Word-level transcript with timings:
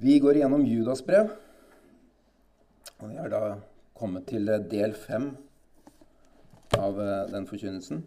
Vi 0.00 0.18
går 0.18 0.36
igjennom 0.36 0.62
Judas 0.62 1.00
brev. 1.02 1.32
Og 3.02 3.08
vi 3.10 3.16
har 3.18 3.32
da 3.32 3.40
kommet 3.98 4.28
til 4.30 4.46
del 4.70 4.92
fem 4.94 5.32
av 6.78 7.00
eh, 7.02 7.24
den 7.32 7.48
forkynnelsen. 7.48 8.04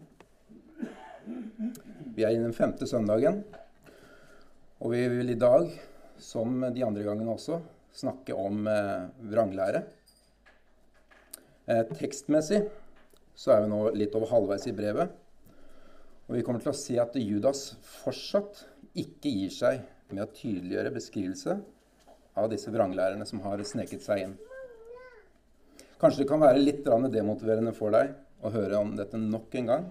Vi 2.16 2.24
er 2.24 2.32
i 2.32 2.40
den 2.40 2.54
femte 2.56 2.88
søndagen, 2.88 3.42
og 4.80 4.94
vi 4.94 5.02
vil 5.12 5.34
i 5.34 5.36
dag, 5.36 5.68
som 6.16 6.64
de 6.72 6.84
andre 6.86 7.04
gangene 7.04 7.34
også, 7.34 7.58
snakke 7.92 8.38
om 8.40 8.64
eh, 8.72 9.12
vranglære. 9.34 9.84
Eh, 11.68 11.84
tekstmessig 11.92 12.62
så 13.36 13.52
er 13.52 13.66
vi 13.66 13.72
nå 13.74 13.82
litt 13.98 14.16
over 14.16 14.32
halvveis 14.32 14.64
i 14.72 14.74
brevet. 14.80 15.12
Og 16.24 16.38
vi 16.38 16.46
kommer 16.48 16.64
til 16.64 16.72
å 16.72 16.80
se 16.80 16.96
at 17.04 17.20
Judas 17.20 17.74
fortsatt 18.00 18.64
ikke 18.96 19.36
gir 19.36 19.52
seg 19.52 19.84
med 20.08 20.24
å 20.24 20.32
tydeliggjøre 20.40 20.96
beskrivelse 20.96 21.60
av 22.38 22.48
disse 22.52 22.72
vranglærerne 22.72 23.26
som 23.28 23.42
har 23.44 23.60
sneket 23.66 24.04
seg 24.04 24.26
inn. 24.26 24.36
Kanskje 26.00 26.24
det 26.24 26.30
kan 26.30 26.42
være 26.42 26.62
litt 26.62 26.84
demotiverende 26.84 27.74
for 27.76 27.94
deg 27.94 28.14
å 28.42 28.50
høre 28.50 28.80
om 28.80 28.94
dette 28.98 29.20
nok 29.20 29.54
en 29.60 29.68
gang. 29.70 29.84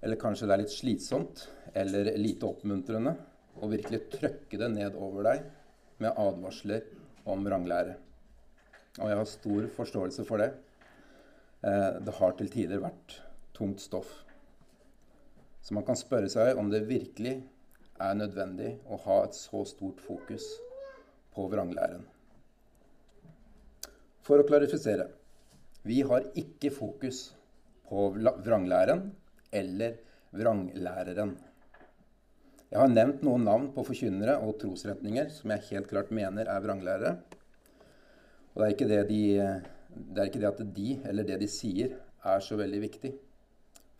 Eller 0.00 0.20
kanskje 0.20 0.46
det 0.46 0.54
er 0.54 0.62
litt 0.62 0.72
slitsomt 0.72 1.48
eller 1.76 2.12
lite 2.16 2.46
oppmuntrende 2.48 3.12
å 3.58 3.68
virkelig 3.68 4.04
trøkke 4.14 4.60
det 4.60 4.68
ned 4.72 4.96
over 4.96 5.26
deg 5.26 5.42
med 5.98 6.14
advarsler 6.14 6.86
om 7.28 7.42
vranglære. 7.44 7.96
Og 9.02 9.10
jeg 9.10 9.18
har 9.18 9.28
stor 9.28 9.66
forståelse 9.74 10.24
for 10.26 10.42
det. 10.42 10.52
Eh, 11.66 11.98
det 12.06 12.14
har 12.20 12.38
til 12.38 12.50
tider 12.54 12.82
vært 12.82 13.18
tungt 13.58 13.82
stoff. 13.82 14.10
Så 15.60 15.74
man 15.74 15.84
kan 15.84 15.98
spørre 15.98 16.30
seg 16.32 16.56
om 16.56 16.70
det 16.70 16.86
virkelig 16.88 17.40
er 17.98 18.16
nødvendig 18.16 18.76
å 18.86 18.96
ha 19.04 19.20
et 19.26 19.36
så 19.36 19.64
stort 19.66 20.00
fokus 20.00 20.46
på 21.38 21.46
vranglæren. 21.52 22.02
For 24.26 24.42
å 24.42 24.46
klarifisere 24.48 25.06
vi 25.86 26.02
har 26.02 26.26
ikke 26.36 26.72
fokus 26.74 27.28
på 27.88 28.08
vranglæren 28.44 29.06
eller 29.54 29.94
vranglæreren. 30.34 31.36
Jeg 32.68 32.80
har 32.82 32.90
nevnt 32.92 33.22
noen 33.24 33.46
navn 33.46 33.68
på 33.72 33.84
forkynnere 33.86 34.34
og 34.44 34.58
trosretninger 34.60 35.30
som 35.32 35.54
jeg 35.54 35.68
helt 35.70 35.88
klart 35.88 36.10
mener 36.12 36.50
er 36.50 36.64
vranglærere. 36.64 37.14
Og 38.52 38.60
det 38.60 38.66
er, 38.66 38.74
ikke 38.74 38.90
det, 38.90 39.00
de, 39.08 39.22
det 39.94 40.20
er 40.20 40.28
ikke 40.28 40.42
det 40.42 40.50
at 40.50 40.60
de 40.76 40.90
eller 41.08 41.28
det 41.30 41.38
de 41.40 41.48
sier, 41.48 41.94
er 42.26 42.44
så 42.44 42.58
veldig 42.58 42.82
viktig. 42.82 43.14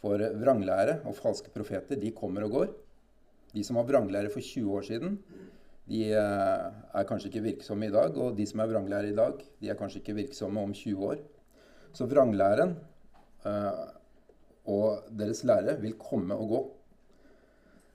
For 0.03 0.21
vranglære 0.43 0.99
og 1.09 1.17
falske 1.17 1.55
profeter 1.55 1.97
de 1.97 2.13
kommer 2.13 2.45
og 2.45 2.59
går. 2.59 2.75
De 3.55 3.65
som 3.65 3.79
var 3.81 3.89
vranglære 3.89 4.35
for 4.35 4.45
20 4.45 4.75
år 4.77 4.85
siden, 4.91 5.17
de 5.89 6.03
eh, 6.13 6.65
er 7.01 7.07
kanskje 7.09 7.31
ikke 7.31 7.45
virksomme 7.47 7.89
i 7.89 7.93
dag. 7.93 8.17
Og 8.21 8.37
de 8.37 8.47
som 8.49 8.61
er 8.61 8.71
vranglærere 8.71 9.13
i 9.13 9.17
dag, 9.17 9.41
de 9.61 9.71
er 9.71 9.79
kanskje 9.79 10.03
ikke 10.03 10.19
virksomme 10.21 10.61
om 10.61 10.75
20 10.77 11.07
år. 11.13 11.23
Så 11.97 12.07
vranglæren 12.07 12.75
uh, 13.49 13.87
og 14.69 15.07
deres 15.19 15.41
lære 15.49 15.79
vil 15.81 15.95
komme 15.99 16.37
og 16.37 16.49
gå. 16.49 16.61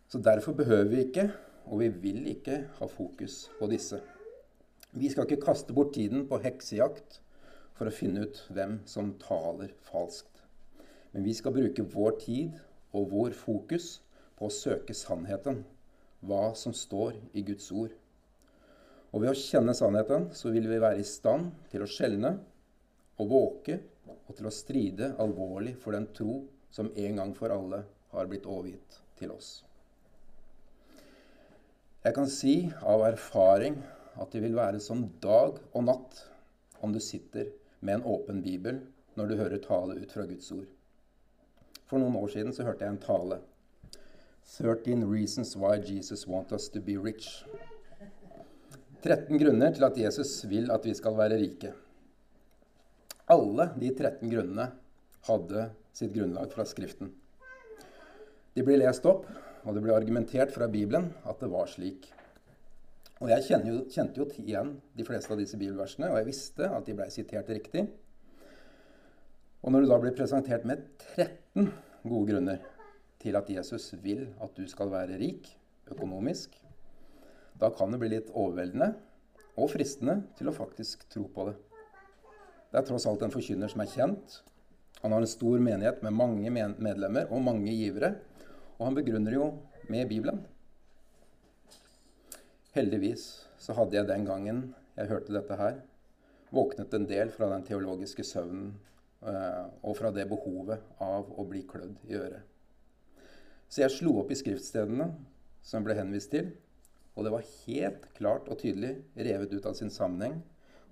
Så 0.09 0.17
derfor 0.17 0.53
behøver 0.57 0.89
vi 0.89 1.03
ikke, 1.05 1.27
og 1.65 1.79
vi 1.79 1.87
vil 1.87 2.27
ikke, 2.27 2.63
ha 2.79 2.85
fokus 2.89 3.51
på 3.59 3.69
disse. 3.69 4.01
Vi 4.91 5.09
skal 5.09 5.29
ikke 5.29 5.45
kaste 5.45 5.73
bort 5.73 5.93
tiden 5.93 6.25
på 6.27 6.41
heksejakt 6.41 7.19
for 7.77 7.89
å 7.89 7.93
finne 7.93 8.25
ut 8.25 8.41
hvem 8.53 8.79
som 8.89 9.13
taler 9.21 9.71
falskt. 9.85 10.43
Men 11.13 11.25
vi 11.25 11.37
skal 11.37 11.53
bruke 11.53 11.85
vår 11.93 12.17
tid 12.25 12.57
og 12.93 13.13
vår 13.13 13.37
fokus 13.37 13.99
på 14.37 14.49
å 14.49 14.53
søke 14.53 14.97
sannheten 14.97 15.61
hva 16.23 16.53
som 16.57 16.73
står 16.75 17.17
i 17.33 17.43
Guds 17.45 17.69
ord. 17.71 17.93
Og 19.13 19.21
ved 19.21 19.33
å 19.33 19.37
kjenne 19.37 19.75
sannheten 19.77 20.29
så 20.33 20.51
vil 20.53 20.67
vi 20.71 20.81
være 20.81 21.01
i 21.01 21.07
stand 21.07 21.51
til 21.71 21.83
å 21.85 21.89
skjelne 21.89 22.33
og 23.21 23.29
våke 23.29 23.77
og 24.13 24.33
til 24.37 24.47
å 24.49 24.53
stride 24.53 25.13
alvorlig 25.21 25.75
for 25.79 25.95
den 25.95 26.07
tro 26.15 26.39
som 26.73 26.89
en 26.95 27.19
gang 27.21 27.35
for 27.37 27.53
alle 27.53 27.83
har 28.13 28.29
blitt 28.29 28.47
overgitt 28.49 28.99
til 29.19 29.33
oss. 29.35 29.61
Jeg 32.03 32.15
kan 32.17 32.27
si 32.27 32.55
av 32.81 33.05
erfaring 33.07 33.77
at 34.19 34.33
det 34.33 34.41
vil 34.43 34.57
være 34.57 34.81
som 34.83 35.05
dag 35.23 35.59
og 35.71 35.85
natt 35.87 36.23
om 36.83 36.91
du 36.91 36.99
sitter 36.99 37.53
med 37.79 37.99
en 37.99 38.07
åpen 38.15 38.41
bibel 38.43 38.81
når 39.15 39.29
du 39.29 39.37
hører 39.39 39.61
tale 39.63 39.95
ut 40.01 40.11
fra 40.11 40.25
Guds 40.27 40.49
ord. 40.55 40.67
For 41.87 42.01
noen 42.01 42.17
år 42.17 42.33
siden 42.33 42.55
så 42.55 42.65
hørte 42.65 42.87
jeg 42.87 42.95
en 42.95 43.03
tale 43.05 43.39
13 44.45 45.05
reasons 45.09 45.55
why 45.55 45.77
Jesus 45.79 46.27
wants 46.27 46.53
us 46.53 46.69
to 46.69 46.81
be 46.81 46.97
rich. 46.97 47.43
13 49.03 49.37
grunner 49.37 49.73
til 49.73 49.83
at 49.83 49.97
Jesus 49.97 50.43
vil 50.47 50.71
at 50.71 50.85
vi 50.85 50.93
skal 50.95 51.17
være 51.17 51.39
rike. 51.41 51.73
Alle 53.27 53.69
de 53.79 53.89
13 53.95 54.29
grunnene 54.31 54.69
hadde 55.27 55.69
sitt 55.95 56.13
grunnlag 56.15 56.51
fra 56.51 56.65
Skriften. 56.67 57.11
De 58.53 58.63
ble 58.63 58.77
lest 58.79 59.05
opp, 59.09 59.25
og 59.63 59.75
det 59.75 59.83
ble 59.83 59.95
argumentert 59.95 60.51
fra 60.53 60.67
Bibelen 60.71 61.09
at 61.27 61.39
det 61.41 61.49
var 61.51 61.71
slik. 61.71 62.09
Og 63.23 63.29
Jeg 63.31 63.63
jo, 63.63 63.79
kjente 63.87 64.19
jo 64.19 64.27
igjen 64.43 64.75
de 64.95 65.05
fleste 65.07 65.31
av 65.31 65.39
disse 65.39 65.57
bibelversene, 65.57 66.09
og 66.11 66.19
jeg 66.19 66.27
visste 66.27 66.67
at 66.67 66.85
de 66.85 66.95
ble 66.97 67.07
sitert 67.11 67.49
riktig. 67.49 67.85
Og 69.63 69.71
når 69.71 69.83
du 69.83 69.91
da 69.93 69.99
blir 70.03 70.15
presentert 70.15 70.65
med 70.67 70.83
13 71.15 71.71
gode 72.03 72.25
grunner 72.33 72.72
til 73.23 73.39
at 73.39 73.49
Jesus 73.49 73.93
vil 74.03 74.27
at 74.43 74.53
du 74.57 74.67
skal 74.69 74.91
være 74.91 75.17
rik 75.21 75.49
økonomisk, 75.91 76.55
da 77.59 77.69
kan 77.71 77.93
det 77.93 77.99
bli 78.01 78.11
litt 78.15 78.31
overveldende 78.33 78.93
og 79.59 79.69
fristende 79.71 80.19
til 80.37 80.49
å 80.49 80.55
faktisk 80.55 81.05
tro 81.13 81.27
på 81.31 81.47
det. 81.49 81.55
Det 82.73 82.81
er 82.81 82.87
tross 82.87 83.05
alt 83.05 83.21
en 83.21 83.33
forkynner 83.33 83.69
som 83.69 83.83
er 83.83 83.91
kjent. 83.91 84.39
Han 85.03 85.13
har 85.13 85.21
en 85.21 85.29
stor 85.29 85.61
menighet 85.61 86.01
med 86.01 86.15
mange 86.17 86.49
medlemmer 86.49 87.29
og 87.29 87.43
mange 87.45 87.73
givere. 87.75 88.15
Og 88.79 88.87
han 88.87 88.97
begrunner 88.97 89.35
jo 89.35 89.49
med 89.91 90.07
Bibelen. 90.09 90.39
Heldigvis 92.73 93.27
så 93.61 93.75
hadde 93.77 93.99
jeg 93.99 94.09
den 94.09 94.25
gangen 94.25 94.63
jeg 94.97 95.09
hørte 95.09 95.33
dette 95.35 95.57
her, 95.57 95.77
våknet 96.53 96.93
en 96.93 97.05
del 97.09 97.29
fra 97.33 97.49
den 97.49 97.63
teologiske 97.65 98.25
søvnen 98.25 98.73
eh, 99.25 99.69
og 99.81 99.95
fra 99.97 100.11
det 100.13 100.25
behovet 100.29 100.81
av 101.01 101.29
å 101.37 101.45
bli 101.49 101.63
klødd 101.69 102.01
i 102.09 102.17
øret. 102.17 102.52
Så 103.73 103.81
jeg 103.81 103.89
slo 103.95 104.11
opp 104.21 104.29
i 104.29 104.35
skriftstedene 104.37 105.07
som 105.65 105.81
ble 105.81 105.95
henvist 105.97 106.29
til, 106.29 106.51
og 107.17 107.25
det 107.25 107.31
var 107.33 107.47
helt 107.63 108.03
klart 108.13 108.49
og 108.51 108.59
tydelig 108.61 108.91
revet 109.17 109.55
ut 109.55 109.65
av 109.65 109.73
sin 109.79 109.89
sammenheng 109.89 110.35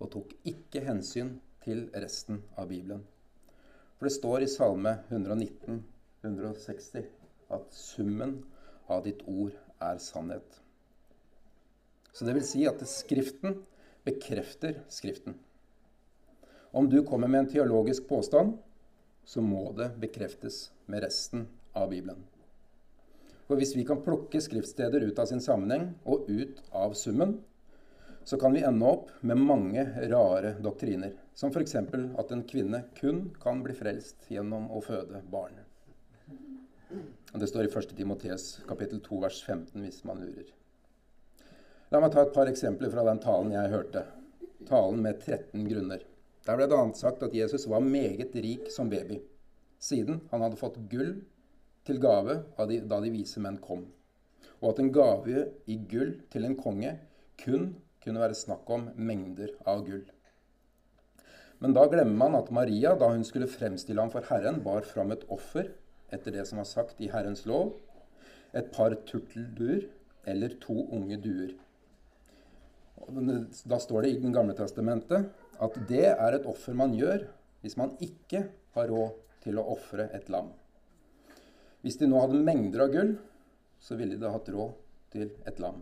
og 0.01 0.09
tok 0.15 0.33
ikke 0.49 0.81
hensyn 0.87 1.35
til 1.61 1.83
resten 1.93 2.39
av 2.57 2.71
Bibelen. 2.71 3.03
For 3.99 4.09
det 4.09 4.15
står 4.15 4.47
i 4.47 4.49
Salme 4.49 4.95
119, 5.11 5.77
160 6.25 7.05
at 7.53 7.77
summen 7.77 8.39
av 8.89 9.05
ditt 9.05 9.21
ord 9.29 9.53
er 9.77 10.01
sannhet. 10.01 10.57
Så 12.17 12.25
det 12.25 12.33
vil 12.39 12.49
si 12.49 12.65
at 12.65 12.81
Skriften 12.89 13.61
bekrefter 14.09 14.81
Skriften. 14.89 15.37
Om 16.73 16.89
du 16.89 17.03
kommer 17.05 17.29
med 17.29 17.45
en 17.45 17.53
teologisk 17.53 18.09
påstand, 18.09 18.57
så 19.21 19.45
må 19.45 19.67
det 19.77 19.93
bekreftes 20.01 20.71
med 20.89 21.05
resten 21.05 21.45
av 21.77 21.93
Bibelen. 21.93 22.30
For 23.51 23.59
hvis 23.59 23.73
vi 23.75 23.83
kan 23.83 23.99
plukke 23.99 24.39
skriftsteder 24.39 25.03
ut 25.03 25.17
av 25.19 25.25
sin 25.27 25.41
sammenheng 25.43 25.89
og 26.07 26.29
ut 26.31 26.61
av 26.71 26.93
summen, 26.95 27.33
så 28.23 28.37
kan 28.39 28.53
vi 28.55 28.61
ende 28.63 28.87
opp 28.87 29.09
med 29.27 29.41
mange 29.43 29.83
rare 30.13 30.53
doktriner. 30.63 31.17
Som 31.35 31.51
f.eks. 31.51 31.75
at 31.75 32.31
en 32.31 32.43
kvinne 32.47 32.79
kun 32.95 33.19
kan 33.43 33.59
bli 33.65 33.75
frelst 33.75 34.29
gjennom 34.31 34.69
å 34.71 34.79
føde 34.85 35.19
barn. 35.33 35.57
Det 37.33 37.49
står 37.51 37.67
i 37.67 37.71
1. 37.73 37.91
Timotees 37.97 38.45
kapittel 38.69 39.03
2 39.03 39.19
vers 39.25 39.41
15 39.43 39.83
hvis 39.83 39.99
man 40.07 40.23
lurer. 40.23 40.47
La 41.91 41.99
meg 41.99 42.15
ta 42.15 42.23
et 42.23 42.31
par 42.31 42.47
eksempler 42.47 42.93
fra 42.95 43.03
den 43.09 43.19
talen 43.19 43.51
jeg 43.51 43.73
hørte. 43.75 44.05
Talen 44.71 45.03
med 45.03 45.19
13 45.27 45.67
grunner. 45.67 46.07
Der 46.47 46.55
ble 46.55 46.71
det 46.71 46.79
annet 46.79 47.03
sagt 47.03 47.27
at 47.27 47.35
Jesus 47.35 47.67
var 47.67 47.83
meget 47.83 48.31
rik 48.31 48.71
som 48.71 48.87
baby, 48.87 49.19
siden 49.75 50.23
han 50.31 50.47
hadde 50.47 50.63
fått 50.63 50.79
gull 50.87 51.17
til 51.91 52.01
gave 52.03 52.39
da 52.57 52.99
de 53.03 53.11
vise 53.11 53.41
menn 53.43 53.59
kom, 53.61 53.85
og 54.61 54.71
at 54.71 54.81
en 54.81 54.91
gave 54.95 55.45
i 55.67 55.77
gull 55.91 56.15
til 56.31 56.47
en 56.47 56.57
konge 56.57 56.95
kun 57.41 57.73
kunne 58.01 58.21
være 58.23 58.37
snakk 58.37 58.69
om 58.71 58.89
mengder 58.95 59.51
av 59.67 59.83
gull. 59.85 60.05
Men 61.61 61.75
da 61.77 61.85
glemmer 61.85 62.17
man 62.17 62.37
at 62.39 62.49
Maria, 62.49 62.95
da 62.97 63.11
hun 63.11 63.25
skulle 63.27 63.49
fremstille 63.51 64.01
ham 64.01 64.09
for 64.13 64.25
Herren, 64.25 64.63
bar 64.65 64.81
fram 64.87 65.11
et 65.13 65.27
offer 65.29 65.69
etter 66.11 66.33
det 66.33 66.47
som 66.49 66.57
var 66.57 66.69
sagt 66.69 67.01
i 67.03 67.11
Herrens 67.11 67.43
lov, 67.45 67.75
et 68.57 68.71
par 68.73 68.95
turtelduer 69.07 69.85
eller 70.27 70.55
to 70.63 70.87
unge 70.91 71.19
duer. 71.21 71.53
Da 73.69 73.77
står 73.81 74.05
det 74.05 74.15
i 74.15 74.19
Den 74.23 74.33
gamle 74.33 74.55
testamentet 74.57 75.29
at 75.61 75.77
det 75.89 76.07
er 76.11 76.37
et 76.37 76.47
offer 76.49 76.73
man 76.77 76.95
gjør 76.97 77.27
hvis 77.61 77.77
man 77.77 77.93
ikke 78.01 78.47
har 78.75 78.89
råd 78.89 79.13
til 79.45 79.61
å 79.61 79.67
ofre 79.75 80.09
et 80.17 80.29
lam. 80.33 80.49
Hvis 81.81 81.97
de 81.97 82.09
nå 82.09 82.19
hadde 82.21 82.41
mengder 82.45 82.85
av 82.85 82.93
gull, 82.93 83.15
så 83.81 83.97
ville 83.97 84.19
de 84.21 84.29
hatt 84.29 84.49
råd 84.53 84.75
til 85.13 85.31
et 85.49 85.61
lam. 85.61 85.81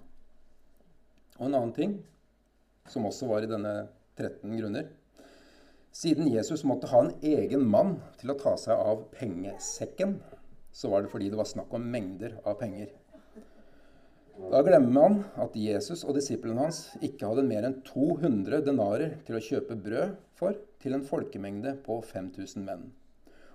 Og 1.40 1.48
en 1.48 1.58
annen 1.58 1.76
ting 1.76 1.98
som 2.90 3.08
også 3.08 3.28
var 3.30 3.44
i 3.44 3.52
denne 3.52 3.74
13 4.20 4.56
grunner. 4.60 4.88
Siden 5.96 6.30
Jesus 6.32 6.64
måtte 6.68 6.90
ha 6.92 7.02
en 7.04 7.14
egen 7.26 7.66
mann 7.68 7.98
til 8.20 8.32
å 8.32 8.38
ta 8.40 8.56
seg 8.60 8.78
av 8.78 9.08
pengesekken, 9.16 10.20
så 10.72 10.92
var 10.92 11.04
det 11.04 11.12
fordi 11.12 11.30
det 11.32 11.40
var 11.40 11.50
snakk 11.50 11.74
om 11.76 11.88
mengder 11.92 12.38
av 12.48 12.60
penger. 12.62 12.92
Da 14.40 14.62
glemmer 14.64 14.94
man 14.96 15.18
at 15.44 15.56
Jesus 15.60 16.06
og 16.06 16.16
disiplene 16.16 16.64
hans 16.64 16.86
ikke 17.04 17.28
hadde 17.28 17.44
mer 17.48 17.66
enn 17.68 17.82
200 17.84 18.62
denarer 18.64 19.18
til 19.28 19.36
å 19.36 19.44
kjøpe 19.44 19.76
brød 19.84 20.14
for 20.40 20.56
til 20.80 20.96
en 20.96 21.04
folkemengde 21.04 21.74
på 21.84 22.00
5000 22.08 22.64
menn. 22.64 22.86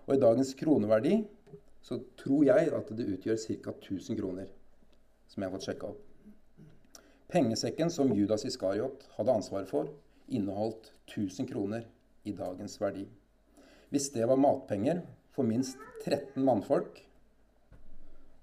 Og 0.05 0.19
i 0.19 0.21
dagens 0.21 0.53
kroneverdi 0.59 1.23
så 1.85 1.99
tror 2.17 2.47
jeg 2.49 2.71
at 2.73 2.93
det 2.97 3.07
utgjør 3.13 3.37
ca. 3.37 3.75
1000 3.77 4.17
kroner, 4.17 4.49
som 5.29 5.43
jeg 5.43 5.51
har 5.51 5.57
fått 5.59 5.67
sjekka 5.69 5.91
opp. 5.93 6.01
Pengesekken 7.29 7.91
som 7.93 8.13
Judas 8.17 8.47
Iskariot 8.49 9.05
hadde 9.19 9.35
ansvaret 9.35 9.69
for, 9.69 9.91
inneholdt 10.33 10.93
1000 11.11 11.49
kroner 11.51 11.85
i 12.25 12.33
dagens 12.33 12.79
verdi. 12.81 13.05
Hvis 13.93 14.09
det 14.15 14.25
var 14.29 14.41
matpenger 14.41 15.03
for 15.35 15.45
minst 15.45 15.77
13 16.05 16.41
mannfolk, 16.45 17.03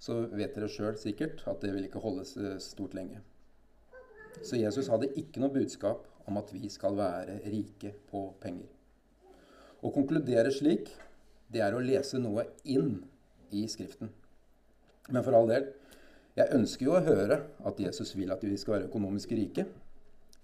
så 0.01 0.19
vet 0.29 0.53
dere 0.53 0.69
sjøl 0.69 0.97
sikkert 1.01 1.41
at 1.49 1.61
det 1.63 1.73
vil 1.73 1.88
ikke 1.88 2.01
holdes 2.01 2.35
stort 2.61 2.93
lenge. 2.97 3.21
Så 4.41 4.57
Jesus 4.57 4.89
hadde 4.89 5.11
ikke 5.17 5.41
noe 5.41 5.53
budskap 5.53 6.05
om 6.29 6.38
at 6.41 6.53
vi 6.53 6.69
skal 6.69 6.97
være 6.97 7.39
rike 7.49 7.93
på 8.09 8.27
penger. 8.41 8.69
Å 9.81 9.89
konkludere 9.93 10.53
slik, 10.53 10.91
det 11.51 11.61
er 11.65 11.73
å 11.73 11.81
lese 11.81 12.21
noe 12.21 12.45
inn 12.69 13.01
i 13.51 13.68
Skriften. 13.69 14.12
Men 15.09 15.24
for 15.24 15.36
all 15.36 15.50
del, 15.50 15.69
jeg 16.38 16.56
ønsker 16.56 16.86
jo 16.88 16.95
å 16.95 17.03
høre 17.03 17.42
at 17.68 17.80
Jesus 17.83 18.13
vil 18.15 18.31
at 18.31 18.44
vi 18.45 18.57
skal 18.57 18.77
være 18.77 18.88
økonomisk 18.89 19.33
rike. 19.36 19.65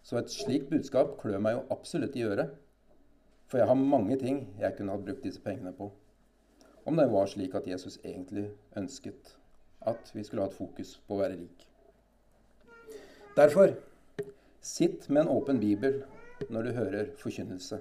Så 0.03 0.19
et 0.19 0.31
slikt 0.31 0.69
budskap 0.71 1.15
klør 1.21 1.39
meg 1.43 1.57
jo 1.57 1.65
absolutt 1.73 2.15
i 2.19 2.25
øret. 2.27 2.51
For 3.47 3.61
jeg 3.61 3.69
har 3.69 3.79
mange 3.79 4.17
ting 4.19 4.43
jeg 4.59 4.75
kunne 4.75 4.95
ha 4.95 4.99
brukt 4.99 5.23
disse 5.23 5.43
pengene 5.43 5.71
på. 5.75 5.89
Om 6.87 6.99
det 6.99 7.07
var 7.11 7.27
slik 7.31 7.55
at 7.55 7.67
Jesus 7.67 7.99
egentlig 8.03 8.49
ønsket 8.79 9.35
at 9.87 10.11
vi 10.13 10.23
skulle 10.23 10.43
ha 10.43 10.51
et 10.51 10.57
fokus 10.57 10.97
på 11.07 11.15
å 11.15 11.21
være 11.21 11.39
rik. 11.39 11.67
Derfor 13.37 13.75
sitt 14.67 15.09
med 15.09 15.21
en 15.21 15.31
åpen 15.31 15.59
bibel 15.59 16.01
når 16.49 16.67
du 16.67 16.71
hører 16.75 17.11
forkynnelse. 17.21 17.79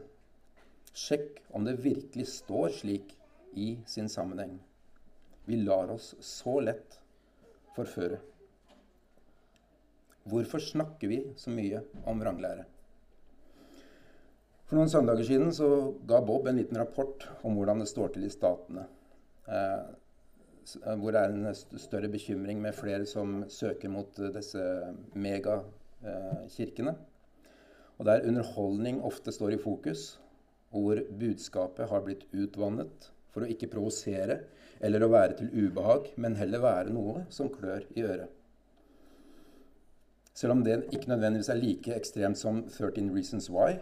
Sjekk 0.96 1.40
om 1.54 1.66
det 1.66 1.78
virkelig 1.84 2.28
står 2.30 2.68
slik 2.78 3.14
i 3.56 3.76
sin 3.86 4.08
sammenheng. 4.12 4.58
Vi 5.46 5.58
lar 5.62 5.92
oss 5.94 6.14
så 6.20 6.58
lett 6.60 6.98
forføre. 7.76 8.18
Hvorfor 10.26 10.62
snakker 10.62 11.10
vi 11.10 11.20
så 11.38 11.52
mye 11.54 11.84
om 12.06 12.18
vranglære? 12.22 12.64
For 14.66 14.78
noen 14.78 14.90
søndager 14.90 15.28
siden 15.28 15.52
så 15.54 15.68
ga 16.08 16.18
Bob 16.26 16.48
en 16.50 16.58
liten 16.58 16.78
rapport 16.80 17.28
om 17.46 17.54
hvordan 17.54 17.84
det 17.84 17.90
står 17.92 18.16
til 18.16 18.26
i 18.26 18.32
statene. 18.32 18.88
Eh, 19.46 19.86
Eh, 20.74 20.96
hvor 20.98 21.14
det 21.14 21.22
er 21.22 21.34
en 21.34 21.78
større 21.78 22.10
bekymring 22.10 22.60
med 22.62 22.74
flere 22.74 23.06
som 23.06 23.44
søker 23.48 23.92
mot 23.92 24.18
eh, 24.18 24.32
disse 24.34 24.62
megakirkene. 25.14 26.94
Og 27.96 28.08
der 28.08 28.26
underholdning 28.28 29.00
ofte 29.06 29.32
står 29.32 29.54
i 29.54 29.60
fokus, 29.62 30.18
og 30.74 30.82
hvor 30.82 31.02
budskapet 31.20 31.88
har 31.88 32.02
blitt 32.04 32.26
utvannet 32.34 33.10
for 33.32 33.44
å 33.44 33.50
ikke 33.52 33.70
provosere 33.72 34.40
eller 34.80 35.04
å 35.04 35.10
være 35.12 35.38
til 35.38 35.52
ubehag, 35.52 36.10
men 36.20 36.36
heller 36.36 36.62
være 36.62 36.94
noe 36.94 37.24
som 37.32 37.50
klør 37.52 37.86
i 37.96 38.04
øret. 38.04 38.32
Selv 40.36 40.52
om 40.52 40.64
det 40.64 40.82
ikke 40.92 41.08
nødvendigvis 41.08 41.48
er 41.48 41.60
like 41.60 41.94
ekstremt 41.96 42.36
som 42.36 42.60
13 42.68 43.08
Reasons 43.14 43.48
Why, 43.48 43.78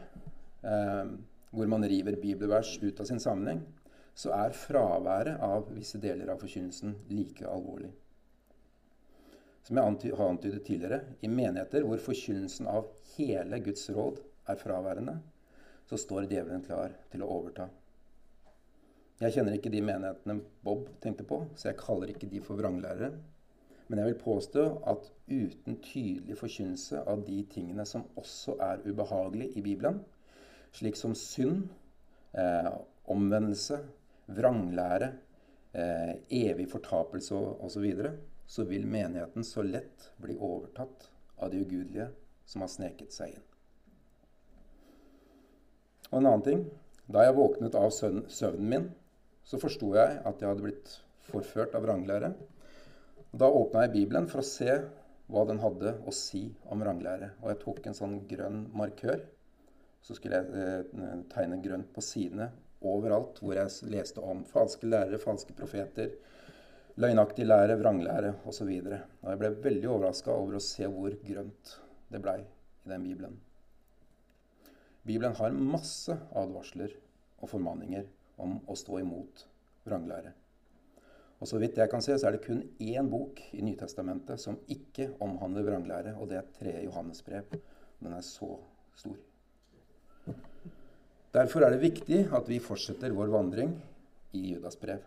eh, 0.63 1.09
hvor 1.51 1.67
man 1.71 1.87
river 1.91 2.15
bibelvers 2.23 2.77
ut 2.83 3.01
av 3.01 3.09
sin 3.11 3.21
sammenheng, 3.21 3.65
så 4.15 4.31
er 4.37 4.55
fraværet 4.55 5.43
av 5.43 5.67
visse 5.75 5.99
deler 5.99 6.31
av 6.31 6.39
forkynnelsen 6.43 6.95
like 7.11 7.47
alvorlig. 7.51 7.91
Som 9.65 9.81
jeg 9.81 10.15
har 10.15 10.29
antydet 10.29 10.63
tidligere, 10.67 11.01
i 11.23 11.29
menigheter 11.29 11.83
hvor 11.83 11.99
forkynnelsen 11.99 12.69
av 12.71 12.87
hele 13.17 13.59
Guds 13.65 13.89
råd 13.91 14.21
er 14.53 14.61
fraværende, 14.61 15.17
så 15.89 15.99
står 15.99 16.29
djevelen 16.29 16.63
klar 16.63 16.95
til 17.11 17.25
å 17.25 17.31
overta. 17.39 17.67
Jeg 19.23 19.37
kjenner 19.37 19.55
ikke 19.55 19.71
de 19.71 19.83
menighetene 19.85 20.41
Bob 20.67 20.89
tenkte 21.03 21.27
på, 21.29 21.45
så 21.55 21.71
jeg 21.71 21.79
kaller 21.79 22.11
ikke 22.11 22.29
de 22.31 22.41
for 22.43 22.59
vranglærere. 22.59 23.13
Men 23.87 24.01
jeg 24.01 24.09
vil 24.09 24.23
påstå 24.25 24.65
at 24.91 25.11
uten 25.29 25.77
tydelig 25.85 26.39
forkynnelse 26.41 27.05
av 27.11 27.23
de 27.27 27.37
tingene 27.53 27.85
som 27.87 28.07
også 28.19 28.57
er 28.65 28.83
ubehagelige 28.89 29.61
i 29.61 29.63
Bibelen, 29.63 30.01
slik 30.75 30.99
som 30.99 31.15
synd, 31.15 31.69
eh, 32.35 32.71
omvendelse, 33.07 33.79
vranglære, 34.27 35.13
eh, 35.75 36.15
evig 36.31 36.69
fortapelse 36.71 37.35
osv., 37.35 37.69
så, 37.69 37.81
videre, 37.81 38.13
så 38.47 38.65
vil 38.65 38.87
menigheten 38.87 39.45
så 39.45 39.63
lett 39.63 40.11
bli 40.17 40.37
overtatt 40.37 41.11
av 41.39 41.51
de 41.51 41.61
ugudelige 41.61 42.09
som 42.47 42.61
har 42.65 42.69
sneket 42.69 43.13
seg 43.13 43.37
inn. 43.37 43.47
Og 46.11 46.19
en 46.19 46.27
annen 46.27 46.43
ting. 46.43 46.67
Da 47.07 47.25
jeg 47.27 47.37
våknet 47.37 47.75
av 47.77 47.91
søvnen 47.93 48.69
min, 48.69 48.85
så 49.45 49.61
forsto 49.61 49.93
jeg 49.97 50.21
at 50.25 50.41
jeg 50.41 50.51
hadde 50.51 50.65
blitt 50.65 50.99
forført 51.29 51.75
av 51.77 51.85
vranglære. 51.85 52.33
Da 53.35 53.49
åpna 53.51 53.85
jeg 53.85 53.95
Bibelen 53.95 54.29
for 54.31 54.41
å 54.41 54.47
se 54.47 54.79
hva 55.33 55.45
den 55.49 55.61
hadde 55.63 55.95
å 56.05 56.13
si 56.15 56.47
om 56.71 56.83
vranglære. 56.85 57.33
Og 57.43 57.51
jeg 57.53 57.61
tok 57.63 57.89
en 57.89 57.97
sånn 57.97 58.19
grønn 58.31 58.67
markør. 58.77 59.25
Så 60.05 60.17
skulle 60.17 60.41
jeg 60.41 60.61
eh, 60.61 61.21
tegne 61.33 61.61
grønt 61.65 61.91
på 61.95 62.05
sidene 62.05 62.51
overalt 62.85 63.39
hvor 63.41 63.57
jeg 63.57 63.93
leste 63.93 64.21
om 64.21 64.43
falske 64.49 64.89
lærere, 64.89 65.21
falske 65.21 65.57
profeter, 65.57 66.11
løgnaktig 67.01 67.47
lære, 67.47 67.79
vranglære 67.81 68.35
osv. 68.49 68.69
Og, 68.69 68.93
og 69.25 69.31
jeg 69.33 69.41
ble 69.41 69.53
veldig 69.65 69.91
overraska 69.91 70.35
over 70.35 70.59
å 70.59 70.65
se 70.65 70.89
hvor 70.91 71.17
grønt 71.25 71.79
det 72.13 72.21
blei 72.25 72.43
i 72.45 72.93
den 72.93 73.09
Bibelen. 73.09 73.41
Bibelen 75.05 75.37
har 75.37 75.57
masse 75.57 76.17
advarsler 76.37 76.93
og 77.41 77.51
formaninger 77.51 78.07
om 78.41 78.59
å 78.67 78.77
stå 78.79 78.99
imot 79.03 79.45
vranglære. 79.87 80.33
Og 81.43 81.51
så 81.51 81.59
vidt 81.61 81.77
jeg 81.77 81.91
kan 81.93 82.03
se, 82.05 82.15
så 82.17 82.29
er 82.29 82.37
det 82.37 82.45
kun 82.47 82.63
én 82.81 83.09
bok 83.11 83.41
i 83.53 83.63
Nytestamentet 83.65 84.41
som 84.41 84.57
ikke 84.71 85.11
omhandler 85.25 85.67
vranglære, 85.67 86.15
og 86.17 86.31
det 86.31 86.39
er 86.41 86.53
3. 86.61 86.75
Johannesbrev. 86.87 87.59
Den 88.01 88.15
er 88.17 88.25
så 88.25 88.55
stor. 88.97 89.19
Derfor 91.35 91.67
er 91.67 91.75
det 91.75 91.83
viktig 91.83 92.21
at 92.33 92.49
vi 92.49 92.63
fortsetter 92.63 93.13
vår 93.13 93.33
vandring 93.35 93.75
i 94.39 94.55
Judas 94.55 94.79
brev. 94.79 95.03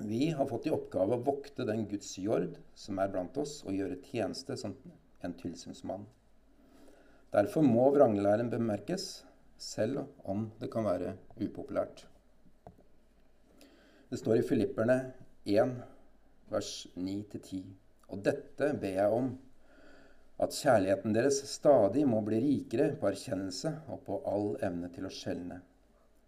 Vi 0.00 0.30
har 0.32 0.48
fått 0.48 0.66
i 0.66 0.72
oppgave 0.72 1.12
å 1.12 1.22
vokte 1.22 1.66
den 1.68 1.84
Guds 1.90 2.14
jord 2.18 2.54
som 2.74 2.98
er 3.02 3.10
blant 3.12 3.36
oss, 3.38 3.58
og 3.68 3.76
gjøre 3.76 4.00
tjeneste 4.08 4.56
som 4.56 4.72
en 5.20 5.34
tilsynsmann. 5.36 6.06
Derfor 7.30 7.62
må 7.62 7.90
vranglæren 7.92 8.48
bemerkes, 8.50 9.20
selv 9.60 10.06
om 10.24 10.48
det 10.60 10.70
kan 10.72 10.86
være 10.88 11.14
upopulært. 11.36 12.06
Det 14.10 14.18
står 14.18 14.40
i 14.40 14.46
Filipperne 14.46 14.96
1, 15.44 15.74
vers 16.50 16.72
9-10. 16.96 17.60
Og 18.10 18.24
dette 18.26 18.72
ber 18.80 18.96
jeg 18.96 19.18
om 19.20 19.28
at 20.40 20.56
kjærligheten 20.56 21.14
deres 21.14 21.42
stadig 21.52 22.06
må 22.08 22.22
bli 22.24 22.40
rikere 22.42 22.94
på 22.96 23.10
erkjennelse 23.10 23.74
og 23.92 24.00
på 24.06 24.18
all 24.26 24.48
evne 24.64 24.88
til 24.94 25.06
å 25.06 25.12
skjelne. 25.12 25.60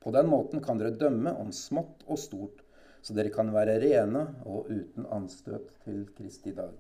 På 0.03 0.13
den 0.15 0.29
måten 0.29 0.63
kan 0.63 0.79
dere 0.79 0.95
dømme 0.99 1.33
om 1.41 1.51
smått 1.57 2.05
og 2.07 2.21
stort, 2.21 2.63
så 3.03 3.17
dere 3.17 3.33
kan 3.35 3.51
være 3.55 3.81
rene 3.83 4.27
og 4.45 4.69
uten 4.71 5.09
anstøt 5.11 5.73
til 5.83 6.05
Kristi 6.15 6.53
dag. 6.55 6.77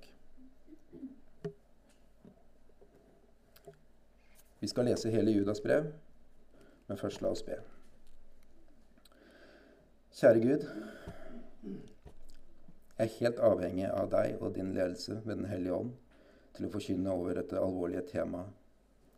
Vi 4.62 4.70
skal 4.70 4.86
lese 4.86 5.10
hele 5.10 5.34
Judas 5.34 5.58
brev, 5.62 5.88
men 6.92 7.00
først 7.00 7.22
la 7.24 7.30
oss 7.32 7.40
be. 7.46 7.56
Kjære 10.12 10.40
Gud. 10.42 10.64
Jeg 12.98 13.06
er 13.06 13.14
helt 13.14 13.38
avhengig 13.40 13.86
av 13.88 14.10
deg 14.12 14.42
og 14.44 14.52
din 14.58 14.74
ledelse 14.76 15.16
ved 15.24 15.38
Den 15.40 15.48
hellige 15.48 15.78
ånd 15.78 15.94
til 16.52 16.66
å 16.68 16.72
forkynne 16.74 17.14
over 17.14 17.38
dette 17.40 17.56
alvorlige 17.56 18.02
temaet. 18.10 18.50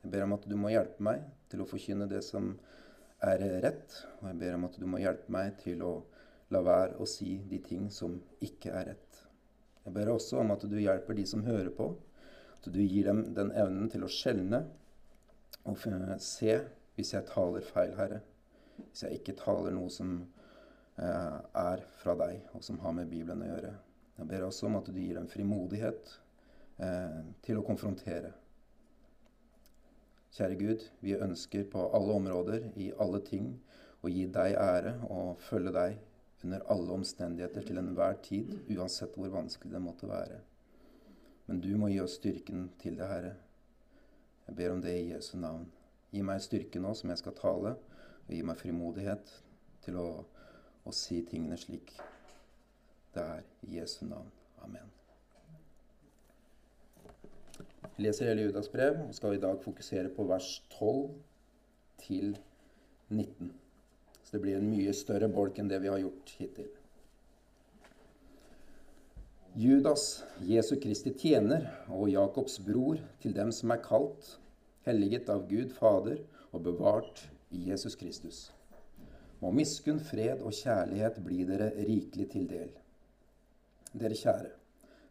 Jeg 0.04 0.12
ber 0.12 0.22
om 0.22 0.36
at 0.36 0.46
du 0.46 0.54
må 0.60 0.70
hjelpe 0.70 1.02
meg 1.02 1.24
til 1.50 1.64
å 1.64 1.66
forkynne 1.66 2.06
det 2.06 2.20
som 2.22 2.52
er 3.26 3.42
rett, 3.64 3.98
og 4.20 4.30
jeg 4.30 4.38
ber 4.44 4.54
om 4.54 4.68
at 4.68 4.78
du 4.78 4.86
må 4.86 5.02
hjelpe 5.02 5.34
meg 5.34 5.58
til 5.64 5.82
å 5.82 5.92
la 6.54 6.62
være 6.62 7.02
å 7.02 7.10
si 7.10 7.40
de 7.50 7.58
ting 7.64 7.90
som 7.90 8.14
ikke 8.44 8.70
er 8.70 8.92
rett. 8.92 9.20
Jeg 9.82 9.96
ber 9.98 10.14
også 10.14 10.38
om 10.44 10.54
at 10.54 10.62
du 10.70 10.78
hjelper 10.78 11.18
de 11.18 11.26
som 11.26 11.42
hører 11.42 11.74
på, 11.74 11.90
at 12.54 12.70
du 12.70 12.80
gir 12.84 13.10
dem 13.10 13.26
den 13.34 13.50
evnen 13.50 13.90
til 13.90 14.06
å 14.06 14.14
skjelne 14.20 14.62
og 15.66 15.80
se 16.22 16.60
hvis 16.94 17.14
jeg 17.14 17.26
taler 17.30 17.64
feil, 17.66 17.94
Herre. 17.98 18.20
Hvis 18.76 19.04
jeg 19.04 19.18
ikke 19.18 19.36
taler 19.38 19.74
noe 19.74 19.90
som 19.92 20.16
eh, 20.98 21.40
er 21.64 21.82
fra 22.00 22.14
deg, 22.18 22.40
og 22.54 22.64
som 22.64 22.78
har 22.82 22.94
med 22.96 23.10
Bibelen 23.10 23.42
å 23.44 23.50
gjøre. 23.50 23.74
Jeg 24.18 24.30
ber 24.30 24.46
også 24.46 24.68
om 24.68 24.78
at 24.78 24.88
du 24.88 24.98
gir 24.98 25.18
dem 25.18 25.28
frimodighet 25.30 26.14
eh, 26.78 27.20
til 27.42 27.58
å 27.58 27.66
konfrontere. 27.66 28.30
Kjære 30.34 30.58
Gud, 30.58 30.88
vi 31.02 31.14
ønsker 31.14 31.66
på 31.70 31.86
alle 31.94 32.18
områder, 32.18 32.70
i 32.74 32.90
alle 32.98 33.20
ting, 33.26 33.52
å 34.02 34.10
gi 34.10 34.26
deg 34.30 34.56
ære 34.60 34.96
og 35.06 35.38
følge 35.40 35.72
deg 35.74 36.00
under 36.44 36.64
alle 36.70 36.96
omstendigheter 36.98 37.64
til 37.64 37.78
enhver 37.80 38.18
tid, 38.22 38.50
uansett 38.74 39.14
hvor 39.16 39.30
vanskelig 39.32 39.72
det 39.72 39.82
måtte 39.82 40.10
være. 40.10 40.40
Men 41.46 41.60
du 41.62 41.70
må 41.80 41.88
gi 41.92 42.00
oss 42.02 42.18
styrken 42.18 42.66
til 42.80 42.98
det, 42.98 43.08
Herre. 43.08 43.32
Jeg 44.48 44.58
ber 44.58 44.74
om 44.74 44.82
det 44.84 44.92
i 44.98 45.08
Jesu 45.12 45.36
navn. 45.40 45.64
Gi 46.14 46.22
meg 46.22 46.42
styrke 46.44 46.78
nå 46.78 46.92
som 46.94 47.10
jeg 47.10 47.20
skal 47.20 47.34
tale, 47.38 47.74
og 48.24 48.30
gi 48.30 48.42
meg 48.46 48.60
frimodighet 48.60 49.32
til 49.84 49.98
å, 49.98 50.08
å 50.86 50.94
si 50.94 51.20
tingene 51.26 51.58
slik 51.58 51.90
det 53.14 53.22
er. 53.22 53.42
I 53.66 53.78
Jesu 53.78 54.04
navn. 54.06 54.30
Amen. 54.64 54.90
Vi 57.96 58.02
leser 58.02 58.30
hele 58.30 58.46
Judas 58.46 58.68
brev 58.68 58.98
og 59.04 59.14
skal 59.14 59.36
i 59.36 59.42
dag 59.42 59.60
fokusere 59.62 60.10
på 60.14 60.26
vers 60.28 60.48
12 60.74 61.12
til 62.02 62.32
19. 63.08 63.52
Så 64.22 64.36
det 64.36 64.42
blir 64.42 64.58
en 64.58 64.70
mye 64.70 64.94
større 64.96 65.28
bolk 65.30 65.60
enn 65.60 65.70
det 65.70 65.78
vi 65.82 65.92
har 65.92 66.02
gjort 66.02 66.32
hittil. 66.38 66.70
Judas, 69.54 70.24
Jesu 70.42 70.74
Kristi 70.82 71.12
tjener 71.14 71.68
og 71.86 72.08
Jakobs 72.10 72.58
bror 72.66 72.98
til 73.22 73.36
dem 73.36 73.52
som 73.54 73.70
er 73.70 73.82
kalt, 73.84 74.32
helliget 74.84 75.30
av 75.32 75.46
Gud 75.48 75.72
Fader 75.72 76.20
og 76.52 76.62
bevart 76.66 77.24
i 77.54 77.70
Jesus 77.70 77.96
Kristus. 77.96 78.40
Må 79.40 79.50
miskunn, 79.52 80.00
fred 80.00 80.42
og 80.44 80.54
kjærlighet 80.56 81.20
bli 81.24 81.44
dere 81.48 81.70
rikelig 81.76 82.28
til 82.32 82.46
del. 82.48 82.70
Dere 83.94 84.16
kjære, 84.18 84.50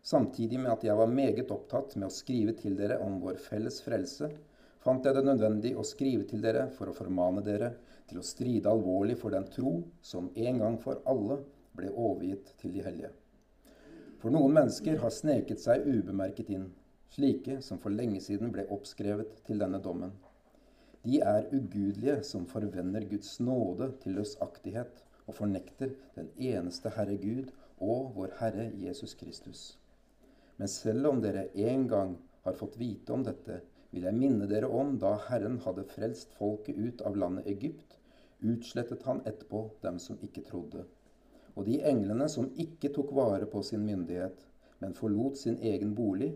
samtidig 0.03 0.59
med 0.59 0.73
at 0.73 0.85
jeg 0.87 0.97
var 0.97 1.11
meget 1.11 1.51
opptatt 1.53 1.95
med 1.97 2.09
å 2.09 2.13
skrive 2.13 2.55
til 2.59 2.77
dere 2.79 2.99
om 3.03 3.19
vår 3.23 3.39
felles 3.41 3.79
frelse, 3.85 4.29
fant 4.83 5.05
jeg 5.05 5.15
det 5.15 5.25
nødvendig 5.25 5.73
å 5.79 5.85
skrive 5.87 6.27
til 6.27 6.43
dere 6.43 6.67
for 6.75 6.91
å 6.91 6.95
formane 6.97 7.43
dere 7.45 7.73
til 8.09 8.19
å 8.19 8.27
stride 8.27 8.71
alvorlig 8.71 9.15
for 9.19 9.33
den 9.33 9.47
tro 9.51 9.77
som 10.03 10.29
en 10.35 10.63
gang 10.63 10.79
for 10.81 11.01
alle 11.09 11.39
ble 11.77 11.89
overgitt 11.89 12.51
til 12.61 12.73
de 12.75 12.83
hellige. 12.85 13.13
For 14.19 14.31
noen 14.31 14.53
mennesker 14.55 14.99
har 15.01 15.11
sneket 15.11 15.59
seg 15.63 15.87
ubemerket 15.87 16.51
inn, 16.53 16.67
slike 17.13 17.59
som 17.61 17.79
for 17.81 17.93
lenge 17.93 18.21
siden 18.25 18.51
ble 18.53 18.65
oppskrevet 18.73 19.43
til 19.47 19.61
denne 19.61 19.79
dommen. 19.83 20.13
De 21.03 21.19
er 21.19 21.49
ugudelige 21.51 22.21
som 22.23 22.45
forvender 22.49 23.05
Guds 23.09 23.35
nåde 23.43 23.89
til 24.03 24.15
løsaktighet 24.17 25.03
og 25.27 25.35
fornekter 25.37 25.93
den 26.15 26.29
eneste 26.37 26.91
Herre 26.95 27.17
Gud 27.19 27.51
og 27.83 28.13
vår 28.15 28.37
Herre 28.39 28.69
Jesus 28.85 29.13
Kristus. 29.19 29.63
Men 30.57 30.71
selv 30.71 31.09
om 31.09 31.21
dere 31.21 31.49
en 31.69 31.87
gang 31.91 32.15
har 32.45 32.57
fått 32.59 32.79
vite 32.79 33.13
om 33.13 33.25
dette, 33.25 33.59
vil 33.91 34.07
jeg 34.07 34.17
minne 34.17 34.47
dere 34.49 34.69
om 34.71 34.95
da 35.01 35.13
Herren 35.27 35.59
hadde 35.65 35.85
frelst 35.91 36.33
folket 36.39 36.79
ut 36.79 37.03
av 37.05 37.17
landet 37.19 37.49
Egypt, 37.51 37.99
utslettet 38.41 39.03
han 39.07 39.21
etterpå 39.29 39.67
dem 39.83 39.99
som 40.01 40.17
ikke 40.25 40.43
trodde. 40.47 40.85
Og 41.53 41.67
de 41.67 41.77
englene 41.85 42.25
som 42.31 42.49
ikke 42.59 42.89
tok 42.95 43.13
vare 43.15 43.45
på 43.49 43.61
sin 43.63 43.85
myndighet, 43.85 44.39
men 44.81 44.97
forlot 44.97 45.37
sin 45.37 45.59
egen 45.61 45.93
bolig, 45.95 46.33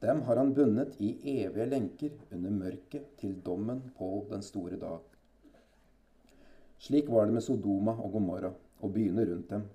dem 0.00 0.22
har 0.26 0.36
han 0.40 0.54
bundet 0.56 0.96
i 0.98 1.10
evige 1.42 1.66
lenker 1.68 2.12
under 2.32 2.50
mørket 2.50 3.16
til 3.20 3.34
dommen 3.44 3.82
på 3.96 4.10
den 4.30 4.42
store 4.42 4.78
dag. 4.80 5.00
Slik 6.80 7.10
var 7.12 7.26
det 7.26 7.36
med 7.36 7.44
Sodoma 7.44 7.92
og 7.92 8.14
Gomorra 8.14 8.52
og 8.80 8.94
byene 8.94 9.26
rundt 9.28 9.50
dem. 9.50 9.66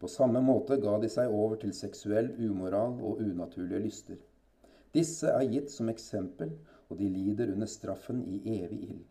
På 0.00 0.08
samme 0.08 0.42
måte 0.44 0.76
ga 0.80 0.98
de 1.00 1.08
seg 1.12 1.32
over 1.32 1.56
til 1.60 1.72
seksuell 1.76 2.28
umoral 2.40 2.98
og 3.00 3.22
unaturlige 3.24 3.80
lyster. 3.86 4.18
Disse 4.92 5.32
er 5.32 5.48
gitt 5.48 5.72
som 5.72 5.88
eksempel 5.92 6.52
og 6.90 6.98
de 6.98 7.08
lider 7.08 7.52
under 7.54 7.70
straffen 7.70 8.20
i 8.26 8.40
evig 8.58 8.82
ild. 8.90 9.02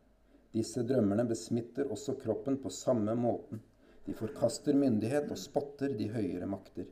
Disse 0.54 0.84
drømmerne 0.86 1.26
besmitter 1.30 1.90
også 1.94 2.18
kroppen 2.20 2.58
på 2.62 2.72
samme 2.74 3.16
måten. 3.16 3.62
De 4.06 4.16
forkaster 4.18 4.76
myndighet 4.76 5.30
og 5.32 5.38
spotter 5.38 5.94
de 5.98 6.10
høyere 6.10 6.50
makter. 6.50 6.88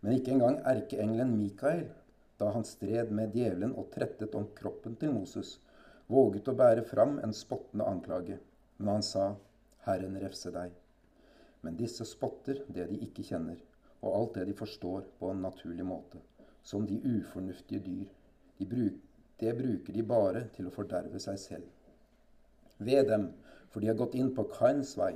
Men 0.00 0.16
ikke 0.16 0.32
engang 0.32 0.60
erkeengelen 0.64 1.34
Mikael, 1.36 1.88
da 2.40 2.50
han 2.54 2.64
stred 2.64 3.10
med 3.12 3.34
djevelen 3.36 3.74
og 3.76 3.90
trettet 3.94 4.34
om 4.38 4.46
kroppen 4.56 4.94
til 5.00 5.12
Moses, 5.12 5.58
våget 6.08 6.48
å 6.48 6.56
bære 6.56 6.84
fram 6.88 7.18
en 7.24 7.34
spottende 7.36 7.86
anklage. 7.86 8.38
Men 8.78 8.94
han 8.96 9.04
sa, 9.04 9.26
Herren 9.84 10.16
refse 10.22 10.52
deg. 10.54 10.72
Men 11.60 11.76
disse 11.76 12.06
spotter 12.08 12.62
det 12.68 12.86
de 12.90 13.00
ikke 13.04 13.26
kjenner, 13.28 13.60
og 14.00 14.16
alt 14.16 14.38
det 14.38 14.46
de 14.48 14.56
forstår 14.56 15.04
på 15.18 15.28
en 15.30 15.44
naturlig 15.44 15.84
måte, 15.84 16.22
som 16.64 16.86
de 16.88 16.96
ufornuftige 17.04 17.84
dyr. 17.84 18.08
De 18.56 18.68
bruk, 18.72 18.96
det 19.40 19.52
bruker 19.60 19.96
de 19.96 20.06
bare 20.14 20.46
til 20.56 20.68
å 20.68 20.74
forderve 20.74 21.20
seg 21.20 21.36
selv. 21.40 21.68
Ved 22.80 23.12
dem, 23.12 23.28
for 23.68 23.84
de 23.84 23.92
har 23.92 24.00
gått 24.00 24.16
inn 24.16 24.32
på 24.36 24.48
Kains 24.56 24.96
vei, 24.96 25.12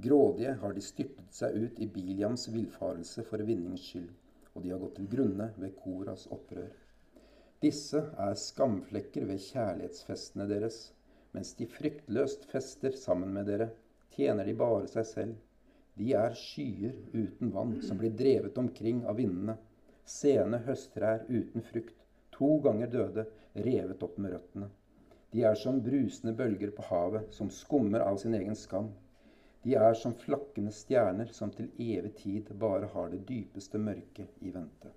grådige 0.00 0.56
har 0.64 0.72
de 0.72 0.84
styrtet 0.84 1.36
seg 1.36 1.56
ut 1.66 1.84
i 1.84 1.88
Biliams 1.92 2.48
villfarelse 2.48 3.24
for 3.28 3.44
vinnings 3.44 3.84
skyld, 3.84 4.08
og 4.54 4.62
de 4.62 4.72
har 4.72 4.80
gått 4.82 4.96
til 4.98 5.08
grunne 5.12 5.50
ved 5.56 5.76
Koras 5.80 6.26
opprør. 6.34 6.72
Disse 7.62 8.00
er 8.18 8.34
skamflekker 8.38 9.28
ved 9.28 9.40
kjærlighetsfestene 9.44 10.48
deres. 10.50 10.80
Mens 11.32 11.54
de 11.56 11.68
fryktløst 11.70 12.44
fester 12.50 12.96
sammen 12.98 13.32
med 13.36 13.46
dere, 13.48 13.70
tjener 14.12 14.48
de 14.48 14.54
bare 14.58 14.88
seg 14.90 15.06
selv. 15.08 15.36
De 15.96 16.10
er 16.16 16.34
skyer 16.36 16.96
uten 17.12 17.52
vann 17.54 17.76
som 17.84 18.00
blir 18.00 18.12
drevet 18.16 18.58
omkring 18.58 19.04
av 19.08 19.20
vindene, 19.20 19.56
sene 20.08 20.60
høsttrær 20.66 21.24
uten 21.28 21.64
frukt, 21.70 21.96
to 22.34 22.56
ganger 22.64 22.90
døde, 22.92 23.26
revet 23.54 24.02
opp 24.02 24.18
med 24.18 24.34
røttene. 24.34 24.68
De 25.32 25.44
er 25.48 25.56
som 25.56 25.80
brusende 25.84 26.34
bølger 26.36 26.72
på 26.76 26.84
havet, 26.90 27.30
som 27.32 27.50
skummer 27.52 28.04
av 28.04 28.18
sin 28.20 28.34
egen 28.36 28.56
skam. 28.58 28.90
De 29.64 29.74
er 29.78 29.94
som 29.94 30.14
flakkende 30.18 30.72
stjerner 30.74 31.28
som 31.30 31.50
til 31.54 31.68
evig 31.78 32.16
tid 32.18 32.48
bare 32.58 32.88
har 32.94 33.12
det 33.12 33.20
dypeste 33.28 33.78
mørket 33.78 34.40
i 34.42 34.50
vente. 34.54 34.90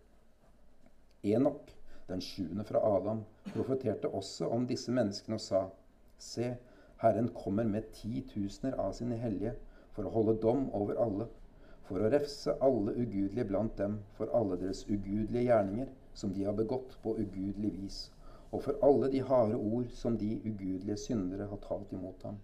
Enok, 1.23 1.69
den 2.07 2.21
sjuende 2.21 2.65
fra 2.65 2.81
Adam, 2.97 3.21
profeterte 3.53 4.09
også 4.09 4.49
om 4.55 4.65
disse 4.69 4.91
menneskene 4.91 5.37
og 5.37 5.43
sa:" 5.45 5.61
Se, 6.17 6.55
Herren 7.03 7.29
kommer 7.35 7.69
med 7.69 7.91
titusener 7.93 8.77
av 8.81 8.93
sine 8.97 9.17
hellige 9.21 9.53
for 9.93 10.07
å 10.07 10.13
holde 10.17 10.35
dom 10.41 10.69
over 10.73 10.97
alle, 11.05 11.27
for 11.85 12.01
å 12.01 12.09
refse 12.09 12.57
alle 12.67 12.95
ugudelige 12.95 13.45
blant 13.51 13.77
dem 13.77 13.99
for 14.17 14.33
alle 14.33 14.57
deres 14.61 14.81
ugudelige 14.89 15.45
gjerninger, 15.45 15.93
som 16.13 16.33
de 16.33 16.45
har 16.47 16.57
begått 16.57 16.97
på 17.03 17.13
ugudelig 17.19 17.73
vis, 17.77 17.99
og 18.51 18.63
for 18.65 18.81
alle 18.89 19.11
de 19.13 19.21
harde 19.29 19.61
ord 19.61 19.93
som 19.93 20.17
de 20.17 20.39
ugudelige 20.41 20.97
syndere 20.97 21.49
har 21.51 21.61
talt 21.67 21.93
imot 21.93 22.23
ham. 22.23 22.41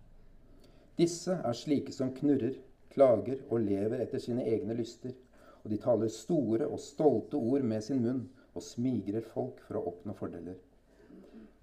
Disse 1.02 1.34
er 1.34 1.56
slike 1.58 1.94
som 1.96 2.12
knurrer, 2.14 2.60
klager 2.94 3.40
og 3.50 3.64
lever 3.64 4.04
etter 4.04 4.22
sine 4.22 4.44
egne 4.46 4.76
lyster, 4.78 5.16
og 5.64 5.72
de 5.74 5.78
taler 5.82 6.12
store 6.14 6.68
og 6.68 6.78
stolte 6.84 7.40
ord 7.40 7.64
med 7.66 7.82
sin 7.82 8.04
munn 8.04 8.20
og 8.54 8.62
smigrer 8.62 9.26
folk 9.26 9.64
for 9.66 9.80
å 9.80 9.86
oppnå 9.90 10.14
fordeler. 10.20 10.60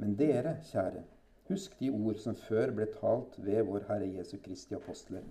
Men 0.03 0.17
dere, 0.19 0.57
kjære, 0.67 1.05
husk 1.53 1.77
de 1.79 1.91
ord 1.95 2.19
som 2.23 2.35
før 2.49 2.73
ble 2.75 2.89
talt 2.97 3.39
ved 3.45 3.63
vår 3.69 3.87
Herre 3.93 4.09
Jesu 4.17 4.41
Kristi 4.43 4.75
apostler, 4.75 5.23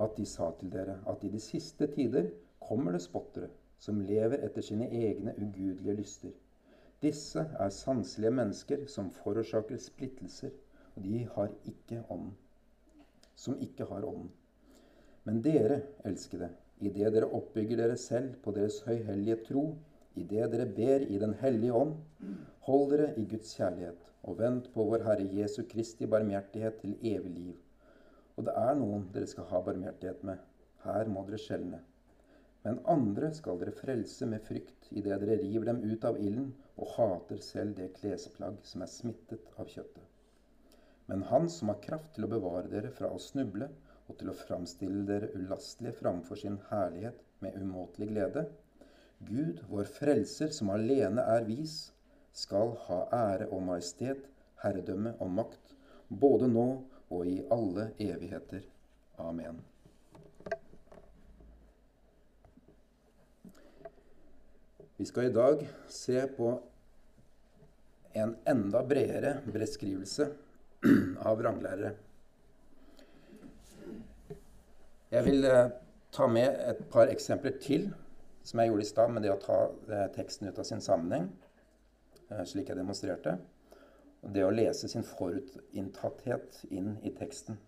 at 0.00 0.16
de 0.16 0.24
sa 0.30 0.48
til 0.60 0.72
dere 0.72 0.96
at 1.12 1.26
i 1.28 1.32
de 1.34 1.42
siste 1.42 1.90
tider 1.92 2.30
kommer 2.64 2.96
det 2.96 3.02
spottere 3.04 3.50
som 3.76 4.00
lever 4.08 4.40
etter 4.46 4.64
sine 4.64 4.88
egne 4.88 5.34
ugudelige 5.36 5.98
lyster. 6.00 6.32
Disse 7.04 7.44
er 7.60 7.76
sanselige 7.76 8.32
mennesker 8.40 8.88
som 8.88 9.12
forårsaker 9.12 9.84
splittelser, 9.90 10.56
og 10.96 11.04
de 11.04 11.26
har 11.36 11.52
ikke 11.68 12.00
ånden. 12.08 12.32
Som 13.36 13.58
ikke 13.60 13.86
har 13.90 14.06
ånden. 14.06 14.30
Men 15.24 15.40
dere, 15.44 15.80
elskede, 16.04 16.50
idet 16.84 17.12
dere 17.14 17.30
oppbygger 17.38 17.80
dere 17.80 17.96
selv 18.00 18.34
på 18.44 18.52
deres 18.56 18.80
høyhellige 18.86 19.38
tro, 19.48 19.64
idet 20.20 20.50
dere 20.52 20.66
ber 20.76 21.06
i 21.08 21.18
Den 21.18 21.34
hellige 21.40 21.72
ånd, 21.74 21.94
hold 22.68 22.90
dere 22.92 23.14
i 23.18 23.24
Guds 23.30 23.54
kjærlighet, 23.56 24.04
og 24.22 24.38
vent 24.38 24.70
på 24.74 24.84
vår 24.90 25.04
Herre 25.06 25.26
Jesu 25.38 25.62
Kristi 25.70 26.06
barmhjertighet 26.06 26.78
til 26.82 26.94
evig 27.00 27.32
liv. 27.38 27.56
Og 28.36 28.46
det 28.46 28.54
er 28.58 28.78
noen 28.78 29.08
dere 29.14 29.30
skal 29.30 29.48
ha 29.50 29.60
barmhjertighet 29.64 30.24
med. 30.30 30.38
Her 30.84 31.08
må 31.08 31.24
dere 31.26 31.40
skjelne. 31.40 31.80
Men 32.64 32.80
andre 32.88 33.28
skal 33.36 33.58
dere 33.60 33.76
frelse 33.76 34.26
med 34.28 34.44
frykt 34.46 34.88
idet 34.90 35.20
dere 35.20 35.36
river 35.42 35.68
dem 35.68 35.82
ut 35.84 36.04
av 36.08 36.20
ilden 36.20 36.50
og 36.76 36.94
hater 36.96 37.40
selv 37.44 37.76
det 37.80 37.92
klesplagg 37.98 38.60
som 38.68 38.84
er 38.84 38.92
smittet 38.92 39.50
av 39.58 39.68
kjøttet. 39.68 40.04
Men 41.06 41.22
Han 41.22 41.48
som 41.50 41.68
har 41.68 41.82
kraft 41.84 42.14
til 42.14 42.24
å 42.24 42.30
bevare 42.32 42.70
dere 42.72 42.90
fra 42.94 43.10
å 43.12 43.20
snuble 43.20 43.68
og 44.08 44.18
til 44.20 44.30
å 44.30 44.36
framstille 44.36 45.04
dere 45.08 45.32
ulastelige 45.36 45.98
framfor 46.00 46.40
sin 46.40 46.58
herlighet 46.70 47.20
med 47.44 47.56
umåtelig 47.60 48.08
glede, 48.12 48.46
Gud, 49.24 49.60
vår 49.68 49.84
frelser, 49.88 50.50
som 50.52 50.72
alene 50.74 51.22
er 51.36 51.46
vis, 51.48 51.92
skal 52.34 52.74
ha 52.88 53.04
ære 53.14 53.46
og 53.54 53.62
majestet, 53.64 54.26
herredømme 54.60 55.14
og 55.22 55.30
makt, 55.38 55.76
både 56.08 56.48
nå 56.50 56.66
og 57.08 57.28
i 57.30 57.38
alle 57.52 57.90
evigheter. 58.00 58.64
Amen. 59.22 59.62
Vi 64.96 65.06
skal 65.08 65.28
i 65.28 65.34
dag 65.34 65.64
se 65.90 66.20
på 66.36 66.52
en 68.14 68.36
enda 68.46 68.82
bredere 68.86 69.38
beskrivelse 69.52 70.28
av 71.28 71.38
vranglærere. 71.38 71.94
Jeg 75.14 75.26
vil 75.28 75.46
eh, 75.46 75.72
ta 76.14 76.26
med 76.30 76.58
et 76.68 76.80
par 76.90 77.10
eksempler 77.12 77.56
til, 77.62 77.88
som 78.44 78.60
jeg 78.60 78.70
gjorde 78.70 78.84
i 78.84 78.88
stad 78.90 79.12
med 79.14 79.24
det 79.24 79.32
å 79.32 79.40
ta 79.40 79.58
eh, 79.70 80.08
teksten 80.14 80.50
ut 80.50 80.58
av 80.58 80.66
sin 80.68 80.82
sammenheng, 80.84 81.28
eh, 82.30 82.42
slik 82.48 82.72
jeg 82.72 82.80
demonstrerte. 82.80 83.36
Og 84.24 84.32
det 84.34 84.44
å 84.44 84.52
lese 84.52 84.88
sin 84.88 85.04
forutinntatthet 85.06 86.64
inn 86.72 86.96
i 87.04 87.12
teksten. 87.14 87.60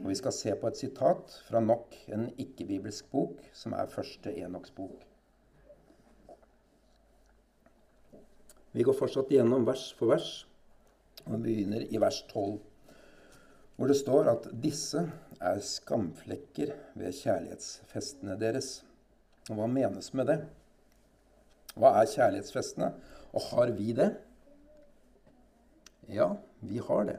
Og 0.00 0.08
Vi 0.08 0.16
skal 0.18 0.34
se 0.34 0.54
på 0.56 0.68
et 0.68 0.78
sitat 0.78 1.34
fra 1.46 1.60
nok 1.60 1.94
en 2.14 2.30
ikke-bibelsk 2.40 3.10
bok, 3.12 3.42
som 3.52 3.74
er 3.76 3.90
første 3.92 4.32
Enoks 4.42 4.72
bok. 4.74 5.04
Vi 8.72 8.84
går 8.88 8.96
fortsatt 8.96 9.30
gjennom 9.30 9.66
vers 9.68 9.90
for 9.98 10.14
vers, 10.14 10.46
og 11.26 11.42
begynner 11.42 11.84
i 11.88 12.00
vers 12.02 12.22
12, 12.30 12.58
hvor 13.76 13.90
det 13.90 13.98
står 13.98 14.30
at 14.32 14.48
disse 14.62 15.02
er 15.42 15.60
skamflekker 15.66 16.74
ved 16.98 17.14
kjærlighetsfestene 17.18 18.36
deres. 18.40 18.82
Og 19.50 19.58
hva 19.58 19.68
menes 19.70 20.12
med 20.14 20.28
det? 20.30 20.38
Hva 21.74 21.94
er 21.98 22.10
kjærlighetsfestene, 22.10 22.92
og 23.32 23.46
har 23.50 23.72
vi 23.74 23.92
det? 23.96 24.10
Ja, 26.12 26.28
vi 26.60 26.82
har 26.84 27.06
det. 27.08 27.18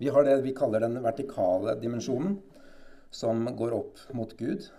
Vi 0.00 0.08
har 0.08 0.24
det 0.24 0.38
vi 0.46 0.54
kaller 0.56 0.80
den 0.80 0.96
vertikale 1.04 1.76
dimensjonen, 1.80 2.38
som 3.10 3.44
går 3.58 3.74
opp 3.76 4.00
mot 4.16 4.32
Gud, 4.38 4.70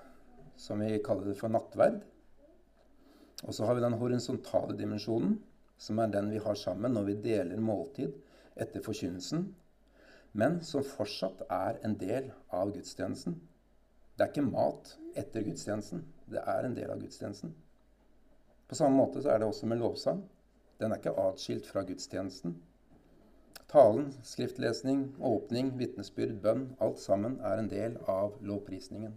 som 0.57 0.81
vi 0.81 0.97
kaller 1.03 1.29
det 1.29 1.37
for 1.37 1.53
nattverd. 1.53 1.99
Og 3.45 3.53
så 3.53 3.67
har 3.67 3.77
vi 3.77 3.83
den 3.83 3.97
horisontale 4.01 4.77
dimensjonen, 4.77 5.37
som 5.81 5.99
er 5.99 6.11
den 6.13 6.29
vi 6.29 6.41
har 6.45 6.57
sammen 6.59 6.93
når 6.93 7.07
vi 7.09 7.17
deler 7.25 7.61
måltid 7.63 8.13
etter 8.61 8.83
forkynnelsen, 8.85 9.47
men 10.37 10.59
som 10.63 10.85
fortsatt 10.85 11.41
er 11.49 11.79
en 11.87 11.97
del 11.99 12.29
av 12.53 12.71
gudstjenesten. 12.75 13.39
Det 14.15 14.27
er 14.27 14.31
ikke 14.31 14.47
mat 14.47 14.93
etter 15.17 15.43
gudstjenesten. 15.43 16.03
Det 16.31 16.43
er 16.47 16.67
en 16.67 16.75
del 16.77 16.91
av 16.93 17.01
gudstjenesten. 17.01 17.55
På 18.69 18.77
samme 18.77 19.01
måte 19.01 19.23
så 19.23 19.33
er 19.33 19.41
det 19.41 19.49
også 19.49 19.67
med 19.67 19.81
lovsang. 19.81 20.21
Den 20.79 20.93
er 20.93 21.01
ikke 21.01 21.17
atskilt 21.19 21.67
fra 21.67 21.83
gudstjenesten. 21.87 22.53
Talen, 23.71 24.11
skriftlesning, 24.27 25.03
åpning, 25.23 25.73
vitnesbyrd, 25.79 26.37
bønn, 26.43 26.63
alt 26.83 26.99
sammen 26.99 27.39
er 27.47 27.59
en 27.59 27.69
del 27.71 27.97
av 28.11 28.37
lovprisningen. 28.45 29.13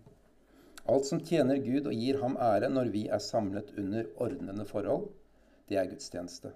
Alt 0.90 1.08
som 1.08 1.20
tjener 1.24 1.60
Gud 1.64 1.88
og 1.90 1.94
gir 1.96 2.20
ham 2.22 2.36
ære 2.40 2.68
når 2.72 2.90
vi 2.94 3.04
er 3.12 3.22
samlet 3.22 3.72
under 3.80 4.08
ordnende 4.20 4.66
forhold, 4.68 5.08
det 5.68 5.78
er 5.80 5.88
gudstjeneste. 5.88 6.52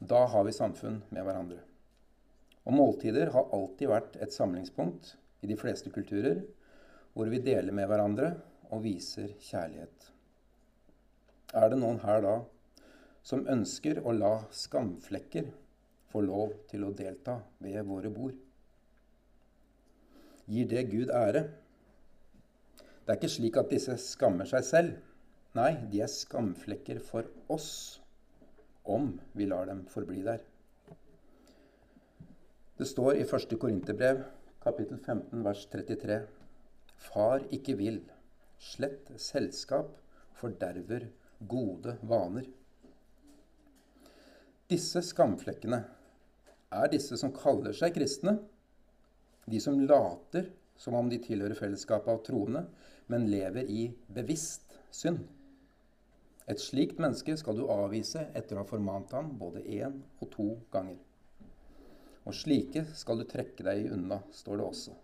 Da 0.00 0.24
har 0.32 0.46
vi 0.46 0.54
samfunn 0.56 1.02
med 1.12 1.26
hverandre. 1.26 1.60
Og 2.64 2.76
måltider 2.76 3.32
har 3.34 3.50
alltid 3.56 3.90
vært 3.90 4.16
et 4.20 4.32
samlingspunkt 4.32 5.14
i 5.44 5.48
de 5.50 5.56
fleste 5.60 5.92
kulturer, 5.92 6.42
hvor 7.12 7.28
vi 7.32 7.42
deler 7.44 7.74
med 7.74 7.88
hverandre 7.90 8.32
og 8.70 8.84
viser 8.84 9.34
kjærlighet. 9.42 10.10
Er 11.52 11.68
det 11.72 11.80
noen 11.80 12.00
her 12.04 12.22
da 12.24 12.36
som 13.26 13.46
ønsker 13.50 14.00
å 14.06 14.14
la 14.16 14.36
skamflekker 14.54 15.50
få 16.10 16.22
lov 16.24 16.54
til 16.70 16.86
å 16.86 16.94
delta 16.96 17.40
ved 17.60 17.82
våre 17.88 18.12
bord? 18.14 18.36
Gir 20.50 20.68
det 20.70 20.88
Gud 20.90 21.12
ære? 21.14 21.44
Det 23.04 23.12
er 23.12 23.18
ikke 23.18 23.34
slik 23.36 23.58
at 23.60 23.72
disse 23.72 23.96
skammer 24.00 24.48
seg 24.48 24.64
selv. 24.66 24.96
Nei, 25.58 25.74
de 25.90 26.00
er 26.04 26.10
skamflekker 26.10 27.02
for 27.02 27.26
oss 27.50 27.99
om 28.82 29.12
vi 29.32 29.46
lar 29.46 29.66
dem 29.66 29.84
forbli 29.90 30.22
der. 30.26 30.42
Det 32.76 32.88
står 32.88 33.18
i 33.20 33.24
1. 33.26 33.56
Korinterbrev, 33.60 34.22
kapittel 34.62 34.98
15, 34.98 35.42
vers 35.44 35.66
33.: 35.72 36.20
Far 36.96 37.44
ikke 37.52 37.76
vil, 37.76 38.00
slett 38.58 39.10
selskap 39.20 39.92
forderver 40.40 41.08
gode 41.40 41.96
vaner. 42.02 42.46
Disse 44.70 45.02
skamflekkene 45.02 45.82
er 46.70 46.88
disse 46.92 47.18
som 47.20 47.34
kaller 47.34 47.74
seg 47.76 47.96
kristne, 47.96 48.38
de 49.50 49.60
som 49.60 49.80
later 49.80 50.52
som 50.80 50.94
om 50.96 51.08
de 51.10 51.18
tilhører 51.20 51.58
fellesskapet 51.58 52.08
av 52.08 52.22
troende, 52.24 52.64
men 53.12 53.28
lever 53.28 53.68
i 53.68 53.90
bevisst 54.08 54.78
synd. 54.94 55.26
Et 56.48 56.60
slikt 56.60 56.98
menneske 57.02 57.36
skal 57.38 57.58
du 57.58 57.66
avvise 57.70 58.24
etter 58.34 58.56
å 58.56 58.62
ha 58.62 58.68
formant 58.68 59.12
ham 59.14 59.34
både 59.38 59.62
én 59.66 60.00
og 60.20 60.30
to 60.32 60.48
ganger. 60.72 60.98
Og 62.24 62.36
slike 62.36 62.84
skal 62.96 63.20
du 63.20 63.26
trekke 63.28 63.64
deg 63.66 63.90
unna, 63.92 64.20
står 64.32 64.60
det 64.60 64.66
også. 64.66 64.96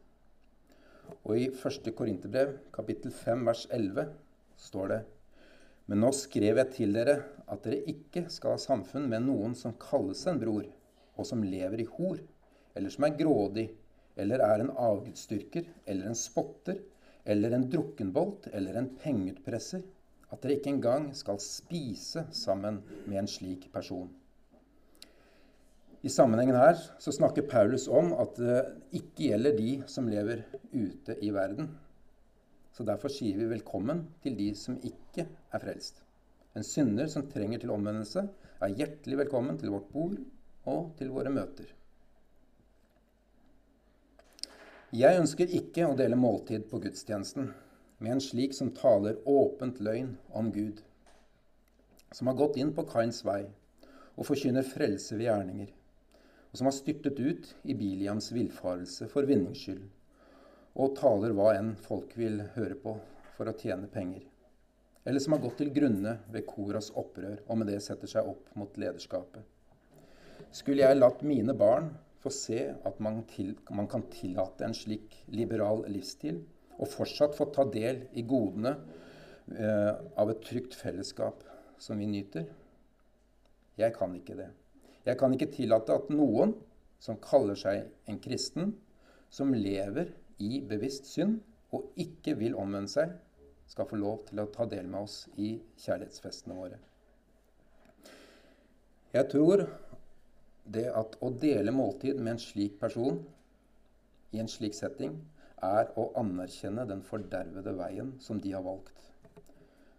Og 1.26 1.38
i 1.38 1.46
1. 1.50 1.90
Korinterbrev, 1.96 2.56
kapittel 2.74 3.12
5, 3.14 3.44
vers 3.46 3.66
11, 3.70 4.08
står 4.58 4.92
det 4.92 5.00
Men 5.86 6.02
nå 6.02 6.10
skrev 6.16 6.60
jeg 6.62 6.72
til 6.74 6.96
dere 6.96 7.16
at 7.46 7.62
dere 7.66 7.84
ikke 7.92 8.26
skal 8.32 8.56
ha 8.56 8.62
samfunn 8.62 9.06
med 9.10 9.26
noen 9.28 9.54
som 9.58 9.76
kalles 9.80 10.24
en 10.26 10.40
bror, 10.42 10.66
og 11.16 11.28
som 11.28 11.44
lever 11.46 11.84
i 11.84 11.90
hor, 11.96 12.18
eller 12.76 12.92
som 12.92 13.06
er 13.06 13.18
grådig, 13.18 13.68
eller 14.16 14.42
er 14.42 14.64
en 14.64 14.72
avgudsdyrker, 14.72 15.68
eller 15.86 16.10
en 16.10 16.18
spotter, 16.18 16.80
eller 17.24 17.54
en 17.54 17.68
drukkenbolt, 17.70 18.48
eller 18.52 18.78
en 18.80 18.90
pengeutpresser, 19.02 19.84
at 20.32 20.42
dere 20.42 20.56
ikke 20.58 20.72
engang 20.74 21.10
skal 21.14 21.38
spise 21.42 22.26
sammen 22.34 22.80
med 23.06 23.20
en 23.22 23.30
slik 23.30 23.68
person. 23.72 24.08
I 26.06 26.10
sammenhengen 26.12 26.58
her 26.58 26.76
så 27.02 27.14
snakker 27.14 27.46
Paulus 27.50 27.86
om 27.88 28.12
at 28.14 28.36
det 28.38 28.58
ikke 28.94 29.30
gjelder 29.30 29.56
de 29.58 29.70
som 29.90 30.08
lever 30.10 30.44
ute 30.72 31.16
i 31.22 31.32
verden. 31.34 31.70
Så 32.76 32.84
Derfor 32.86 33.10
sier 33.10 33.38
vi 33.38 33.48
velkommen 33.48 34.04
til 34.22 34.36
de 34.38 34.50
som 34.54 34.76
ikke 34.84 35.24
er 35.26 35.62
frelst. 35.62 36.02
En 36.56 36.64
synder 36.64 37.08
som 37.10 37.26
trenger 37.30 37.62
til 37.62 37.72
omvendelse, 37.72 38.26
er 38.60 38.76
hjertelig 38.76 39.18
velkommen 39.24 39.58
til 39.60 39.72
vårt 39.74 39.88
bord 39.92 40.20
og 40.68 40.92
til 40.98 41.10
våre 41.12 41.32
møter. 41.32 41.68
Jeg 44.96 45.18
ønsker 45.20 45.50
ikke 45.58 45.84
å 45.88 45.96
dele 45.98 46.16
måltid 46.16 46.68
på 46.70 46.78
gudstjenesten 46.80 47.50
med 47.98 48.12
en 48.12 48.20
slik 48.20 48.54
som 48.54 48.74
taler 48.76 49.16
åpent 49.24 49.80
løgn 49.80 50.16
om 50.36 50.50
Gud, 50.52 50.82
som 52.12 52.28
har 52.28 52.36
gått 52.36 52.58
inn 52.60 52.74
på 52.76 52.84
Kains 52.90 53.22
vei 53.24 53.42
og 54.16 54.26
forkynner 54.28 54.66
frelse 54.66 55.16
ved 55.16 55.28
gjerninger, 55.28 55.70
og 56.50 56.58
som 56.60 56.68
har 56.68 56.76
styrtet 56.76 57.20
ut 57.20 57.50
i 57.64 57.76
Biliams 57.76 58.30
villfarelse 58.36 59.08
for 59.12 59.28
vinnings 59.28 59.64
skyld, 59.64 59.84
og 60.76 60.96
taler 60.98 61.32
hva 61.36 61.54
enn 61.56 61.74
folk 61.80 62.12
vil 62.20 62.42
høre 62.56 62.76
på 62.80 62.96
for 63.36 63.48
å 63.48 63.56
tjene 63.56 63.88
penger, 63.92 64.24
eller 65.04 65.22
som 65.22 65.36
har 65.36 65.44
gått 65.44 65.60
til 65.62 65.72
grunne 65.72 66.18
ved 66.32 66.46
Koras 66.48 66.90
opprør 66.92 67.38
og 67.46 67.60
med 67.60 67.70
det 67.72 67.80
setter 67.84 68.10
seg 68.10 68.28
opp 68.28 68.50
mot 68.60 68.76
lederskapet. 68.80 69.40
Skulle 70.52 70.84
jeg 70.84 70.98
latt 70.98 71.24
mine 71.24 71.56
barn 71.56 71.90
få 72.20 72.32
se 72.32 72.60
at 72.72 73.00
man, 73.00 73.22
til, 73.30 73.54
man 73.70 73.88
kan 73.88 74.04
tillate 74.12 74.66
en 74.66 74.76
slik 74.76 75.14
liberal 75.32 75.84
livsstil, 75.88 76.42
og 76.76 76.90
fortsatt 76.92 77.36
få 77.36 77.48
ta 77.54 77.64
del 77.72 78.04
i 78.18 78.24
godene 78.28 78.74
eh, 79.52 79.92
av 79.92 80.30
et 80.32 80.42
trygt 80.44 80.76
fellesskap 80.78 81.44
som 81.82 81.98
vi 82.00 82.08
nyter? 82.10 82.46
Jeg 83.76 83.92
kan 83.96 84.14
ikke 84.16 84.36
det. 84.38 84.48
Jeg 85.06 85.18
kan 85.20 85.34
ikke 85.34 85.52
tillate 85.54 85.94
at 85.94 86.08
noen 86.10 86.54
som 87.02 87.20
kaller 87.22 87.58
seg 87.58 87.84
en 88.08 88.18
kristen, 88.22 88.72
som 89.30 89.52
lever 89.54 90.12
i 90.42 90.60
bevisst 90.64 91.08
synd 91.10 91.40
og 91.74 91.92
ikke 92.00 92.36
vil 92.38 92.56
omvende 92.58 92.90
seg, 92.90 93.12
skal 93.66 93.88
få 93.90 93.98
lov 93.98 94.22
til 94.28 94.40
å 94.40 94.50
ta 94.54 94.66
del 94.70 94.86
med 94.86 95.08
oss 95.08 95.24
i 95.42 95.56
kjærlighetsfestene 95.82 96.56
våre. 96.56 96.78
Jeg 99.16 99.28
tror 99.32 99.64
det 100.66 100.86
at 100.90 101.16
å 101.22 101.30
dele 101.40 101.74
måltid 101.74 102.18
med 102.20 102.36
en 102.36 102.42
slik 102.42 102.76
person 102.80 103.20
i 104.34 104.40
en 104.42 104.50
slik 104.50 104.74
setting, 104.76 105.14
er 105.64 105.92
å 105.96 106.10
anerkjenne 106.20 106.84
den 106.88 107.02
fordervede 107.04 107.72
veien 107.78 108.14
som 108.20 108.40
de 108.40 108.52
har 108.52 108.64
valgt. 108.66 108.98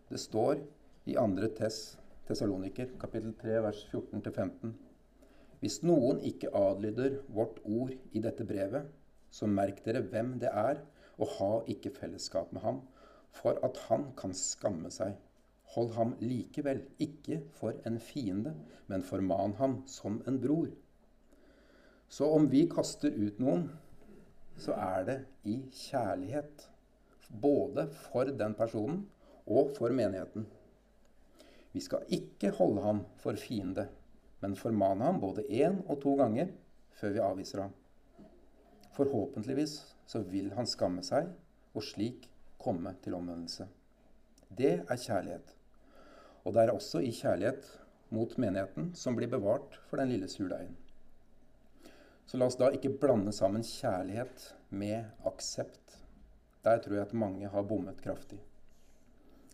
Det 0.09 0.19
står 0.21 0.61
i 1.09 1.15
2. 1.17 1.49
Tess, 1.57 1.97
Tessaloniker, 2.27 2.91
kapittel 2.99 3.33
3, 3.41 3.61
vers 3.65 3.81
14-15. 3.91 4.73
Hvis 5.61 5.79
noen 5.81 6.19
ikke 6.21 6.51
adlyder 6.53 7.21
vårt 7.33 7.57
ord 7.65 7.95
i 8.13 8.21
dette 8.21 8.45
brevet, 8.45 8.85
så 9.31 9.49
merk 9.49 9.81
dere 9.85 10.03
hvem 10.05 10.35
det 10.41 10.51
er, 10.51 10.83
og 11.17 11.31
ha 11.39 11.53
ikke 11.73 11.95
fellesskap 11.95 12.51
med 12.53 12.61
ham, 12.61 12.83
for 13.33 13.57
at 13.65 13.79
han 13.87 14.11
kan 14.19 14.35
skamme 14.37 14.91
seg 14.93 15.15
Hold 15.75 15.89
ham 15.97 16.13
likevel 16.23 16.79
ikke 17.03 17.41
for 17.57 17.75
en 17.85 17.97
fiende, 17.99 18.53
men 18.87 19.03
forman 19.03 19.57
ham 19.59 19.81
som 19.91 20.21
en 20.29 20.37
bror. 20.39 20.69
Så 22.07 22.29
om 22.31 22.47
vi 22.47 22.61
kaster 22.71 23.11
ut 23.11 23.41
noen, 23.43 23.65
så 24.57 24.73
er 24.73 25.05
det 25.07 25.17
i 25.45 25.59
kjærlighet. 25.71 26.67
Både 27.29 27.87
for 27.91 28.29
den 28.39 28.55
personen 28.55 29.03
og 29.45 29.73
for 29.77 29.93
menigheten. 29.95 30.47
Vi 31.73 31.81
skal 31.83 32.07
ikke 32.09 32.53
holde 32.57 32.81
ham 32.81 33.03
for 33.21 33.37
fiende, 33.37 33.87
men 34.41 34.55
formane 34.55 35.05
ham 35.05 35.19
både 35.21 35.43
én 35.49 35.81
og 35.87 36.01
to 36.01 36.15
ganger, 36.15 36.47
før 36.97 37.13
vi 37.13 37.21
avviser 37.21 37.61
ham. 37.61 37.75
Forhåpentligvis 38.97 39.75
så 40.07 40.23
vil 40.25 40.53
han 40.57 40.65
skamme 40.65 41.03
seg 41.05 41.29
og 41.75 41.85
slik 41.85 42.29
komme 42.57 42.95
til 43.03 43.13
omvendelse. 43.13 43.67
Det 44.57 44.73
er 44.79 45.03
kjærlighet. 45.03 45.53
Og 46.45 46.53
det 46.55 46.63
er 46.63 46.73
også 46.73 47.03
i 47.03 47.11
kjærlighet 47.11 47.67
mot 48.15 48.37
menigheten 48.39 48.93
som 48.95 49.17
blir 49.17 49.29
bevart 49.29 49.77
for 49.89 49.99
den 49.99 50.09
lille 50.13 50.29
surdeigen. 50.31 50.75
Så 52.27 52.37
la 52.37 52.49
oss 52.49 52.59
da 52.59 52.67
ikke 52.75 52.91
blande 52.99 53.31
sammen 53.31 53.63
kjærlighet 53.63 54.49
med 54.69 55.05
aksept. 55.29 55.95
Der 56.65 56.81
tror 56.83 56.97
jeg 56.97 57.07
at 57.07 57.15
mange 57.15 57.47
har 57.47 57.63
bommet 57.63 58.01
kraftig. 58.03 58.41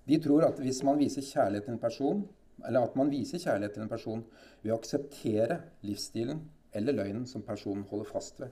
De 0.10 0.18
tror 0.20 0.48
at 0.48 0.60
hvis 0.60 0.82
man 0.84 0.98
viser 1.00 1.22
kjærlighet 1.22 1.70
til 1.70 1.76
en 1.76 1.84
person, 1.84 2.26
eller 2.66 2.88
at 2.88 2.98
man 2.98 3.12
viser 3.14 3.40
kjærlighet 3.40 3.78
til 3.78 3.86
en 3.86 3.94
person 3.94 4.26
ved 4.64 4.74
å 4.74 4.80
akseptere 4.80 5.60
livsstilen 5.86 6.42
eller 6.74 6.98
løgnen 6.98 7.30
som 7.30 7.46
personen 7.46 7.86
holder 7.92 8.10
fast 8.10 8.42
ved. 8.42 8.50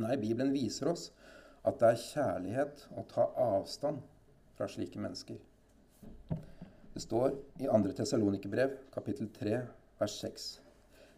Nei, 0.00 0.16
Bibelen 0.20 0.52
viser 0.56 0.90
oss 0.92 1.10
at 1.66 1.78
det 1.80 1.92
er 1.92 2.02
kjærlighet 2.02 2.86
å 2.96 3.04
ta 3.12 3.28
avstand 3.44 4.00
fra 4.56 4.68
slike 4.72 5.00
mennesker. 5.02 5.38
Det 6.96 7.04
står 7.04 7.34
i 7.60 7.68
2. 7.68 7.96
Tessalonikerbrev, 7.98 8.78
kapittel 8.94 9.28
3, 9.36 9.58
vers 10.00 10.22
6. 10.24 10.46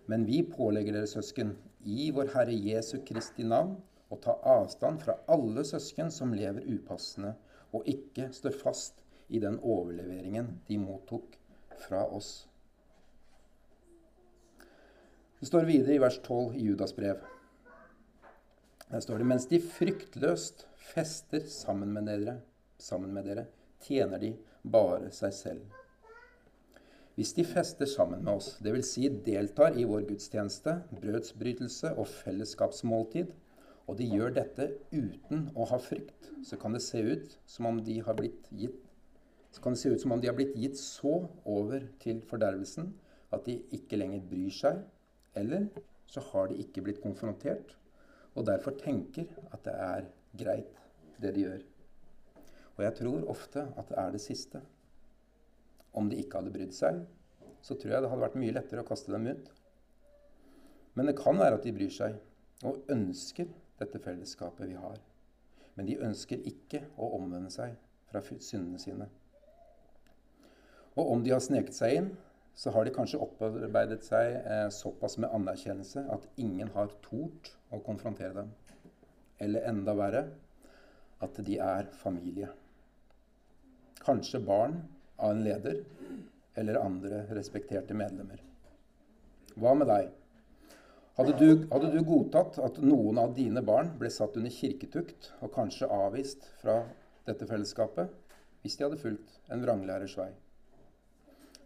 Men 0.08 0.24
vi 0.24 0.40
pålegger 0.42 0.96
dere, 0.96 1.08
søsken, 1.10 1.52
i 1.84 2.10
vår 2.16 2.32
Herre 2.32 2.54
Jesu 2.56 2.96
Kristi 3.04 3.44
navn, 3.44 3.76
å 4.08 4.16
ta 4.24 4.38
avstand 4.48 5.02
fra 5.04 5.18
alle 5.28 5.64
søsken 5.68 6.08
som 6.12 6.32
lever 6.32 6.64
upassende 6.64 7.34
og 7.76 7.84
ikke 7.88 8.30
står 8.32 8.54
fast 8.56 9.02
i 9.28 9.40
den 9.42 9.58
overleveringen 9.60 10.54
de 10.68 10.78
mottok 10.80 11.36
fra 11.84 12.06
oss. 12.06 12.46
Det 15.38 15.46
står 15.46 15.68
videre 15.68 15.94
i 15.98 16.02
vers 16.02 16.16
12 16.24 16.56
i 16.56 16.64
Judas 16.70 16.96
brev. 16.96 17.20
Der 18.88 19.04
står 19.04 19.20
det 19.20 19.28
mens 19.28 19.46
de 19.50 19.60
fryktløst 19.60 20.64
fester 20.88 21.44
sammen 21.52 21.92
med 21.92 22.08
dere, 22.08 22.38
sammen 22.80 23.12
med 23.12 23.28
dere 23.28 23.44
tjener 23.84 24.24
de 24.24 24.32
bare 24.64 25.12
seg 25.14 25.36
selv. 25.36 25.77
Hvis 27.18 27.32
de 27.34 27.42
fester 27.42 27.88
sammen 27.90 28.20
med 28.22 28.38
oss, 28.38 28.52
dvs. 28.62 28.92
Si 28.94 29.08
deltar 29.26 29.74
i 29.74 29.82
vår 29.90 30.04
gudstjeneste, 30.06 30.76
brødsbrytelse 31.02 31.90
og 31.98 32.06
fellesskapsmåltid, 32.06 33.32
og 33.90 33.98
de 33.98 34.06
gjør 34.06 34.36
dette 34.36 34.68
uten 34.92 35.48
å 35.58 35.66
ha 35.66 35.80
frykt, 35.82 36.28
så 36.46 36.54
kan 36.62 36.76
det 36.76 36.84
se 36.84 37.02
ut 37.02 37.34
som 37.48 37.66
om 37.66 37.80
de 37.82 37.96
har 38.06 38.14
blitt 38.14 38.46
gitt 38.54 38.84
så 39.50 39.72
de 39.72 40.28
har 40.28 40.36
blitt 40.36 40.54
gitt 40.60 40.76
så 40.78 41.14
over 41.44 41.86
til 41.98 42.20
fordervelsen 42.22 42.92
at 43.32 43.46
de 43.46 43.56
ikke 43.74 43.96
lenger 43.96 44.20
bryr 44.28 44.52
seg, 44.54 44.82
eller 45.34 45.66
så 46.06 46.20
har 46.30 46.48
de 46.48 46.60
ikke 46.62 46.82
blitt 46.84 47.02
konfrontert, 47.02 47.74
og 48.34 48.46
derfor 48.46 48.76
tenker 48.78 49.26
at 49.50 49.64
det 49.64 49.74
er 49.74 50.08
greit, 50.38 50.78
det 51.18 51.34
de 51.34 51.46
gjør. 51.48 51.62
Og 52.76 52.84
jeg 52.84 52.94
tror 53.00 53.30
ofte 53.34 53.66
at 53.76 53.88
det 53.88 53.98
er 53.98 54.12
det 54.14 54.20
siste. 54.22 54.62
Om 55.98 56.10
de 56.10 56.20
ikke 56.22 56.40
hadde 56.40 56.54
brydd 56.54 56.74
seg, 56.76 57.00
så 57.64 57.74
tror 57.74 57.94
jeg 57.94 58.04
det 58.04 58.10
hadde 58.12 58.22
vært 58.22 58.38
mye 58.38 58.54
lettere 58.54 58.84
å 58.84 58.88
kaste 58.88 59.12
dem 59.12 59.26
ut. 59.26 59.50
Men 60.94 61.10
det 61.10 61.18
kan 61.18 61.38
være 61.38 61.58
at 61.58 61.66
de 61.66 61.74
bryr 61.74 61.92
seg 61.94 62.16
og 62.66 62.86
ønsker 62.90 63.50
dette 63.78 64.00
fellesskapet 64.02 64.70
vi 64.70 64.78
har. 64.78 64.98
Men 65.78 65.86
de 65.86 65.98
ønsker 66.02 66.42
ikke 66.50 66.82
å 66.98 67.12
omvende 67.18 67.50
seg 67.54 67.76
fra 68.10 68.22
syndene 68.22 68.80
sine. 68.82 69.06
Og 70.98 71.12
om 71.14 71.22
de 71.22 71.30
har 71.30 71.42
sneket 71.44 71.76
seg 71.76 72.00
inn, 72.00 72.08
så 72.58 72.72
har 72.74 72.86
de 72.86 72.94
kanskje 72.94 73.20
opparbeidet 73.22 74.00
seg 74.02 74.32
eh, 74.40 74.66
såpass 74.74 75.14
med 75.22 75.30
anerkjennelse 75.30 76.02
at 76.10 76.24
ingen 76.42 76.72
har 76.74 76.90
tort 77.04 77.52
å 77.70 77.78
konfrontere 77.86 78.34
dem. 78.40 78.50
Eller 79.38 79.68
enda 79.70 79.94
verre 79.94 80.24
at 81.22 81.38
de 81.46 81.60
er 81.62 81.86
familie. 82.00 82.50
Kanskje 84.02 84.42
barn 84.42 84.80
av 85.18 85.34
en 85.34 85.42
leder 85.44 85.82
eller 86.58 86.78
andre 86.80 87.24
respekterte 87.36 87.94
medlemmer. 87.94 88.40
Hva 89.58 89.74
med 89.74 89.90
deg? 89.90 90.08
Hadde 91.18 91.34
du, 91.38 91.64
hadde 91.72 91.90
du, 91.90 91.98
godtatt 92.06 92.60
at 92.62 92.76
noen 92.78 93.18
av 93.18 93.32
dine 93.34 93.62
barn 93.66 93.90
ble 93.98 94.10
satt 94.14 94.36
under 94.38 94.54
kirketukt 94.54 95.32
og 95.42 95.50
kanskje 95.56 95.90
avvist 95.90 96.46
fra 96.60 96.80
dette 97.26 97.46
fellesskapet 97.50 98.12
hvis 98.62 98.78
de 98.78 98.86
hadde 98.86 99.00
fulgt 99.02 99.40
en 99.50 99.64
vranglærers 99.64 100.14
vei? 100.18 100.28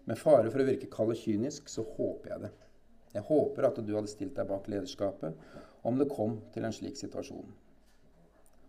Med 0.09 0.19
fare 0.19 0.49
for 0.51 0.65
å 0.65 0.67
virke 0.67 0.89
kald 0.91 1.13
og 1.13 1.21
kynisk, 1.21 1.69
så 1.69 1.85
håper 1.85 2.33
jeg 2.33 2.45
det. 2.47 2.53
Jeg 3.13 3.27
håper 3.29 3.69
at 3.69 3.83
du 3.85 3.93
hadde 3.93 4.11
stilt 4.11 4.35
deg 4.39 4.49
bak 4.49 4.71
lederskapet 4.73 5.37
om 5.87 6.01
det 6.01 6.09
kom 6.11 6.39
til 6.55 6.65
en 6.65 6.75
slik 6.75 6.97
situasjon. 6.97 7.53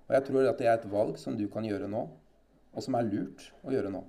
Og 0.03 0.17
jeg 0.17 0.27
tror 0.27 0.49
at 0.49 0.59
det 0.59 0.67
er 0.67 0.75
et 0.77 0.91
valg 0.91 1.15
som 1.21 1.37
du 1.39 1.47
kan 1.51 1.65
gjøre 1.65 1.87
nå, 1.89 2.03
og 2.73 2.85
som 2.85 2.99
er 2.99 3.07
lurt 3.07 3.47
å 3.63 3.71
gjøre 3.71 3.91
nå. 3.93 4.03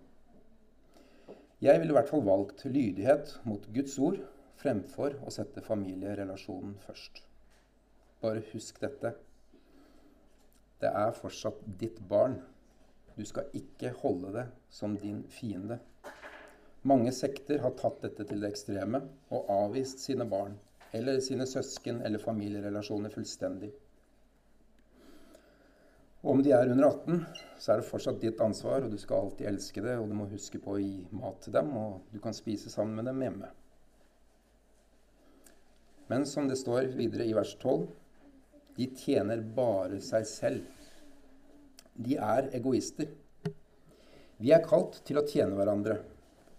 Jeg 1.64 1.81
ville 1.81 1.94
i 1.94 1.96
hvert 1.96 2.11
fall 2.12 2.24
valgt 2.27 2.66
lydighet 2.68 3.31
mot 3.48 3.62
Guds 3.72 3.94
ord 3.96 4.18
fremfor 4.61 5.14
å 5.24 5.31
sette 5.33 5.62
familierelasjonen 5.64 6.74
først. 6.85 7.22
Bare 8.20 8.42
husk 8.50 8.83
dette. 8.83 9.14
Det 10.83 10.90
er 10.90 11.16
fortsatt 11.16 11.62
ditt 11.81 12.03
barn. 12.11 12.37
Du 13.16 13.24
skal 13.24 13.48
ikke 13.57 13.94
holde 14.03 14.35
det 14.35 14.44
som 14.68 14.98
din 15.00 15.22
fiende. 15.33 15.79
Mange 16.85 17.14
sekter 17.16 17.62
har 17.64 17.72
tatt 17.81 18.03
dette 18.05 18.29
til 18.29 18.44
det 18.44 18.53
ekstreme 18.53 19.00
og 19.33 19.48
avvist 19.57 20.05
sine 20.05 20.29
barn 20.29 20.59
eller 20.92 21.24
sine 21.24 21.48
søsken 21.48 22.03
eller 22.05 22.20
familierelasjoner 22.20 23.14
fullstendig. 23.14 23.72
Og 26.24 26.30
om 26.32 26.40
de 26.42 26.54
er 26.56 26.70
under 26.72 26.88
18, 26.88 27.18
så 27.60 27.72
er 27.72 27.80
det 27.80 27.88
fortsatt 27.88 28.22
ditt 28.22 28.40
ansvar, 28.40 28.87
og 28.87 28.94
du 28.94 28.96
skal 29.00 29.26
alltid 29.26 29.50
elske 29.50 29.82
det, 29.84 29.98
og 30.00 30.08
du 30.08 30.16
må 30.16 30.28
huske 30.30 30.60
på 30.62 30.76
å 30.76 30.80
gi 30.80 31.04
mat 31.12 31.37
til 31.44 31.52
dem, 31.52 31.68
og 31.76 32.08
du 32.14 32.16
kan 32.24 32.37
spise 32.37 32.72
sammen 32.72 32.96
med 32.96 33.10
dem 33.10 33.20
hjemme. 33.26 33.50
Men 36.08 36.24
som 36.28 36.48
det 36.48 36.56
står 36.60 36.94
videre 36.96 37.28
i 37.28 37.37
vers 37.37 37.52
12, 37.60 37.84
de 38.78 38.88
tjener 38.98 39.44
bare 39.56 40.00
seg 40.04 40.24
selv. 40.28 40.88
De 41.94 42.16
er 42.16 42.48
egoister. 42.56 43.12
Vi 44.40 44.50
er 44.52 44.64
kalt 44.64 44.98
til 45.06 45.20
å 45.20 45.28
tjene 45.28 45.54
hverandre 45.60 46.00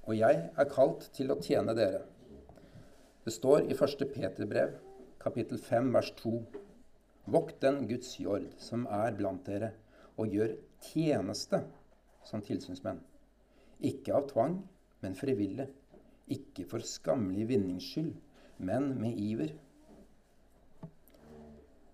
og 0.05 0.13
jeg 0.13 0.41
er 0.53 0.67
kalt 0.69 1.07
til 1.17 1.33
å 1.33 1.39
tjene 1.41 1.73
dere. 1.77 2.03
Det 3.25 3.33
står 3.33 3.65
i 3.65 3.73
1. 3.73 4.03
Peterbrev, 4.13 4.75
kapittel 5.21 5.57
5, 5.57 5.87
vers 5.95 6.11
2. 6.19 6.33
Vokt 7.25 7.57
den 7.61 7.87
Guds 7.89 8.19
jord 8.21 8.45
som 8.61 8.85
er 8.91 9.15
blant 9.17 9.45
dere, 9.47 9.71
og 10.15 10.31
gjør 10.31 10.53
tjeneste 10.85 11.63
som 12.25 12.43
tilsynsmenn. 12.45 13.01
Ikke 13.85 14.13
av 14.15 14.29
tvang, 14.29 14.59
men 15.01 15.17
frivillig. 15.17 15.67
Ikke 16.31 16.65
for 16.69 16.85
skammelig 16.85 17.47
vinnings 17.49 17.85
skyld, 17.85 18.13
men 18.57 18.93
med 19.01 19.17
iver. 19.19 19.51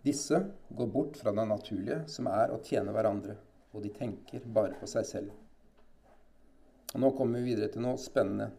Disse 0.05 0.39
går 0.69 0.87
bort 0.87 1.17
fra 1.19 1.33
det 1.35 1.47
naturlige, 1.47 2.01
som 2.09 2.29
er 2.31 2.51
å 2.51 2.61
tjene 2.65 2.93
hverandre, 2.95 3.35
og 3.71 3.83
de 3.85 3.91
tenker 3.93 4.45
bare 4.45 4.77
på 4.79 4.89
seg 4.89 5.07
selv. 5.07 5.33
Og 6.91 7.03
Nå 7.03 7.11
kommer 7.15 7.39
vi 7.39 7.53
videre 7.53 7.71
til 7.71 7.85
noe 7.85 7.99
spennende 8.01 8.49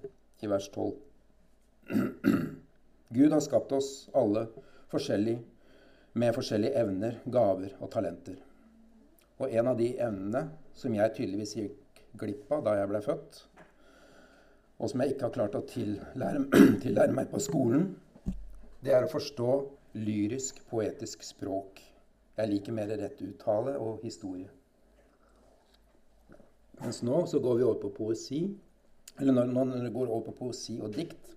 i 0.40 0.48
vers 0.48 0.68
12. 0.72 0.92
Gud 3.16 3.34
har 3.34 3.42
skapt 3.44 3.74
oss 3.76 3.90
alle 4.16 4.46
forskjellig, 4.92 5.40
med 6.18 6.34
forskjellige 6.36 6.76
evner, 6.82 7.20
gaver 7.32 7.72
og 7.80 7.90
talenter. 7.92 8.36
Og 9.40 9.50
en 9.50 9.70
av 9.72 9.78
de 9.78 9.88
evnene 9.96 10.44
som 10.76 10.94
jeg 10.94 11.14
tydeligvis 11.16 11.56
gikk 11.56 12.02
glipp 12.20 12.50
av 12.52 12.64
da 12.66 12.76
jeg 12.78 12.90
ble 12.90 13.00
født, 13.04 13.38
og 14.82 14.90
som 14.90 15.02
jeg 15.02 15.14
ikke 15.14 15.28
har 15.28 15.36
klart 15.36 15.56
å 15.56 15.62
tillære, 15.68 16.42
tillære 16.84 17.16
meg 17.16 17.30
på 17.32 17.40
skolen, 17.42 17.92
det 18.82 18.96
er 18.96 19.06
å 19.06 19.12
forstå 19.12 19.52
lyrisk, 20.02 20.58
poetisk 20.70 21.22
språk. 21.24 21.80
Jeg 22.36 22.50
liker 22.50 22.74
mer 22.74 22.90
rett 22.98 23.20
uttale 23.22 23.76
og 23.78 24.02
historie. 24.02 24.48
Mens 26.80 27.02
nå 27.06 27.22
så 27.30 27.38
går 27.38 27.60
vi 27.60 27.66
over 27.66 27.78
på 27.84 27.92
poesi. 27.94 28.42
Eller 29.20 29.36
når, 29.36 29.52
når 29.52 29.84
det 29.84 29.92
går 29.94 30.08
over 30.08 30.24
på 30.30 30.38
poesi 30.46 30.78
og 30.82 30.96
dikt, 30.96 31.34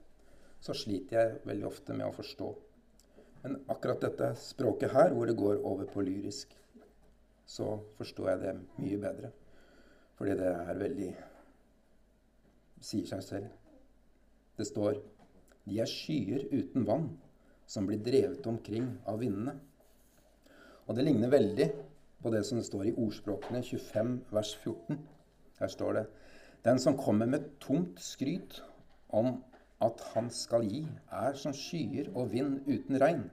så 0.63 0.73
sliter 0.73 1.19
jeg 1.19 1.41
veldig 1.45 1.67
ofte 1.67 1.93
med 1.93 2.07
å 2.07 2.15
forstå. 2.15 2.47
Men 3.45 3.59
akkurat 3.69 4.01
dette 4.01 4.31
språket 4.41 4.89
her, 4.89 5.11
hvor 5.13 5.29
det 5.29 5.37
går 5.37 5.59
over 5.61 5.85
på 5.85 6.01
lyrisk, 6.01 6.55
så 7.45 7.75
forstår 7.99 8.31
jeg 8.31 8.39
det 8.41 8.53
mye 8.81 8.97
bedre. 9.03 9.29
Fordi 10.17 10.37
det 10.39 10.47
er 10.49 10.79
veldig 10.79 11.09
sier 12.81 13.05
seg 13.05 13.21
selv. 13.21 13.51
Det 14.57 14.65
står 14.65 14.97
De 15.65 15.77
er 15.81 15.89
skyer 15.89 16.47
uten 16.49 16.89
vann, 16.89 17.05
som 17.69 17.85
blir 17.85 18.01
drevet 18.01 18.45
omkring 18.49 18.91
av 19.09 19.21
vindene. 19.21 19.55
Og 20.85 20.97
det 20.97 21.05
ligner 21.05 21.29
veldig 21.33 21.69
på 22.21 22.33
det 22.33 22.43
som 22.49 22.61
står 22.65 22.89
i 22.89 22.97
ordspråkene 22.97 23.61
25 23.65 24.19
vers 24.33 24.57
14. 24.63 24.99
Her 25.61 25.73
står 25.73 25.99
det 25.99 26.05
Den 26.65 26.81
som 26.81 26.97
kommer 26.97 27.29
med 27.29 27.45
tomt 27.61 28.01
skryt 28.01 28.63
om 29.13 29.43
at 29.83 30.01
han 30.13 30.29
skal 30.31 30.63
gi, 30.67 30.85
er 31.11 31.35
som 31.39 31.53
skyer 31.55 32.11
og 32.15 32.31
vind 32.31 32.61
uten 32.67 32.99
regn. 33.01 33.25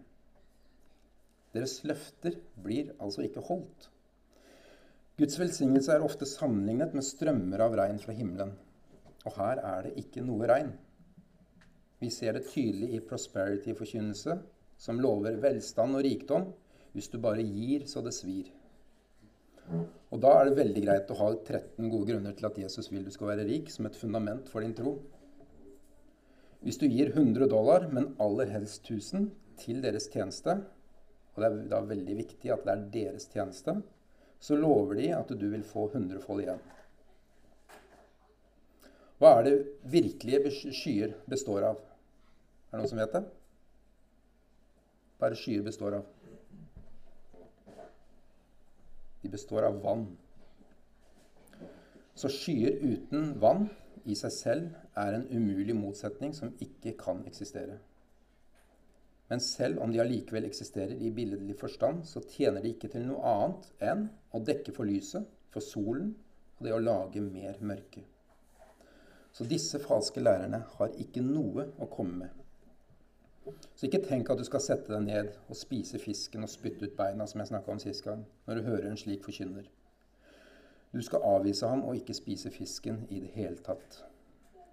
Deres 1.52 1.82
løfter 1.84 2.38
blir 2.64 2.94
altså 2.98 3.26
ikke 3.26 3.44
holdt. 3.46 3.88
Guds 5.20 5.36
velsignelse 5.38 5.92
er 5.92 6.04
ofte 6.04 6.26
sammenlignet 6.26 6.94
med 6.96 7.04
strømmer 7.04 7.62
av 7.66 7.76
regn 7.78 8.00
fra 8.02 8.14
himmelen. 8.16 8.54
Og 9.28 9.36
her 9.36 9.60
er 9.60 9.86
det 9.86 9.92
ikke 10.02 10.24
noe 10.24 10.48
regn. 10.48 10.72
Vi 12.02 12.08
ser 12.10 12.34
det 12.34 12.48
tydelig 12.48 12.96
i 12.96 13.02
prosperity-forkynnelse, 13.06 14.38
som 14.82 14.98
lover 14.98 15.36
velstand 15.44 15.94
og 15.94 16.02
rikdom 16.02 16.48
hvis 16.92 17.08
du 17.12 17.20
bare 17.22 17.44
gir 17.44 17.86
så 17.88 18.02
det 18.04 18.14
svir. 18.16 18.48
Og 20.12 20.20
da 20.20 20.32
er 20.38 20.48
det 20.48 20.58
veldig 20.58 20.82
greit 20.84 21.12
å 21.12 21.18
ha 21.20 21.28
13 21.36 21.86
gode 21.92 22.08
grunner 22.10 22.34
til 22.36 22.48
at 22.48 22.58
Jesus 22.64 22.90
vil 22.92 23.04
du 23.06 23.12
skal 23.14 23.30
være 23.30 23.46
rik, 23.48 23.70
som 23.72 23.86
et 23.88 23.96
fundament 23.96 24.50
for 24.50 24.64
din 24.64 24.74
tro. 24.76 24.96
Hvis 26.62 26.78
du 26.78 26.86
gir 26.86 27.10
100 27.10 27.48
dollar, 27.50 27.88
men 27.90 28.12
aller 28.22 28.50
helst 28.54 28.86
1000, 28.86 29.30
til 29.58 29.82
deres 29.82 30.08
tjeneste, 30.10 30.54
og 31.34 31.42
det 31.42 31.48
er 31.48 31.58
da 31.70 31.80
veldig 31.86 32.14
viktig 32.18 32.52
at 32.54 32.62
det 32.66 32.72
er 32.72 32.86
deres 32.94 33.26
tjeneste, 33.32 33.76
så 34.42 34.58
lover 34.58 34.98
de 34.98 35.10
at 35.14 35.30
du 35.38 35.44
vil 35.50 35.64
få 35.66 35.88
hundrefold 35.92 36.42
igjen. 36.44 36.62
Hva 39.22 39.36
er 39.38 39.46
det 39.46 39.54
virkelige 39.90 40.50
skyer 40.74 41.14
består 41.30 41.68
av? 41.68 41.82
Er 42.70 42.74
det 42.74 42.82
noen 42.82 42.90
som 42.90 43.02
vet 43.02 43.14
det? 43.14 43.22
Hva 45.18 45.28
er 45.28 45.34
det 45.34 45.42
skyer 45.42 45.62
består 45.66 45.98
av? 46.00 46.08
De 49.22 49.30
består 49.30 49.68
av 49.68 49.78
vann. 49.84 50.08
Så 52.18 52.30
skyer 52.34 52.82
uten 52.82 53.30
vann 53.42 53.68
i 54.04 54.16
seg 54.18 54.32
selv 54.34 54.98
er 54.98 55.16
en 55.16 55.26
umulig 55.30 55.74
motsetning 55.76 56.34
som 56.34 56.54
ikke 56.64 56.94
kan 56.98 57.22
eksistere. 57.28 57.78
Men 59.30 59.40
selv 59.40 59.80
om 59.80 59.92
de 59.92 60.00
allikevel 60.02 60.44
eksisterer 60.44 60.98
i 61.00 61.10
billedlig 61.14 61.54
forstand, 61.60 62.02
så 62.04 62.20
tjener 62.34 62.60
de 62.60 62.74
ikke 62.74 62.90
til 62.92 63.06
noe 63.06 63.22
annet 63.30 63.70
enn 63.92 64.02
å 64.34 64.42
dekke 64.44 64.74
for 64.76 64.88
lyset, 64.88 65.24
for 65.52 65.64
solen 65.64 66.10
og 66.58 66.66
det 66.66 66.74
å 66.76 66.82
lage 66.82 67.22
mer 67.24 67.56
mørke. 67.60 68.02
Så 69.32 69.46
disse 69.48 69.80
falske 69.80 70.20
lærerne 70.20 70.60
har 70.74 70.96
ikke 71.00 71.24
noe 71.24 71.70
å 71.80 71.88
komme 71.92 72.26
med. 72.26 72.42
Så 73.74 73.88
ikke 73.88 74.02
tenk 74.04 74.28
at 74.30 74.38
du 74.38 74.44
skal 74.46 74.62
sette 74.62 74.92
deg 74.92 75.06
ned 75.06 75.30
og 75.48 75.56
spise 75.58 75.98
fisken 75.98 76.44
og 76.44 76.52
spytte 76.52 76.86
ut 76.86 76.98
beina, 76.98 77.26
som 77.26 77.40
jeg 77.40 77.50
snakka 77.50 77.72
om 77.72 77.80
sist 77.82 78.04
gang, 78.04 78.26
når 78.46 78.60
du 78.60 78.68
hører 78.68 78.90
en 78.90 79.00
slik 79.00 79.24
forkynner. 79.24 79.64
Du 80.92 81.00
skal 81.02 81.24
avvise 81.24 81.68
ham 81.68 81.84
og 81.88 81.96
ikke 81.96 82.16
spise 82.16 82.52
fisken 82.52 83.06
i 83.08 83.20
det 83.24 83.32
hele 83.36 83.56
tatt. 83.64 84.02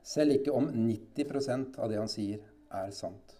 Selv 0.03 0.35
ikke 0.35 0.55
om 0.55 0.67
90% 0.73 1.79
av 1.79 1.91
det 1.91 1.99
han 1.99 2.11
sier, 2.11 2.43
er 2.69 2.91
sant. 2.95 3.35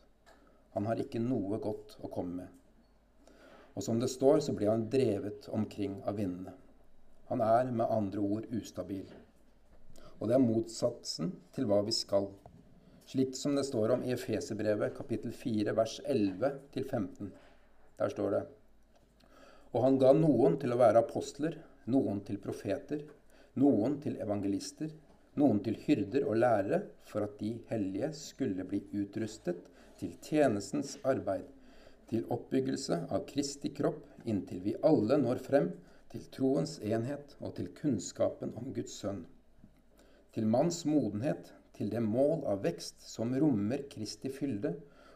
Han 0.76 0.88
har 0.88 1.02
ikke 1.02 1.22
noe 1.22 1.60
godt 1.62 1.98
å 2.00 2.12
komme 2.12 2.44
med. 2.44 3.32
Og 3.76 3.84
som 3.84 4.00
det 4.00 4.10
står, 4.12 4.40
så 4.44 4.56
blir 4.56 4.72
han 4.72 4.88
drevet 4.92 5.50
omkring 5.56 6.00
av 6.08 6.18
vindene. 6.20 6.56
Han 7.30 7.44
er 7.46 7.70
med 7.72 7.92
andre 7.92 8.24
ord 8.24 8.48
ustabil. 8.56 9.10
Og 10.20 10.28
det 10.28 10.36
er 10.36 10.44
motsatsen 10.44 11.36
til 11.56 11.68
hva 11.70 11.84
vi 11.86 11.94
skal 11.96 12.32
slik 13.10 13.36
som 13.36 13.56
det 13.56 13.64
står 13.64 13.90
om 13.90 14.04
i 14.06 14.12
Efeserbrevet 14.14 14.94
kapittel 14.94 15.32
4 15.34 15.74
vers 15.74 15.96
11-15. 16.06 17.32
Der 17.98 18.12
står 18.14 18.36
det 18.36 18.42
Og 19.74 19.82
han 19.82 19.98
ga 20.02 20.12
noen 20.14 20.60
til 20.62 20.76
å 20.76 20.78
være 20.78 21.02
apostler, 21.02 21.56
noen 21.90 22.22
til 22.28 22.40
profeter, 22.42 23.04
noen 23.60 23.98
til 24.04 24.18
evangelister, 24.24 24.92
noen 25.40 25.62
til 25.66 25.78
hyrder 25.86 26.26
og 26.28 26.40
lærere, 26.42 26.82
for 27.10 27.26
at 27.26 27.38
de 27.42 27.54
hellige 27.70 28.12
skulle 28.18 28.66
bli 28.68 28.82
utrustet 29.02 29.68
til 30.00 30.16
tjenestens 30.24 30.98
arbeid, 31.08 31.46
til 32.10 32.26
oppbyggelse 32.34 33.04
av 33.14 33.26
Kristi 33.30 33.72
kropp, 33.76 34.02
inntil 34.26 34.64
vi 34.66 34.76
alle 34.86 35.20
når 35.22 35.42
frem 35.46 35.70
til 36.10 36.26
troens 36.34 36.80
enhet 36.82 37.36
og 37.40 37.54
til 37.60 37.70
kunnskapen 37.78 38.56
om 38.58 38.72
Guds 38.74 38.96
sønn. 39.02 39.26
Til 40.34 40.48
manns 40.50 40.84
modenhet, 40.90 41.54
til 41.78 41.92
det 41.94 42.02
mål 42.04 42.44
av 42.50 42.64
vekst 42.66 43.06
som 43.06 43.36
rommer 43.40 43.86
Kristi 43.92 44.32
fylde, 44.34 44.74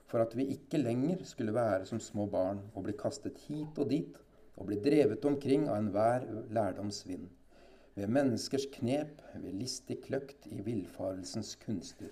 for 0.08 0.22
at 0.22 0.36
vi 0.38 0.46
ikke 0.54 0.82
lenger 0.82 1.24
skulle 1.26 1.56
være 1.56 1.88
som 1.90 2.00
små 2.02 2.28
barn 2.30 2.62
og 2.74 2.86
bli 2.86 2.94
kastet 3.00 3.40
hit 3.48 3.80
og 3.82 3.90
dit 3.90 4.20
og 4.58 4.68
blir 4.70 4.82
drevet 4.84 5.26
omkring 5.26 5.68
av 5.70 5.80
enhver 5.80 6.28
lærdomsvind, 6.54 7.30
ved 7.96 8.10
menneskers 8.10 8.66
knep, 8.74 9.22
ved 9.36 9.54
listig 9.60 10.00
kløkt 10.06 10.48
i 10.50 10.62
villfarelsens 10.66 11.56
kunster. 11.62 12.10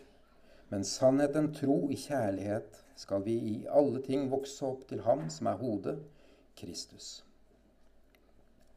Men 0.69 0.85
sannheten 0.87 1.51
tro 1.57 1.89
i 1.91 1.97
kjærlighet 1.99 2.83
skal 2.95 3.25
vi 3.25 3.35
i 3.53 3.55
alle 3.67 4.01
ting 4.05 4.29
vokse 4.31 4.65
opp 4.65 4.85
til 4.89 5.01
Ham 5.07 5.27
som 5.33 5.49
er 5.51 5.59
hodet, 5.61 5.97
Kristus. 6.55 7.23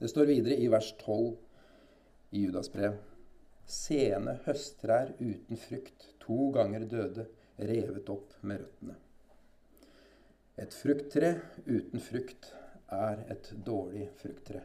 Det 0.00 0.11
står 0.11 0.31
videre 0.33 0.57
i 0.57 0.70
vers 0.72 0.94
12 1.05 1.35
i 2.35 2.46
Judas 2.46 2.72
brev 2.72 2.96
sene 3.66 4.38
høsttrær 4.44 5.14
uten 5.20 5.59
frukt, 5.61 6.11
to 6.20 6.50
ganger 6.55 6.85
døde, 6.88 7.27
revet 7.59 8.09
opp 8.12 8.35
med 8.42 8.61
røttene. 8.62 8.96
Et 10.61 10.74
frukttre 10.74 11.31
uten 11.66 12.03
frukt 12.03 12.53
er 13.09 13.22
et 13.35 13.50
dårlig 13.66 14.09
frukttre. 14.20 14.62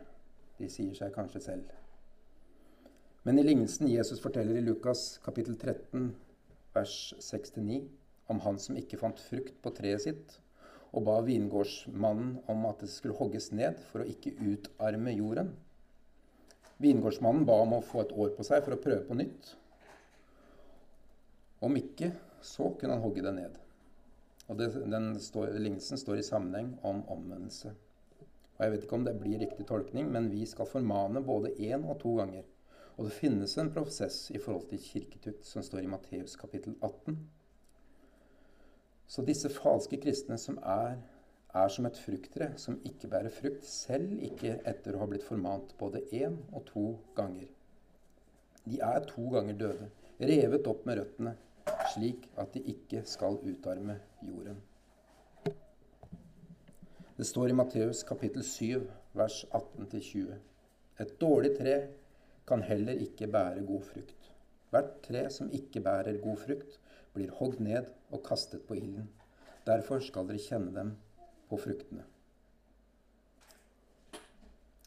De 0.59 0.69
sier 0.71 0.95
seg 0.97 1.13
kanskje 1.15 1.43
selv. 1.43 1.69
Men 3.27 3.39
i 3.39 3.45
lignelsen 3.45 3.89
Jesus 3.91 4.21
forteller 4.23 4.59
i 4.59 4.65
Lukas 4.65 5.19
kapittel 5.23 5.57
13, 5.59 6.11
vers 6.75 6.97
6-9, 7.19 7.81
om 8.29 8.43
han 8.45 8.59
som 8.61 8.77
ikke 8.79 8.99
fant 9.01 9.19
frukt 9.21 9.57
på 9.63 9.73
treet 9.75 10.05
sitt, 10.05 10.37
og 10.89 11.05
ba 11.05 11.19
vingårdsmannen 11.25 12.39
om 12.49 12.69
at 12.69 12.81
det 12.81 12.91
skulle 12.93 13.17
hogges 13.17 13.51
ned 13.53 13.77
for 13.91 14.03
å 14.03 14.09
ikke 14.09 14.33
utarme 14.41 15.13
jorden, 15.13 15.51
Vingårdsmannen 16.79 17.43
ba 17.43 17.57
om 17.59 17.73
å 17.75 17.83
få 17.83 18.05
et 18.05 18.11
år 18.15 18.29
på 18.37 18.43
seg 18.47 18.63
for 18.63 18.71
å 18.71 18.79
prøve 18.79 19.03
på 19.03 19.17
nytt. 19.19 19.49
Om 21.59 21.75
ikke, 21.75 22.13
så 22.39 22.69
kunne 22.79 22.95
han 22.95 23.03
hogge 23.03 23.23
det 23.25 23.33
ned. 23.35 23.57
Og 24.47 24.61
det, 24.61 24.69
den 24.87 25.09
står, 25.19 25.51
Lignelsen 25.59 25.99
står 25.99 26.21
i 26.21 26.23
sammenheng 26.23 26.69
om 26.87 27.01
omvendelse. 27.11 27.73
Og 28.59 28.65
Jeg 28.65 28.71
vet 28.71 28.83
ikke 28.83 28.97
om 28.99 29.05
det 29.07 29.19
blir 29.19 29.39
riktig 29.39 29.65
tolkning, 29.67 30.09
men 30.11 30.31
vi 30.31 30.45
skal 30.45 30.67
formane 30.67 31.23
både 31.23 31.53
én 31.63 31.85
og 31.87 31.99
to 32.01 32.15
ganger. 32.19 32.43
Og 32.97 33.05
det 33.07 33.15
finnes 33.15 33.57
en 33.57 33.71
prosess 33.71 34.25
i 34.35 34.37
forhold 34.37 34.67
til 34.67 34.81
kirketukt 34.83 35.45
som 35.47 35.63
står 35.63 35.85
i 35.85 35.91
Matteus 35.91 36.35
kapittel 36.35 36.75
18. 36.83 37.15
Så 39.07 39.23
disse 39.25 39.49
falske 39.49 39.97
kristne 40.03 40.37
som 40.37 40.59
er 40.59 40.99
er 41.53 41.71
som 41.73 41.87
et 41.89 41.97
frukttre 41.97 42.51
som 42.61 42.77
ikke 42.85 43.07
bærer 43.09 43.33
frukt, 43.33 43.65
selv 43.65 44.19
ikke 44.21 44.59
etter 44.69 44.95
å 44.95 45.03
ha 45.03 45.07
blitt 45.09 45.25
formant 45.25 45.73
både 45.79 46.03
én 46.13 46.37
og 46.51 46.65
to 46.67 46.85
ganger. 47.17 47.47
De 48.65 48.81
er 48.85 49.05
to 49.09 49.29
ganger 49.33 49.57
døde, 49.57 49.89
revet 50.19 50.67
opp 50.69 50.85
med 50.85 50.99
røttene, 50.99 51.35
slik 51.95 52.27
at 52.37 52.53
de 52.53 52.61
ikke 52.75 53.01
skal 53.07 53.39
utarme 53.41 53.97
jorden. 54.21 54.59
Det 57.19 57.25
står 57.27 57.49
i 57.49 57.53
Matteus 57.53 57.99
kapittel 58.07 58.43
7, 58.47 58.85
vers 59.11 59.41
18-20. 59.51 60.37
Et 61.03 61.09
dårlig 61.19 61.49
tre 61.57 61.73
kan 62.47 62.61
heller 62.63 63.01
ikke 63.03 63.27
bære 63.27 63.65
god 63.67 63.81
frukt. 63.83 64.29
Hvert 64.71 64.93
tre 65.03 65.25
som 65.35 65.49
ikke 65.51 65.81
bærer 65.83 66.21
god 66.23 66.39
frukt, 66.39 66.77
blir 67.11 67.33
hogd 67.41 67.59
ned 67.59 67.89
og 68.15 68.23
kastet 68.23 68.63
på 68.69 68.77
ilden. 68.79 69.09
Derfor 69.67 69.99
skal 69.99 70.29
dere 70.29 70.39
kjenne 70.45 70.71
dem 70.77 70.93
på 71.51 71.59
fruktene. 71.59 72.05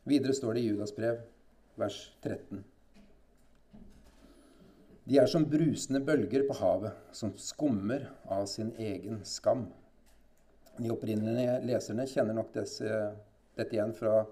Videre 0.09 0.33
står 0.33 0.57
det 0.57 0.64
i 0.64 0.73
Judas 0.73 0.97
brev, 0.97 1.21
vers 1.77 2.01
13. 2.25 2.64
De 5.05 5.21
er 5.21 5.29
som 5.29 5.45
brusende 5.53 6.01
bølger 6.01 6.49
på 6.49 6.57
havet, 6.64 6.97
som 7.12 7.37
skummer 7.37 8.09
av 8.25 8.49
sin 8.49 8.73
egen 8.81 9.21
skam. 9.29 9.68
De 10.78 10.88
opprinnelige 10.90 11.58
leserne 11.68 12.06
kjenner 12.08 12.37
nok 12.37 12.52
desse, 12.54 12.88
dette 13.58 13.76
igjen 13.76 13.92
fra 13.96 14.22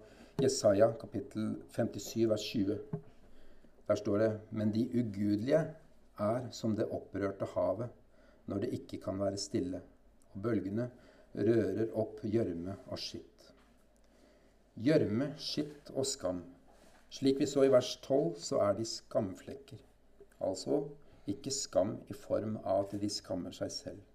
Jesaja 0.40 0.88
kapittel 1.00 1.50
57 1.74 2.26
vers 2.30 2.44
20. 2.54 2.78
Der 3.90 3.98
står 4.00 4.18
det 4.22 4.30
Men 4.50 4.72
de 4.72 4.86
ugudelige 4.88 5.60
er 6.18 6.46
som 6.56 6.76
det 6.76 6.88
opprørte 6.88 7.48
havet 7.54 7.92
når 8.48 8.64
det 8.64 8.72
ikke 8.78 8.98
kan 9.04 9.20
være 9.20 9.38
stille, 9.38 9.82
og 10.32 10.42
bølgene 10.42 10.88
rører 11.36 11.92
opp 11.98 12.24
gjørme 12.24 12.74
og 12.88 12.98
skitt. 12.98 13.50
Gjørme, 14.80 15.34
skitt 15.38 15.92
og 15.92 16.08
skam. 16.08 16.40
Slik 17.10 17.38
vi 17.42 17.46
så 17.46 17.66
i 17.66 17.70
vers 17.70 17.92
12, 18.00 18.40
så 18.40 18.62
er 18.64 18.78
de 18.78 18.86
skamflekker. 18.88 19.82
Altså 20.40 20.86
ikke 21.30 21.52
skam 21.52 21.98
i 22.08 22.16
form 22.16 22.56
av 22.64 22.86
at 22.86 22.96
de 23.02 23.10
skammer 23.12 23.54
seg 23.54 23.70
selv. 23.74 24.09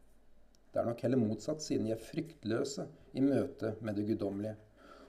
Det 0.75 0.81
er 0.81 0.88
nok 0.89 1.01
heller 1.05 1.19
motsatt, 1.21 1.61
siden 1.63 1.85
de 1.88 1.93
er 1.95 2.01
fryktløse 2.03 2.83
i 3.15 3.21
møte 3.23 3.69
med 3.79 3.95
det 3.95 4.09
guddommelige, 4.09 4.57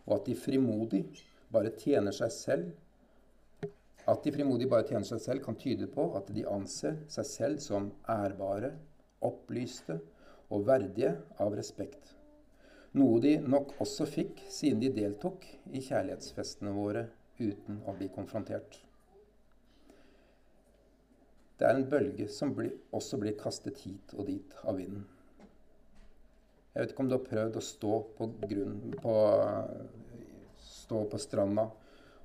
og 0.06 0.12
at 0.20 0.28
de 0.28 0.36
frimodig 0.38 1.00
bare 1.50 1.72
tjener 1.74 2.14
seg 2.14 2.30
selv. 2.30 2.68
At 4.06 4.22
de 4.22 4.30
frimodig 4.30 4.68
bare 4.70 4.86
tjener 4.86 5.08
seg 5.08 5.24
selv, 5.24 5.42
kan 5.42 5.58
tyde 5.58 5.88
på 5.90 6.04
at 6.14 6.30
de 6.36 6.44
anser 6.46 7.00
seg 7.10 7.26
selv 7.26 7.58
som 7.64 7.88
ærbare, 8.14 8.70
opplyste 9.26 9.96
og 10.54 10.68
verdige 10.68 11.16
av 11.42 11.58
respekt. 11.58 12.14
Noe 12.94 13.18
de 13.26 13.34
nok 13.42 13.74
også 13.82 14.06
fikk 14.06 14.44
siden 14.46 14.78
de 14.86 14.92
deltok 14.94 15.50
i 15.74 15.82
kjærlighetsfestene 15.82 16.76
våre 16.78 17.08
uten 17.42 17.82
å 17.90 17.96
bli 17.98 18.06
konfrontert. 18.14 18.78
Det 21.58 21.66
er 21.66 21.74
en 21.74 21.90
bølge 21.90 22.30
som 22.30 22.54
også 22.54 23.18
blir 23.18 23.34
kastet 23.42 23.82
hit 23.82 24.14
og 24.14 24.30
dit 24.30 24.58
av 24.62 24.78
vinden. 24.78 25.08
Jeg 26.76 26.82
vet 26.82 26.90
ikke 26.92 27.04
om 27.06 27.08
du 27.08 27.14
har 27.16 27.24
prøvd 27.24 27.54
å 27.56 27.60
stå 27.64 27.98
på, 28.18 28.26
grunn, 28.44 28.72
på, 29.00 29.12
stå 30.60 30.98
på 31.08 31.20
stranda, 31.22 31.62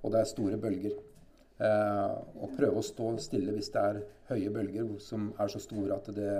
og 0.02 0.12
det 0.12 0.20
er 0.20 0.28
store 0.28 0.58
bølger. 0.60 0.98
Eh, 1.62 2.18
og 2.36 2.58
prøve 2.58 2.82
å 2.82 2.84
stå 2.84 3.14
stille 3.24 3.54
hvis 3.56 3.72
det 3.72 3.84
er 3.94 4.02
høye 4.28 4.52
bølger 4.52 4.92
som 5.00 5.30
er 5.40 5.54
så 5.54 5.62
store 5.64 5.96
at 5.96 6.12
det 6.18 6.34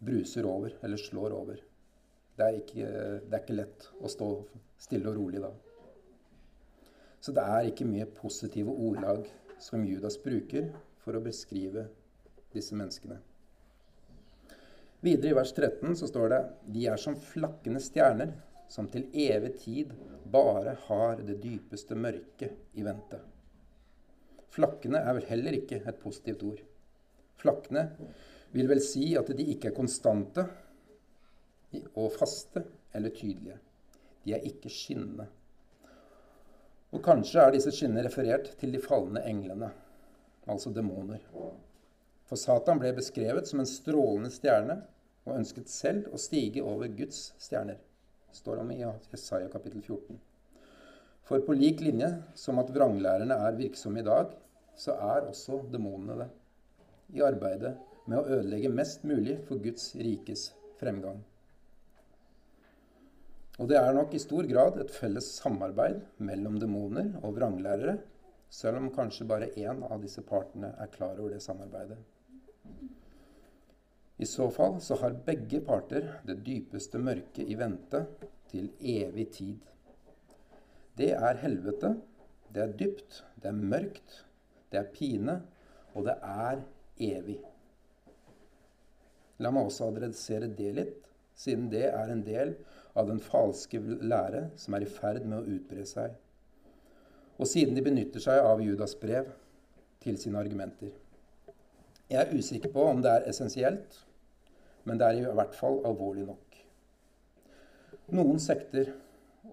bruser 0.00 0.48
over 0.48 0.78
eller 0.80 1.02
slår 1.02 1.36
over. 1.36 1.60
Det 2.40 2.46
er, 2.46 2.58
ikke, 2.62 2.88
det 3.28 3.36
er 3.36 3.44
ikke 3.44 3.60
lett 3.60 3.90
å 4.00 4.08
stå 4.16 4.30
stille 4.88 5.12
og 5.12 5.20
rolig 5.20 5.44
da. 5.44 5.52
Så 7.20 7.36
det 7.36 7.44
er 7.44 7.68
ikke 7.68 7.90
mye 7.92 8.08
positive 8.16 8.72
ordlag 8.72 9.28
som 9.60 9.84
Judas 9.84 10.16
bruker 10.24 10.72
for 11.04 11.20
å 11.20 11.24
beskrive 11.28 11.84
disse 12.56 12.80
menneskene. 12.80 13.20
Videre 15.00 15.30
i 15.30 15.36
vers 15.36 15.52
13 15.52 15.96
så 15.96 16.08
står 16.08 16.28
det 16.32 16.42
de 16.74 16.86
er 16.90 17.00
som 17.00 17.16
flakkende 17.20 17.82
stjerner 17.84 18.32
som 18.68 18.88
til 18.90 19.06
evig 19.12 19.52
tid 19.62 19.92
bare 20.32 20.76
har 20.86 21.20
det 21.22 21.38
dypeste 21.42 21.94
mørket 21.94 22.78
i 22.80 22.84
vente. 22.86 23.20
Flakkende 24.56 25.02
er 25.04 25.18
vel 25.18 25.28
heller 25.28 25.58
ikke 25.58 25.82
et 25.84 26.00
positivt 26.00 26.42
ord. 26.48 26.62
Flakkende 27.36 27.84
vil 28.56 28.70
vel 28.70 28.80
si 28.82 29.10
at 29.18 29.28
de 29.36 29.50
ikke 29.52 29.70
er 29.70 29.76
konstante, 29.76 30.46
og 31.94 32.12
faste 32.14 32.62
eller 32.96 33.12
tydelige. 33.12 33.58
De 34.24 34.32
er 34.32 34.46
ikke 34.48 34.70
skinnende. 34.72 35.26
Og 36.94 37.02
kanskje 37.04 37.42
er 37.42 37.52
disse 37.52 37.72
skinnene 37.74 38.06
referert 38.06 38.54
til 38.60 38.72
de 38.72 38.80
falne 38.80 39.20
englene, 39.28 39.68
altså 40.48 40.72
demoner. 40.72 41.20
For 42.26 42.38
Satan 42.40 42.80
ble 42.82 42.90
beskrevet 42.96 43.46
som 43.46 43.60
en 43.62 43.68
strålende 43.70 44.32
stjerne 44.34 44.80
og 45.26 45.36
ønsket 45.36 45.70
selv 45.70 46.08
å 46.14 46.18
stige 46.18 46.64
over 46.66 46.90
Guds 46.90 47.28
stjerner, 47.42 47.78
står 48.34 48.62
om 48.62 48.72
i 48.74 48.80
Jesaja 48.80 49.46
kapittel 49.52 49.82
14. 49.82 50.18
For 51.26 51.42
på 51.46 51.54
lik 51.58 51.82
linje 51.82 52.08
som 52.38 52.58
at 52.62 52.72
vranglærerne 52.74 53.38
er 53.46 53.58
virksomme 53.58 54.02
i 54.02 54.06
dag, 54.06 54.34
så 54.78 54.94
er 54.94 55.26
også 55.30 55.62
demonene 55.72 56.18
det. 56.24 56.28
I 57.14 57.22
arbeidet 57.26 57.76
med 58.06 58.18
å 58.18 58.38
ødelegge 58.38 58.74
mest 58.74 59.06
mulig 59.06 59.38
for 59.46 59.62
Guds 59.62 59.92
rikes 59.98 60.48
fremgang. 60.80 61.22
Og 63.56 63.70
det 63.70 63.78
er 63.80 63.94
nok 63.96 64.12
i 64.14 64.20
stor 64.20 64.46
grad 64.50 64.76
et 64.82 64.92
felles 64.92 65.30
samarbeid 65.38 66.02
mellom 66.28 66.58
demoner 66.60 67.14
og 67.22 67.38
vranglærere, 67.38 67.96
selv 68.52 68.82
om 68.82 68.92
kanskje 68.94 69.26
bare 69.30 69.48
én 69.58 69.80
av 69.86 70.02
disse 70.02 70.22
partene 70.26 70.74
er 70.82 70.92
klar 70.92 71.16
over 71.16 71.32
det 71.34 71.42
samarbeidet. 71.42 71.98
I 74.16 74.26
så 74.26 74.48
fall 74.50 74.80
så 74.80 74.96
har 75.02 75.18
begge 75.26 75.60
parter 75.64 76.06
det 76.24 76.38
dypeste 76.46 76.98
mørket 76.98 77.48
i 77.52 77.56
vente 77.58 78.02
til 78.50 78.70
evig 78.80 79.26
tid. 79.36 79.58
Det 80.96 81.10
er 81.12 81.42
helvete, 81.42 81.92
det 82.54 82.62
er 82.62 82.76
dypt, 82.80 83.20
det 83.42 83.50
er 83.50 83.58
mørkt, 83.74 84.22
det 84.72 84.80
er 84.80 84.92
pine, 84.94 85.42
og 85.94 86.06
det 86.08 86.16
er 86.22 86.62
evig. 86.96 87.42
La 89.44 89.52
meg 89.52 89.68
også 89.68 89.90
adressere 89.90 90.48
det 90.48 90.72
litt, 90.78 91.02
siden 91.36 91.68
det 91.68 91.90
er 91.90 92.12
en 92.12 92.24
del 92.24 92.54
av 92.96 93.10
den 93.10 93.20
falske 93.20 93.80
lære 94.00 94.46
som 94.56 94.76
er 94.76 94.86
i 94.86 94.88
ferd 94.88 95.26
med 95.28 95.42
å 95.42 95.56
utbre 95.58 95.84
seg. 95.88 96.14
Og 97.36 97.48
siden 97.50 97.76
de 97.76 97.84
benytter 97.84 98.22
seg 98.24 98.40
av 98.40 98.62
Judas 98.64 98.96
brev 98.96 99.28
til 100.00 100.16
sine 100.16 100.40
argumenter. 100.40 100.94
Jeg 102.10 102.20
er 102.22 102.34
usikker 102.38 102.70
på 102.74 102.84
om 102.86 103.00
det 103.02 103.12
er 103.12 103.26
essensielt, 103.30 103.98
men 104.86 105.00
det 105.00 105.06
er 105.06 105.20
i 105.20 105.36
hvert 105.38 105.56
fall 105.58 105.80
alvorlig 105.88 106.26
nok. 106.28 106.58
Noen 108.14 108.38
sekter 108.42 108.92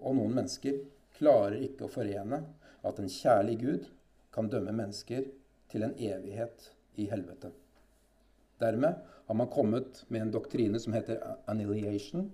og 0.00 0.14
noen 0.14 0.36
mennesker 0.36 0.78
klarer 1.18 1.58
ikke 1.66 1.88
å 1.88 1.90
forene 1.90 2.44
at 2.84 3.00
en 3.00 3.10
kjærlig 3.10 3.58
Gud 3.62 3.90
kan 4.34 4.50
dømme 4.50 4.74
mennesker 4.74 5.26
til 5.72 5.86
en 5.86 5.96
evighet 5.98 6.70
i 7.00 7.08
helvete. 7.10 7.50
Dermed 8.62 9.02
har 9.26 9.38
man 9.38 9.50
kommet 9.50 10.04
med 10.08 10.22
en 10.22 10.34
doktrine 10.34 10.78
som 10.78 10.94
heter 10.94 11.18
annihilation, 11.50 12.28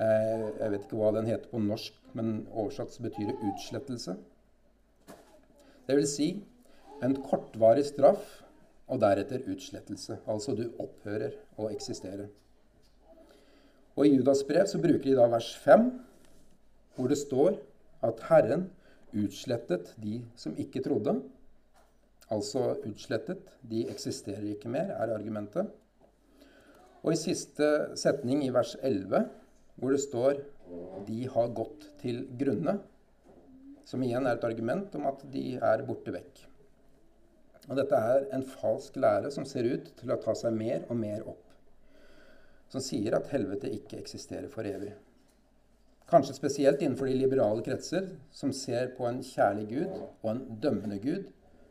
Eh, 0.00 0.44
jeg 0.56 0.72
vet 0.72 0.84
ikke 0.86 0.98
hva 1.00 1.10
den 1.12 1.28
heter 1.28 1.50
på 1.50 1.60
norsk, 1.60 1.96
men 2.16 2.44
oversatt 2.48 2.94
så 2.94 3.02
betyr 3.04 3.32
det 3.32 3.50
utslettelse. 3.50 4.14
Det 5.88 5.96
vil 5.98 6.06
si 6.08 6.28
en 7.04 7.16
kortvarig 7.26 7.84
straff 7.88 8.38
og 8.90 9.00
deretter 9.02 9.46
utslettelse. 9.50 10.18
Altså 10.26 10.54
du 10.58 10.66
opphører 10.82 11.36
å 11.58 11.70
eksistere. 11.70 12.28
Og 13.96 14.06
I 14.06 14.14
Judas 14.14 14.42
brev 14.46 14.66
så 14.70 14.80
bruker 14.82 15.06
de 15.06 15.16
da 15.18 15.26
vers 15.30 15.50
5, 15.64 15.88
hvor 16.96 17.10
det 17.10 17.18
står 17.20 17.58
at 18.06 18.22
Herren 18.28 18.68
utslettet 19.16 19.92
de 20.00 20.20
som 20.38 20.56
ikke 20.58 20.82
trodde. 20.84 21.16
Altså 22.30 22.76
utslettet. 22.86 23.42
De 23.66 23.86
eksisterer 23.90 24.52
ikke 24.52 24.70
mer, 24.70 24.92
er 24.94 25.14
argumentet. 25.14 25.70
Og 27.02 27.14
i 27.14 27.18
siste 27.18 27.96
setning 27.98 28.44
i 28.44 28.52
vers 28.54 28.76
11 28.82 29.28
hvor 29.80 29.94
det 29.94 30.02
står 30.02 30.42
'de 31.06 31.28
har 31.34 31.48
gått 31.56 31.88
til 32.02 32.26
grunne', 32.38 32.78
som 33.84 34.02
igjen 34.02 34.26
er 34.26 34.36
et 34.36 34.44
argument 34.44 34.94
om 34.94 35.06
at 35.06 35.24
de 35.32 35.56
er 35.56 35.82
borte 35.86 36.12
vekk. 36.12 36.49
Og 37.70 37.78
Dette 37.78 37.94
er 37.94 38.24
en 38.34 38.42
falsk 38.42 38.96
lære 38.98 39.30
som 39.30 39.46
ser 39.46 39.68
ut 39.70 39.92
til 40.00 40.10
å 40.10 40.18
ta 40.18 40.34
seg 40.34 40.56
mer 40.56 40.82
og 40.90 40.98
mer 40.98 41.22
opp. 41.30 41.44
Som 42.70 42.82
sier 42.82 43.14
at 43.14 43.30
helvete 43.30 43.70
ikke 43.70 44.00
eksisterer 44.00 44.50
for 44.50 44.66
evig. 44.66 44.90
Kanskje 46.10 46.34
spesielt 46.34 46.82
innenfor 46.82 47.06
de 47.06 47.14
liberale 47.14 47.62
kretser, 47.62 48.08
som 48.34 48.50
ser 48.52 48.90
på 48.96 49.06
en 49.06 49.22
kjærlig 49.22 49.68
Gud 49.70 49.92
og 50.00 50.26
en 50.32 50.42
dømmende 50.62 50.98
Gud 50.98 51.28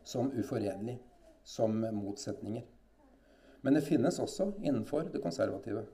som 0.08 0.32
uforenlig, 0.32 0.96
som 1.44 1.76
motsetninger. 1.76 2.64
Men 3.60 3.76
det 3.76 3.84
finnes 3.84 4.18
også 4.18 4.54
innenfor 4.62 5.10
det 5.12 5.20
konservative. 5.20 5.84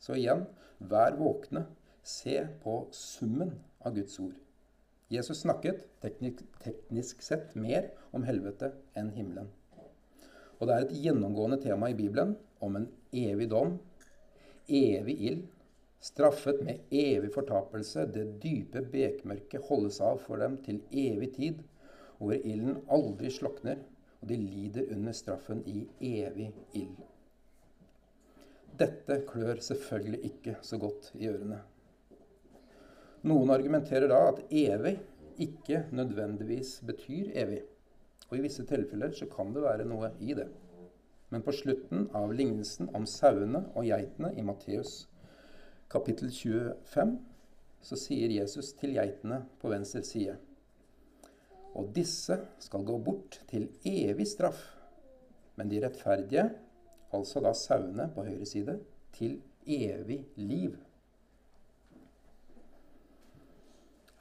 Så 0.00 0.16
igjen, 0.16 0.46
vær 0.80 1.18
våkne. 1.20 1.66
Se 2.02 2.40
på 2.64 2.80
summen 2.96 3.52
av 3.84 3.94
Guds 3.94 4.16
ord. 4.18 4.41
Jesus 5.12 5.42
snakket 5.44 5.82
teknisk, 6.00 7.22
sett 7.22 7.54
mer 7.54 7.90
om 8.16 8.24
helvete 8.24 8.70
enn 8.96 9.10
himmelen. 9.12 9.50
Og 10.56 10.68
det 10.68 10.74
er 10.74 10.86
et 10.86 10.94
gjennomgående 11.04 11.58
tema 11.60 11.90
i 11.92 11.96
Bibelen 11.98 12.36
om 12.64 12.78
en 12.78 12.86
evig 13.12 13.50
dom, 13.52 13.74
evig 14.72 15.16
ild, 15.28 15.42
straffet 16.00 16.62
med 16.64 16.80
evig 16.88 17.32
fortapelse. 17.34 18.06
Det 18.14 18.24
dype 18.40 18.80
bekmørket 18.94 19.66
holdes 19.68 20.00
av 20.00 20.22
for 20.24 20.40
dem 20.40 20.56
til 20.64 20.80
evig 20.88 21.32
tid, 21.36 21.60
hvor 22.16 22.38
ilden 22.38 22.80
aldri 22.88 23.32
slokner, 23.34 23.82
og 24.22 24.30
de 24.30 24.38
lider 24.38 24.94
under 24.94 25.18
straffen 25.18 25.60
i 25.66 25.82
evig 26.22 26.52
ild. 26.78 27.02
Dette 28.80 29.20
klør 29.28 29.60
selvfølgelig 29.60 30.24
ikke 30.30 30.56
så 30.64 30.78
godt 30.80 31.10
i 31.18 31.28
ørene. 31.28 31.60
Noen 33.22 33.52
argumenterer 33.54 34.10
da 34.10 34.18
at 34.32 34.40
evig 34.50 34.96
ikke 35.42 35.84
nødvendigvis 35.94 36.80
betyr 36.86 37.30
evig. 37.38 37.62
Og 38.30 38.38
i 38.38 38.42
visse 38.44 38.64
tilfeller 38.66 39.14
så 39.14 39.28
kan 39.30 39.52
det 39.54 39.62
være 39.62 39.86
noe 39.86 40.10
i 40.20 40.34
det. 40.34 40.48
Men 41.30 41.44
på 41.46 41.54
slutten 41.54 42.08
av 42.18 42.32
lignelsen 42.34 42.90
om 42.96 43.06
sauene 43.08 43.64
og 43.72 43.86
geitene 43.88 44.32
i 44.36 44.44
Matteus 44.44 45.02
kapittel 45.92 46.30
25 46.32 47.14
så 47.82 47.98
sier 47.98 48.32
Jesus 48.32 48.72
til 48.78 48.94
geitene 48.96 49.42
på 49.60 49.70
venstre 49.72 50.02
side 50.06 50.36
Og 51.76 51.90
disse 51.96 52.36
skal 52.62 52.84
gå 52.88 52.98
bort 53.00 53.40
til 53.50 53.68
evig 53.88 54.26
straff, 54.28 54.60
men 55.56 55.68
de 55.68 55.80
rettferdige 55.84 56.46
altså 57.12 57.40
da 57.44 57.52
sauene 57.56 58.08
på 58.14 58.24
høyre 58.24 58.48
side, 58.48 58.78
til 59.12 59.40
evig 59.68 60.22
liv. 60.36 60.76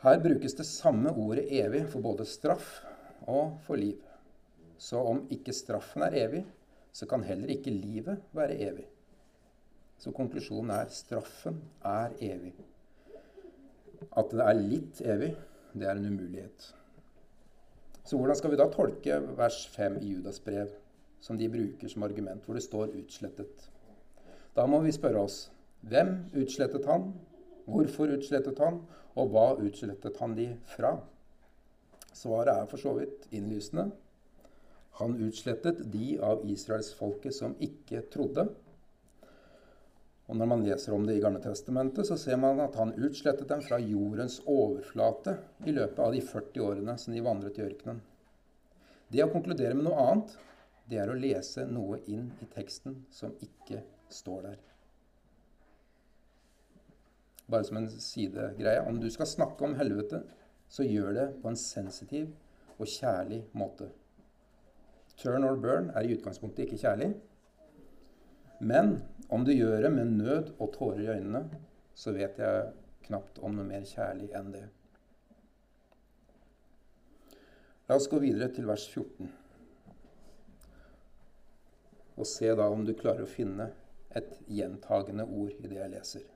Her 0.01 0.19
brukes 0.19 0.55
det 0.57 0.65
samme 0.65 1.09
ordet 1.09 1.45
'evig' 1.49 1.87
for 1.87 2.01
både 2.01 2.25
straff 2.25 2.81
og 3.27 3.57
for 3.61 3.75
liv. 3.75 4.01
Så 4.77 4.97
om 4.97 5.27
ikke 5.29 5.53
straffen 5.53 6.01
er 6.01 6.17
evig, 6.25 6.45
så 6.91 7.05
kan 7.05 7.23
heller 7.23 7.47
ikke 7.47 7.71
livet 7.71 8.17
være 8.33 8.57
evig. 8.57 8.87
Så 9.97 10.11
konklusjonen 10.11 10.71
er 10.71 10.89
straffen 10.89 11.61
er 11.85 12.09
evig. 12.19 12.53
At 14.17 14.31
det 14.31 14.41
er 14.41 14.53
litt 14.53 15.01
evig, 15.01 15.35
det 15.73 15.87
er 15.87 15.91
en 15.91 16.05
umulighet. 16.05 16.75
Så 18.03 18.17
hvordan 18.17 18.35
skal 18.35 18.51
vi 18.51 18.57
da 18.57 18.69
tolke 18.69 19.19
vers 19.37 19.67
5 19.67 20.01
i 20.01 20.15
Judas 20.15 20.39
brev? 20.39 20.67
som 21.21 21.37
de 21.37 21.49
bruker 21.49 21.87
som 21.87 22.03
argument, 22.03 22.45
hvor 22.45 22.53
det 22.53 22.63
står 22.63 22.87
'utslettet'. 22.87 23.69
Da 24.55 24.65
må 24.65 24.81
vi 24.81 24.91
spørre 24.91 25.21
oss 25.21 25.51
hvem 25.81 26.25
utslettet 26.35 26.85
han, 26.85 27.13
Hvorfor 27.65 28.13
utslettet 28.15 28.59
han, 28.63 28.81
og 29.15 29.33
hva 29.33 29.47
utslettet 29.61 30.17
han 30.21 30.35
de 30.37 30.47
fra? 30.71 30.95
Svaret 32.15 32.53
er 32.53 32.69
for 32.69 32.81
så 32.81 32.93
vidt 32.97 33.27
innlysende. 33.35 33.89
Han 34.99 35.15
utslettet 35.23 35.85
de 35.93 36.17
av 36.21 36.43
israelsfolket 36.49 37.35
som 37.35 37.55
ikke 37.63 38.03
trodde. 38.11 38.49
Og 40.31 40.37
Når 40.37 40.47
man 40.47 40.63
leser 40.63 40.93
om 40.95 41.03
det 41.07 41.17
i 41.17 41.23
Gamle 41.23 41.41
Testamentet, 41.43 42.07
så 42.07 42.15
ser 42.19 42.37
man 42.39 42.59
at 42.63 42.75
han 42.79 42.93
utslettet 42.95 43.49
dem 43.49 43.63
fra 43.65 43.79
jordens 43.83 44.39
overflate 44.47 45.35
i 45.67 45.73
løpet 45.75 45.99
av 45.99 46.13
de 46.15 46.21
40 46.23 46.63
årene 46.63 46.95
som 46.99 47.15
de 47.15 47.23
vandret 47.25 47.59
i 47.59 47.65
ørkenen. 47.65 47.99
Det 49.11 49.25
å 49.25 49.31
konkludere 49.33 49.75
med 49.75 49.89
noe 49.89 50.05
annet, 50.07 50.37
det 50.87 51.01
er 51.03 51.11
å 51.11 51.19
lese 51.19 51.65
noe 51.67 51.99
inn 52.07 52.29
i 52.39 52.47
teksten 52.53 53.01
som 53.11 53.35
ikke 53.43 53.83
står 54.11 54.45
der. 54.47 54.70
Bare 57.51 57.67
som 57.67 57.77
en 57.77 57.89
sidegreie. 57.91 58.81
Om 58.87 59.01
du 59.01 59.09
skal 59.11 59.27
snakke 59.27 59.65
om 59.67 59.75
helvete, 59.79 60.23
så 60.71 60.85
gjør 60.87 61.13
det 61.17 61.27
på 61.41 61.51
en 61.51 61.59
sensitiv 61.59 62.29
og 62.77 62.87
kjærlig 62.87 63.43
måte. 63.53 63.91
Turn 65.19 65.43
or 65.45 65.59
burn 65.59 65.91
er 65.93 66.07
i 66.07 66.15
utgangspunktet 66.15 66.65
ikke 66.65 66.79
kjærlig. 66.81 67.11
Men 68.61 69.01
om 69.29 69.43
du 69.45 69.51
gjør 69.51 69.81
det 69.81 69.91
med 69.93 70.05
nød 70.05 70.53
og 70.59 70.73
tårer 70.73 71.03
i 71.03 71.11
øynene, 71.17 71.43
så 71.93 72.13
vet 72.15 72.39
jeg 72.39 72.71
knapt 73.05 73.41
om 73.43 73.57
noe 73.57 73.67
mer 73.67 73.85
kjærlig 73.85 74.31
enn 74.37 74.51
det. 74.53 74.63
La 77.89 77.97
oss 77.99 78.07
gå 78.07 78.21
videre 78.23 78.47
til 78.55 78.69
vers 78.69 78.85
14. 78.87 79.31
Og 82.15 82.27
se 82.29 82.53
da 82.55 82.69
om 82.71 82.85
du 82.87 82.93
klarer 82.97 83.25
å 83.25 83.29
finne 83.29 83.71
et 84.15 84.37
gjentagende 84.47 85.25
ord 85.25 85.57
i 85.57 85.67
det 85.67 85.79
jeg 85.79 85.93
leser. 85.95 86.29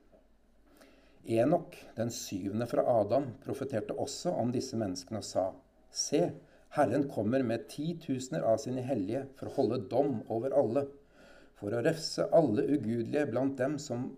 Enok, 1.26 1.74
den 1.96 2.10
syvende 2.14 2.66
fra 2.70 2.84
Adam, 3.00 3.32
profeterte 3.42 3.96
også 3.98 4.30
om 4.38 4.52
disse 4.54 4.78
menneskene 4.78 5.22
og 5.22 5.26
sa:" 5.26 5.46
Se, 5.90 6.20
Herren 6.76 7.08
kommer 7.08 7.42
med 7.42 7.68
titusener 7.72 8.44
av 8.44 8.58
sine 8.62 8.82
hellige 8.84 9.24
for 9.38 9.48
å 9.48 9.54
holde 9.56 9.78
dom 9.90 10.20
over 10.28 10.54
alle, 10.54 10.84
for 11.56 11.72
å 11.72 11.82
refse 11.86 12.26
alle 12.36 12.66
ugudelige 12.76 13.26
blant 13.30 13.56
dem, 13.58 13.78
som, 13.80 14.10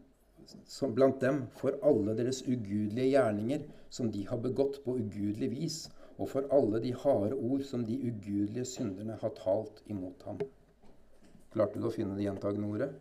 som, 0.66 0.94
blant 0.96 1.20
dem 1.22 1.44
for 1.60 1.78
alle 1.86 2.16
deres 2.18 2.42
ugudelige 2.42 3.12
gjerninger 3.12 3.64
som 3.94 4.10
de 4.12 4.26
har 4.26 4.42
begått 4.42 4.82
på 4.84 4.98
ugudelig 4.98 5.52
vis, 5.54 5.78
og 6.18 6.32
for 6.32 6.50
alle 6.52 6.82
de 6.82 6.92
harde 7.04 7.36
ord 7.36 7.62
som 7.64 7.84
de 7.86 7.96
ugudelige 8.10 8.66
synderne 8.66 9.16
har 9.22 9.36
talt 9.38 9.84
imot 9.86 10.26
ham. 10.26 10.42
Klarte 11.54 11.78
du 11.78 11.86
å 11.88 11.94
finne 11.94 12.18
det 12.18 12.26
gjentagende 12.26 12.74
ordet? 12.74 12.92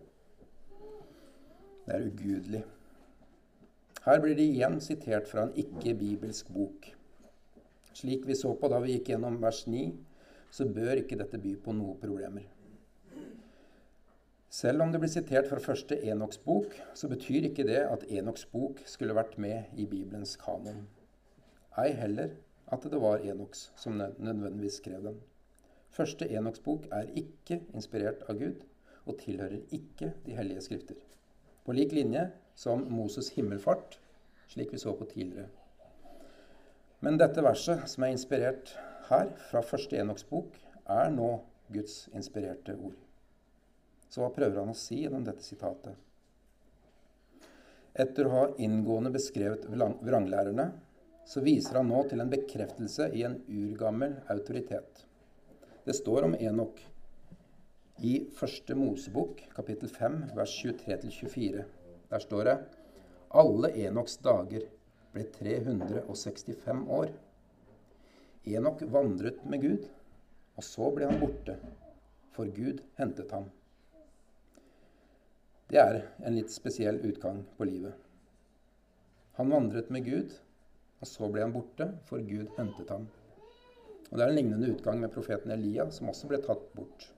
Det 1.88 1.96
er 1.96 2.12
ugudelig. 2.12 2.64
Her 4.08 4.22
blir 4.24 4.38
det 4.40 4.46
igjen 4.48 4.78
sitert 4.80 5.26
fra 5.28 5.42
en 5.44 5.58
ikke-bibelsk 5.60 6.48
bok. 6.56 6.86
Slik 7.92 8.24
vi 8.30 8.38
så 8.40 8.54
på 8.56 8.70
da 8.72 8.78
vi 8.80 8.94
gikk 8.94 9.10
gjennom 9.12 9.42
vers 9.42 9.66
9, 9.68 9.82
så 10.48 10.64
bør 10.64 11.02
ikke 11.02 11.18
dette 11.20 11.40
by 11.44 11.58
på 11.60 11.74
noen 11.76 11.98
problemer. 12.00 12.46
Selv 14.48 14.86
om 14.86 14.94
det 14.94 15.02
blir 15.04 15.12
sitert 15.12 15.50
fra 15.52 15.60
første 15.60 15.98
Enoks 16.08 16.40
bok, 16.46 16.72
så 16.96 17.12
betyr 17.12 17.50
ikke 17.50 17.68
det 17.68 17.82
at 17.84 18.08
Enoks 18.08 18.48
bok 18.54 18.80
skulle 18.88 19.18
vært 19.18 19.36
med 19.44 19.76
i 19.76 19.90
Bibelens 19.92 20.38
kanon. 20.40 20.86
Ei 21.76 21.92
heller 22.00 22.32
at 22.72 22.88
det 22.88 23.04
var 23.04 23.28
Enoks 23.28 23.68
som 23.76 24.00
nødvendigvis 24.00 24.80
skrev 24.80 25.04
den. 25.04 25.20
Første 25.92 26.32
Enoks 26.32 26.64
bok 26.64 26.88
er 26.96 27.12
ikke 27.12 27.60
inspirert 27.76 28.24
av 28.32 28.40
Gud 28.40 28.64
og 29.04 29.20
tilhører 29.20 29.68
ikke 29.68 30.14
de 30.24 30.40
hellige 30.40 30.64
skrifter. 30.64 31.04
På 31.68 31.76
lik 31.76 31.92
linje 31.92 32.30
som 32.58 32.86
Moses' 32.90 33.30
himmelfart, 33.36 34.00
slik 34.50 34.74
vi 34.74 34.80
så 34.82 34.94
på 34.98 35.06
tidligere. 35.06 35.50
Men 37.00 37.20
dette 37.22 37.44
verset, 37.46 37.84
som 37.86 38.04
er 38.04 38.16
inspirert 38.16 38.74
her, 39.12 39.30
fra 39.52 39.62
første 39.62 40.00
Enoks 40.02 40.26
bok, 40.26 40.56
er 40.90 41.12
nå 41.14 41.30
Guds 41.70 42.08
inspirerte 42.18 42.74
ord. 42.74 42.98
Så 44.10 44.24
hva 44.24 44.32
prøver 44.34 44.58
han 44.64 44.74
å 44.74 44.78
si 44.78 45.04
gjennom 45.04 45.26
dette 45.28 45.46
sitatet? 45.46 45.94
Etter 47.94 48.26
å 48.26 48.34
ha 48.34 48.44
inngående 48.62 49.14
beskrevet 49.14 49.68
vranglærerne, 49.70 50.72
så 51.28 51.44
viser 51.44 51.78
han 51.78 51.90
nå 51.92 52.02
til 52.10 52.24
en 52.24 52.32
bekreftelse 52.32 53.12
i 53.14 53.26
en 53.28 53.38
urgammel 53.52 54.18
autoritet. 54.34 55.04
Det 55.86 55.96
står 55.96 56.30
om 56.32 56.38
Enok 56.40 56.82
i 58.06 58.20
første 58.38 58.76
Mosebok, 58.78 59.44
kapittel 59.54 59.92
5, 59.94 60.22
vers 60.38 60.54
23-24. 60.64 61.66
Der 62.10 62.24
står 62.24 62.44
det 62.48 62.58
alle 63.36 63.72
Enoks 63.84 64.18
dager 64.24 64.64
ble 65.14 65.26
365 65.36 66.86
år. 67.00 67.12
Enok 68.48 68.82
vandret 68.94 69.44
med 69.46 69.62
Gud, 69.62 69.88
og 70.56 70.64
så 70.64 70.88
ble 70.96 71.10
han 71.10 71.20
borte, 71.20 71.58
for 72.32 72.48
Gud 72.56 72.80
hentet 73.00 73.34
ham. 73.36 73.50
Det 75.68 75.82
er 75.82 75.98
en 76.24 76.38
litt 76.38 76.54
spesiell 76.54 77.02
utgang 77.10 77.42
på 77.58 77.68
livet. 77.68 77.96
Han 79.36 79.52
vandret 79.52 79.90
med 79.92 80.06
Gud, 80.08 80.32
og 81.02 81.10
så 81.12 81.28
ble 81.30 81.44
han 81.44 81.54
borte, 81.54 81.90
for 82.08 82.24
Gud 82.24 82.54
hentet 82.56 82.94
ham. 82.94 83.10
Og 84.08 84.16
Det 84.16 84.24
er 84.24 84.32
en 84.32 84.38
lignende 84.40 84.72
utgang 84.72 85.02
med 85.04 85.12
profeten 85.12 85.52
Elia, 85.52 85.90
som 85.92 86.08
også 86.10 86.30
ble 86.32 86.40
tatt 86.46 86.64
bort. 86.78 87.10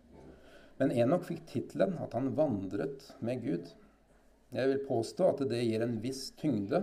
Men 0.79 0.95
Enok 0.95 1.27
fikk 1.27 1.45
tittelen 1.51 1.93
at 2.01 2.15
han 2.17 2.33
vandret 2.35 3.05
med 3.21 3.45
Gud. 3.45 3.69
Jeg 4.49 4.69
vil 4.71 4.81
påstå 4.87 5.27
at 5.29 5.43
det 5.49 5.61
gir 5.61 5.83
en 5.85 5.99
viss 6.01 6.31
tyngde 6.39 6.81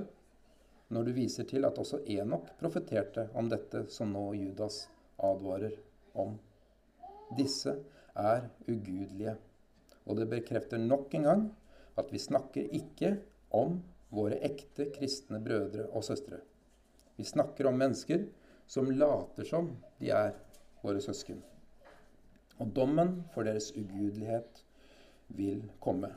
når 0.95 1.09
du 1.09 1.13
viser 1.17 1.47
til 1.51 1.67
at 1.67 1.79
også 1.83 1.99
Enok 2.15 2.53
profeterte 2.61 3.27
om 3.35 3.49
dette 3.51 3.83
som 3.91 4.13
nå 4.15 4.29
Judas 4.39 4.85
advarer 5.19 5.75
om. 6.15 6.37
Disse 7.35 7.75
er 8.15 8.47
ugudelige. 8.69 9.35
Og 10.07 10.21
det 10.21 10.29
bekrefter 10.31 10.79
nok 10.79 11.15
en 11.19 11.27
gang 11.27 11.47
at 11.99 12.13
vi 12.13 12.23
snakker 12.23 12.71
ikke 12.77 13.17
om 13.57 13.81
våre 14.15 14.39
ekte 14.47 14.87
kristne 14.95 15.41
brødre 15.43 15.89
og 15.91 16.05
søstre. 16.07 16.39
Vi 17.17 17.27
snakker 17.27 17.67
om 17.67 17.81
mennesker 17.81 18.29
som 18.71 18.91
later 18.91 19.49
som 19.49 19.73
de 19.99 20.13
er 20.15 20.37
våre 20.85 21.03
søsken. 21.03 21.43
Og 22.63 22.71
dommen 22.77 23.25
for 23.35 23.49
deres 23.49 23.73
ugudelighet 23.75 24.63
vil 25.35 25.65
komme. 25.83 26.13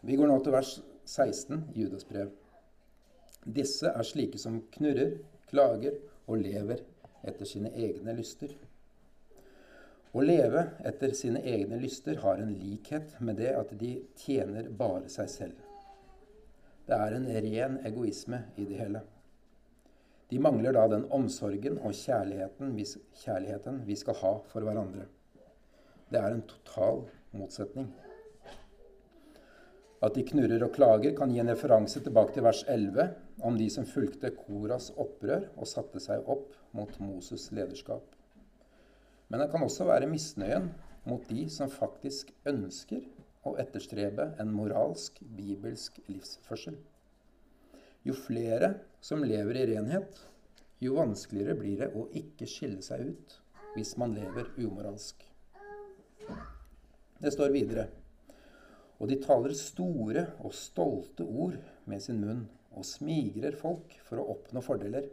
Vi 0.00 0.16
går 0.16 0.30
nå 0.30 0.38
til 0.40 0.54
vers 0.54 0.78
16 1.04 1.66
i 1.74 1.82
Judas 1.82 2.06
brev. 2.08 2.30
Disse 3.44 3.90
er 3.92 4.06
slike 4.06 4.40
som 4.40 4.62
knurrer, 4.72 5.18
klager 5.50 5.98
og 6.26 6.40
lever 6.40 6.80
etter 7.26 7.48
sine 7.48 7.72
egne 7.76 8.14
lyster. 8.16 8.54
Å 10.10 10.24
leve 10.24 10.64
etter 10.88 11.12
sine 11.14 11.42
egne 11.46 11.78
lyster 11.82 12.18
har 12.24 12.40
en 12.40 12.54
likhet 12.56 13.12
med 13.20 13.38
det 13.42 13.52
at 13.54 13.76
de 13.78 13.92
tjener 14.18 14.72
bare 14.72 15.10
seg 15.12 15.28
selv. 15.30 15.60
Det 16.88 16.96
er 16.96 17.14
en 17.14 17.28
ren 17.44 17.78
egoisme 17.86 18.40
i 18.56 18.66
det 18.66 18.80
hele. 18.80 19.04
De 20.30 20.38
mangler 20.42 20.74
da 20.74 20.88
den 20.90 21.04
omsorgen 21.14 21.76
og 21.78 21.94
kjærligheten 21.94 22.72
kjærligheten 23.20 23.82
vi 23.86 23.96
skal 24.00 24.18
ha 24.22 24.36
for 24.50 24.66
hverandre. 24.66 25.06
Det 26.10 26.18
er 26.18 26.34
en 26.34 26.46
total 26.48 27.04
motsetning. 27.36 27.92
At 30.00 30.14
de 30.16 30.24
knurrer 30.24 30.62
og 30.64 30.72
klager, 30.72 31.12
kan 31.16 31.28
gi 31.28 31.42
en 31.42 31.50
referanse 31.52 32.00
tilbake 32.00 32.32
til 32.32 32.46
vers 32.46 32.62
11 32.72 33.10
om 33.44 33.56
de 33.60 33.66
som 33.72 33.88
fulgte 33.88 34.30
Koras 34.32 34.88
opprør 34.96 35.50
og 35.56 35.68
satte 35.68 36.00
seg 36.00 36.24
opp 36.24 36.54
mot 36.76 36.94
Moses' 37.04 37.50
lederskap. 37.52 38.06
Men 39.28 39.44
det 39.44 39.50
kan 39.52 39.62
også 39.66 39.84
være 39.90 40.08
misnøyen 40.08 40.70
mot 41.04 41.28
de 41.28 41.44
som 41.52 41.68
faktisk 41.72 42.32
ønsker 42.48 43.04
å 43.44 43.54
etterstrebe 43.60 44.30
en 44.40 44.50
moralsk, 44.56 45.20
bibelsk 45.36 46.00
livsførsel. 46.08 46.80
Jo 48.04 48.16
flere 48.16 48.74
som 49.04 49.24
lever 49.24 49.60
i 49.60 49.68
renhet, 49.74 50.16
jo 50.80 50.96
vanskeligere 50.96 51.58
blir 51.60 51.76
det 51.84 51.92
å 51.92 52.08
ikke 52.16 52.48
skille 52.48 52.80
seg 52.84 53.12
ut 53.12 53.40
hvis 53.74 53.98
man 54.00 54.16
lever 54.16 54.48
umoralsk. 54.56 55.20
Det 57.20 57.32
står 57.36 57.52
videre 57.52 57.90
og 59.00 59.08
de 59.08 59.16
taler 59.22 59.56
store 59.56 60.26
og 60.44 60.52
stolte 60.54 61.24
ord 61.24 61.56
med 61.88 62.02
sin 62.04 62.20
munn 62.20 62.44
og 62.76 62.86
smigrer 62.86 63.56
folk 63.58 63.96
for 64.06 64.20
å 64.20 64.28
oppnå 64.34 64.62
fordeler. 64.62 65.08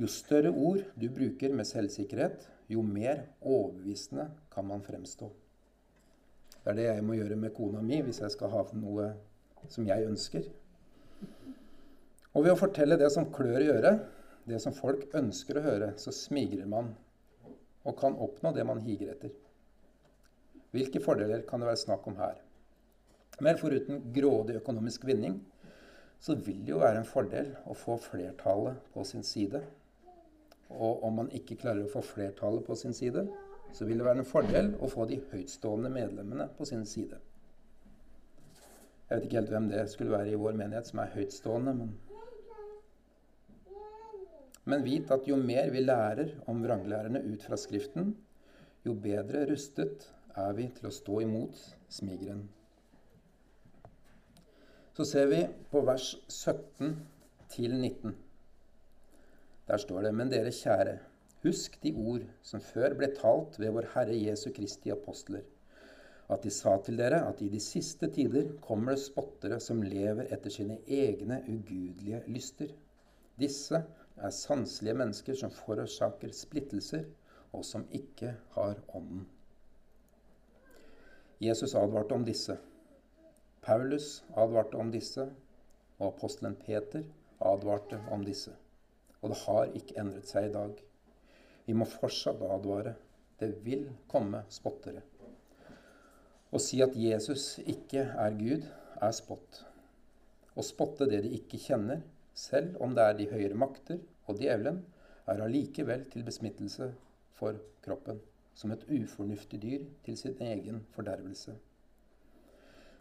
Jo 0.00 0.08
større 0.08 0.52
ord 0.54 0.84
du 0.96 1.10
bruker 1.12 1.52
med 1.52 1.68
selvsikkerhet, 1.68 2.46
jo 2.70 2.84
mer 2.86 3.26
overbevisende 3.42 4.30
kan 4.54 4.68
man 4.68 4.84
fremstå. 4.86 5.28
Det 6.60 6.70
er 6.72 6.78
det 6.78 6.86
jeg 6.86 7.04
må 7.04 7.18
gjøre 7.18 7.36
med 7.40 7.54
kona 7.56 7.82
mi 7.84 7.98
hvis 8.04 8.22
jeg 8.22 8.32
skal 8.36 8.54
ha 8.54 8.62
noe 8.78 9.10
som 9.68 9.86
jeg 9.88 10.06
ønsker. 10.06 10.46
Og 12.30 12.44
ved 12.46 12.54
å 12.54 12.60
fortelle 12.60 12.98
det 13.00 13.10
som 13.12 13.28
klør 13.34 13.64
i 13.64 13.70
øret, 13.74 14.06
det 14.46 14.60
som 14.62 14.74
folk 14.76 15.08
ønsker 15.18 15.58
å 15.58 15.64
høre, 15.66 15.92
så 15.98 16.14
smigrer 16.14 16.68
man 16.70 16.94
og 17.84 17.96
kan 17.98 18.14
oppnå 18.14 18.54
det 18.54 18.64
man 18.68 18.80
higer 18.84 19.16
etter. 19.16 19.34
Hvilke 20.70 21.02
fordeler 21.02 21.42
kan 21.48 21.62
det 21.62 21.70
være 21.70 21.82
snakk 21.82 22.06
om 22.06 22.18
her? 22.20 22.38
Men 23.40 23.58
foruten 23.58 24.02
grådig 24.14 24.58
økonomisk 24.60 25.06
vinning, 25.08 25.40
så 26.20 26.36
vil 26.36 26.60
det 26.66 26.74
jo 26.74 26.82
være 26.82 27.00
en 27.00 27.08
fordel 27.08 27.54
å 27.66 27.74
få 27.74 27.96
flertallet 28.04 28.76
på 28.94 29.04
sin 29.08 29.24
side. 29.24 29.62
Og 30.70 31.04
om 31.06 31.16
man 31.22 31.30
ikke 31.34 31.56
klarer 31.62 31.86
å 31.86 31.92
få 31.92 32.02
flertallet 32.04 32.66
på 32.66 32.76
sin 32.78 32.94
side, 32.94 33.24
så 33.72 33.86
vil 33.86 33.98
det 33.98 34.06
være 34.06 34.22
en 34.22 34.28
fordel 34.28 34.74
å 34.82 34.90
få 34.90 35.06
de 35.08 35.20
høytstående 35.32 35.90
medlemmene 35.94 36.50
på 36.58 36.66
sin 36.68 36.84
side. 36.86 37.18
Jeg 39.08 39.16
vet 39.16 39.26
ikke 39.26 39.40
helt 39.40 39.52
hvem 39.54 39.68
det 39.72 39.82
skulle 39.90 40.14
være 40.14 40.30
i 40.30 40.38
vår 40.38 40.58
menighet 40.58 40.90
som 40.90 41.02
er 41.02 41.12
høytstående, 41.16 41.74
men 41.80 41.98
Men 44.70 44.84
vit 44.84 45.08
at 45.10 45.24
jo 45.26 45.36
mer 45.40 45.70
vi 45.72 45.80
lærer 45.80 46.34
om 46.46 46.60
vranglærerne 46.62 47.22
ut 47.32 47.42
fra 47.42 47.56
Skriften, 47.58 48.12
jo 48.84 48.92
bedre 48.94 49.46
rustet 49.48 50.04
er 50.36 50.56
vi 50.56 50.68
til 50.76 50.88
å 50.88 50.94
stå 50.94 51.20
imot 51.24 51.60
smigeren. 51.90 52.42
Så 54.96 55.06
ser 55.08 55.30
vi 55.30 55.44
på 55.70 55.84
vers 55.86 56.12
17 56.28 56.96
til 57.50 57.76
19. 57.76 58.16
Der 59.68 59.78
står 59.78 60.02
det:" 60.02 60.14
Men 60.14 60.30
dere 60.30 60.50
kjære, 60.50 60.98
husk 61.42 61.82
de 61.82 61.94
ord 61.94 62.26
som 62.42 62.60
før 62.60 62.94
ble 62.94 63.14
talt 63.14 63.58
ved 63.58 63.72
vår 63.72 63.94
Herre 63.94 64.18
Jesu 64.18 64.50
Kristi 64.52 64.90
apostler 64.90 65.42
at 66.30 66.44
de 66.46 66.50
sa 66.54 66.76
til 66.84 66.98
dere 66.98 67.24
at 67.26 67.40
i 67.42 67.48
de 67.50 67.58
siste 67.62 68.08
tider 68.14 68.52
kommer 68.62 68.94
det 68.94 69.02
spottere 69.02 69.58
som 69.62 69.82
lever 69.82 70.30
etter 70.34 70.52
sine 70.54 70.76
egne 70.86 71.40
ugudelige 71.48 72.22
lyster. 72.30 72.70
Disse 73.40 73.80
er 74.16 74.36
sanselige 74.36 74.94
mennesker 75.00 75.38
som 75.40 75.50
forårsaker 75.54 76.30
splittelser, 76.36 77.08
og 77.52 77.64
som 77.66 77.86
ikke 77.90 78.36
har 78.54 78.78
Ånden. 78.94 79.24
Jesus 81.40 81.74
advarte 81.74 82.14
om 82.14 82.24
disse. 82.24 82.58
Paulus 83.64 84.22
advarte 84.36 84.76
om 84.76 84.90
disse, 84.92 85.24
og 85.96 86.10
apostelen 86.10 86.56
Peter 86.60 87.06
advarte 87.40 87.96
om 88.12 88.20
disse. 88.24 88.52
Og 89.22 89.32
det 89.32 89.38
har 89.46 89.72
ikke 89.78 89.96
endret 90.02 90.28
seg 90.28 90.50
i 90.50 90.52
dag. 90.52 90.74
Vi 91.64 91.76
må 91.76 91.86
fortsatt 91.88 92.44
advare. 92.44 92.92
Det 93.40 93.54
vil 93.64 93.86
komme 94.12 94.42
spottere. 94.52 95.00
Å 96.52 96.60
si 96.60 96.82
at 96.84 96.92
Jesus 96.98 97.54
ikke 97.64 98.04
er 98.04 98.36
Gud, 98.36 98.66
er 99.00 99.16
spott. 99.16 99.62
Å 100.52 100.66
spotte 100.66 101.08
det 101.08 101.22
de 101.24 101.32
ikke 101.38 101.62
kjenner, 101.62 102.02
selv 102.36 102.76
om 102.84 102.92
det 102.92 103.06
er 103.06 103.16
de 103.16 103.30
høyere 103.32 103.56
makter 103.56 104.02
og 104.28 104.44
djevelen, 104.44 104.82
er 105.24 105.40
allikevel 105.40 106.04
til 106.12 106.26
besmittelse 106.26 106.90
for 107.38 107.56
kroppen, 107.80 108.20
som 108.60 108.72
et 108.74 108.84
ufornuftig 108.92 109.62
dyr 109.62 109.84
til 110.04 110.16
sin 110.20 110.36
egen 110.44 110.82
fordervelse. 110.92 111.54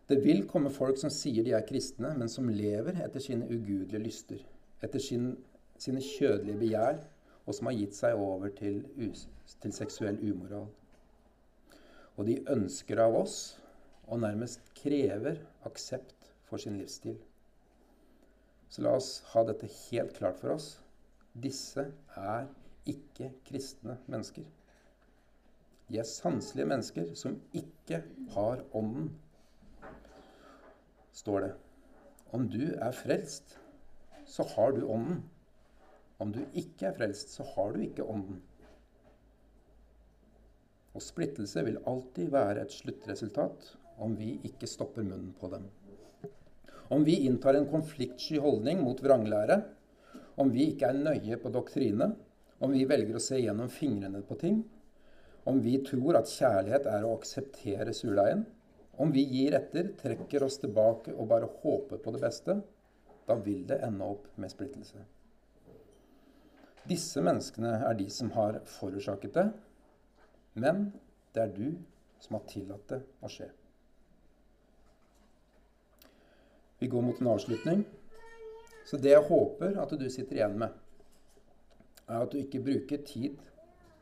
Det 0.09 0.23
vil 0.23 0.45
komme 0.47 0.71
folk 0.73 0.97
som 0.97 1.11
sier 1.13 1.43
de 1.45 1.51
er 1.53 1.65
kristne, 1.67 2.13
men 2.17 2.31
som 2.31 2.47
lever 2.49 2.97
etter 3.03 3.21
sine 3.21 3.45
ugudelige 3.45 4.01
lyster, 4.01 4.39
etter 4.81 5.03
sin, 5.03 5.33
sine 5.77 6.01
kjødelige 6.01 6.61
begjær, 6.63 7.01
og 7.45 7.57
som 7.57 7.69
har 7.69 7.77
gitt 7.77 7.97
seg 7.97 8.17
over 8.17 8.53
til, 8.55 8.83
til 9.61 9.73
seksuell 9.75 10.17
umoral. 10.31 10.69
Og 12.17 12.27
de 12.29 12.39
ønsker 12.51 13.01
av 13.03 13.17
oss 13.19 13.39
og 14.07 14.21
nærmest 14.23 14.63
krever 14.79 15.41
aksept 15.67 16.31
for 16.49 16.61
sin 16.61 16.79
livsstil. 16.79 17.17
Så 18.69 18.85
la 18.85 18.95
oss 18.97 19.11
ha 19.33 19.43
dette 19.45 19.69
helt 19.89 20.15
klart 20.17 20.39
for 20.41 20.55
oss. 20.55 20.71
Disse 21.33 21.89
er 22.17 22.47
ikke 22.89 23.31
kristne 23.45 23.97
mennesker. 24.07 24.45
De 25.89 25.97
er 25.97 26.05
sanselige 26.05 26.69
mennesker 26.69 27.13
som 27.17 27.39
ikke 27.57 28.03
har 28.35 28.61
Ånden, 28.77 29.09
står 31.19 31.47
det. 31.47 31.53
Om 32.31 32.45
du 32.53 32.61
er 32.75 32.93
frelst, 32.93 33.57
så 34.29 34.45
har 34.53 34.75
du 34.75 34.83
Ånden. 34.85 35.23
Om 36.21 36.33
du 36.35 36.43
ikke 36.53 36.91
er 36.91 36.95
frelst, 36.97 37.33
så 37.33 37.45
har 37.55 37.73
du 37.73 37.81
ikke 37.81 38.05
Ånden. 38.05 38.37
Og 40.93 41.01
splittelse 41.01 41.63
vil 41.65 41.81
alltid 41.89 42.31
være 42.33 42.65
et 42.65 42.73
sluttresultat 42.75 43.73
om 44.03 44.15
vi 44.19 44.35
ikke 44.47 44.69
stopper 44.69 45.05
munnen 45.05 45.33
på 45.39 45.49
dem. 45.51 45.65
Om 46.89 47.03
vi 47.05 47.19
inntar 47.27 47.57
en 47.57 47.69
konfliktsky 47.69 48.39
holdning 48.41 48.81
mot 48.81 49.01
vranglære, 49.03 49.59
om 50.39 50.49
vi 50.53 50.71
ikke 50.71 50.89
er 50.89 51.01
nøye 51.01 51.37
på 51.41 51.51
doktrine, 51.53 52.13
om 52.59 52.73
vi 52.73 52.87
velger 52.89 53.17
å 53.17 53.23
se 53.23 53.39
gjennom 53.39 53.69
fingrene 53.71 54.21
på 54.25 54.37
ting, 54.39 54.61
om 55.49 55.61
vi 55.65 55.77
tror 55.85 56.19
at 56.19 56.29
kjærlighet 56.29 56.87
er 56.89 57.05
å 57.05 57.15
akseptere 57.17 57.93
surdeigen, 57.97 58.45
om 58.99 59.13
vi 59.15 59.23
gir 59.23 59.55
etter, 59.57 59.93
trekker 59.97 60.43
oss 60.45 60.59
tilbake 60.61 61.13
og 61.15 61.29
bare 61.31 61.47
håper 61.61 62.01
på 62.03 62.13
det 62.13 62.21
beste, 62.21 62.57
da 63.25 63.37
vil 63.45 63.63
det 63.69 63.79
ende 63.85 64.05
opp 64.05 64.27
med 64.41 64.51
splittelse. 64.51 65.05
Disse 66.89 67.21
menneskene 67.23 67.75
er 67.87 67.97
de 67.97 68.09
som 68.11 68.31
har 68.35 68.59
forårsaket 68.67 69.35
det, 69.37 69.47
men 70.59 70.89
det 71.35 71.45
er 71.45 71.55
du 71.55 71.67
som 72.19 72.37
har 72.37 72.45
tillatt 72.49 72.87
det 72.91 72.99
å 73.23 73.31
skje. 73.31 73.49
Vi 76.79 76.87
går 76.87 77.03
mot 77.03 77.19
en 77.21 77.31
avslutning. 77.33 77.83
Så 78.87 78.97
det 78.97 79.11
jeg 79.11 79.27
håper 79.27 79.75
at 79.81 79.91
du 79.99 80.07
sitter 80.09 80.39
igjen 80.39 80.55
med, 80.57 80.73
er 82.07 82.23
at 82.23 82.31
du 82.31 82.39
ikke 82.39 82.63
bruker 82.65 83.03
tid 83.05 83.37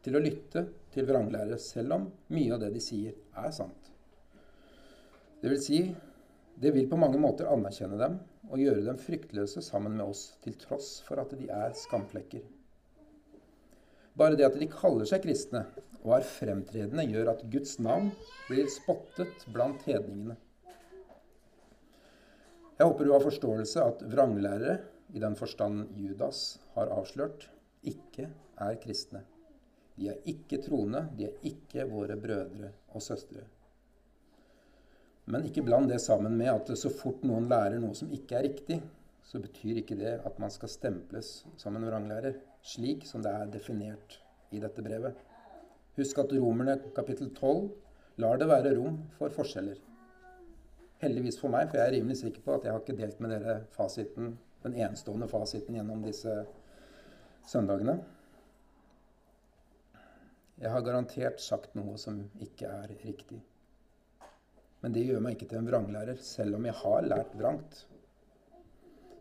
til 0.08 0.16
å 0.16 0.24
lytte 0.24 0.62
til 0.96 1.04
vranglærere, 1.04 1.58
selv 1.60 1.98
om 1.98 2.06
mye 2.32 2.54
av 2.56 2.62
det 2.62 2.70
de 2.78 2.80
sier, 2.80 3.16
er 3.36 3.52
sant. 3.52 3.90
Det 5.42 5.52
vil 5.52 5.60
si, 5.60 5.82
det 6.56 6.72
vil 6.72 6.88
på 6.88 7.00
mange 7.00 7.20
måter 7.20 7.50
anerkjenne 7.52 8.00
dem 8.00 8.16
og 8.48 8.62
gjøre 8.62 8.86
dem 8.86 9.02
fryktløse 9.04 9.60
sammen 9.66 10.00
med 10.00 10.08
oss, 10.08 10.32
til 10.46 10.56
tross 10.62 11.02
for 11.04 11.20
at 11.20 11.36
de 11.36 11.52
er 11.52 11.76
skamflekker. 11.76 12.48
Bare 14.18 14.40
det 14.40 14.48
at 14.48 14.56
de 14.58 14.72
kaller 14.72 15.06
seg 15.06 15.28
kristne, 15.28 15.68
og 16.08 16.16
er 16.16 16.32
fremtredende, 16.32 17.04
gjør 17.12 17.34
at 17.36 17.46
Guds 17.52 17.76
navn 17.84 18.14
blir 18.48 18.72
spottet 18.72 19.44
blant 19.52 19.84
hedningene. 19.90 20.40
Jeg 22.78 22.86
håper 22.88 23.04
du 23.04 23.12
har 23.12 23.28
forståelse 23.28 23.84
at 23.92 24.08
vranglærere, 24.08 24.80
i 25.12 25.20
den 25.20 25.36
forstand 25.40 25.92
Judas 26.00 26.62
har 26.76 26.96
avslørt, 26.96 27.50
ikke 27.84 28.32
er 28.64 28.80
kristne. 28.80 29.28
De 29.98 30.10
er 30.12 30.20
ikke 30.30 30.60
troende, 30.62 31.08
de 31.18 31.26
er 31.26 31.48
ikke 31.50 31.88
våre 31.90 32.18
brødre 32.22 32.72
og 32.94 33.02
søstre. 33.02 33.44
Men 35.28 35.44
ikke 35.48 35.64
bland 35.66 35.90
det 35.90 36.00
sammen 36.02 36.38
med 36.40 36.52
at 36.54 36.70
så 36.80 36.92
fort 36.94 37.26
noen 37.28 37.50
lærer 37.52 37.82
noe 37.84 37.98
som 37.98 38.12
ikke 38.16 38.38
er 38.38 38.46
riktig, 38.48 38.78
så 39.28 39.42
betyr 39.44 39.82
ikke 39.82 39.98
det 40.00 40.14
at 40.24 40.38
man 40.40 40.54
skal 40.54 40.72
stemples 40.72 41.32
som 41.60 41.76
en 41.76 41.88
vranglærer, 41.90 42.38
slik 42.64 43.04
som 43.10 43.26
det 43.26 43.34
er 43.34 43.50
definert 43.52 44.22
i 44.56 44.62
dette 44.64 44.84
brevet. 44.86 45.18
Husk 45.98 46.22
at 46.22 46.32
Romerne 46.38 46.78
kapittel 46.96 47.34
12 47.36 47.68
lar 48.24 48.40
det 48.40 48.48
være 48.48 48.76
rom 48.78 49.02
for 49.18 49.34
forskjeller. 49.34 49.82
Heldigvis 51.02 51.40
for 51.42 51.54
meg, 51.54 51.68
for 51.70 51.78
jeg 51.78 51.90
er 51.90 51.96
rimelig 51.98 52.22
sikker 52.22 52.46
på 52.46 52.56
at 52.56 52.64
jeg 52.66 52.74
har 52.74 52.82
ikke 52.82 52.98
delt 52.98 53.20
med 53.22 53.34
dere 53.36 53.58
fasiten, 53.76 54.38
den 54.64 54.78
enestående 54.78 55.28
fasiten 55.30 55.76
gjennom 55.76 56.06
disse 56.06 56.38
søndagene. 57.50 58.00
Jeg 60.58 60.74
har 60.74 60.82
garantert 60.82 61.42
sagt 61.44 61.76
noe 61.78 62.00
som 62.02 62.24
ikke 62.42 62.70
er 62.72 62.96
riktig. 63.04 63.38
Men 64.82 64.94
det 64.96 65.04
gjør 65.06 65.22
meg 65.22 65.36
ikke 65.36 65.52
til 65.52 65.60
en 65.60 65.70
vranglærer, 65.70 66.18
selv 66.22 66.58
om 66.58 66.66
jeg 66.66 66.78
har 66.80 67.06
lært 67.06 67.36
vrangt. 67.38 67.84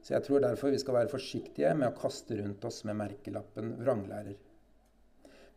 Så 0.00 0.14
jeg 0.14 0.24
tror 0.24 0.44
derfor 0.44 0.72
vi 0.72 0.80
skal 0.80 0.96
være 0.96 1.12
forsiktige 1.12 1.74
med 1.76 1.90
å 1.90 1.96
kaste 1.98 2.38
rundt 2.38 2.64
oss 2.68 2.84
med 2.88 2.96
merkelappen 3.00 3.74
vranglærer. 3.82 4.36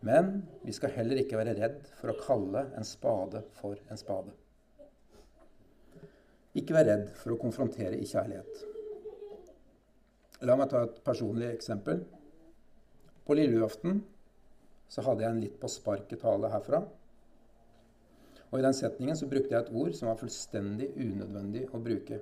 Men 0.03 0.41
vi 0.63 0.75
skal 0.75 0.95
heller 0.95 1.19
ikke 1.21 1.39
være 1.39 1.55
redd 1.59 1.81
for 1.99 2.11
å 2.11 2.19
kalle 2.19 2.65
en 2.79 2.87
spade 2.87 3.43
for 3.59 3.79
en 3.91 3.99
spade. 3.99 4.35
Ikke 6.59 6.75
vær 6.75 6.87
redd 6.89 7.09
for 7.19 7.35
å 7.35 7.39
konfrontere 7.39 7.99
i 7.99 8.07
kjærlighet. 8.09 8.63
La 10.47 10.55
meg 10.59 10.71
ta 10.71 10.85
et 10.87 11.01
personlig 11.05 11.51
eksempel. 11.53 12.01
På 13.27 13.35
lille 13.37 13.59
julaften 13.59 13.99
så 14.89 15.03
hadde 15.05 15.25
jeg 15.25 15.35
en 15.35 15.43
litt 15.43 15.59
på 15.61 15.69
sparket 15.71 16.23
tale 16.23 16.49
herfra. 16.51 16.81
Og 18.49 18.57
i 18.57 18.65
den 18.65 18.73
setningen 18.73 19.17
så 19.17 19.29
brukte 19.29 19.53
jeg 19.53 19.61
et 19.61 19.73
ord 19.77 19.93
som 19.97 20.09
var 20.09 20.17
fullstendig 20.19 20.89
unødvendig 20.97 21.67
å 21.69 21.81
bruke. 21.85 22.21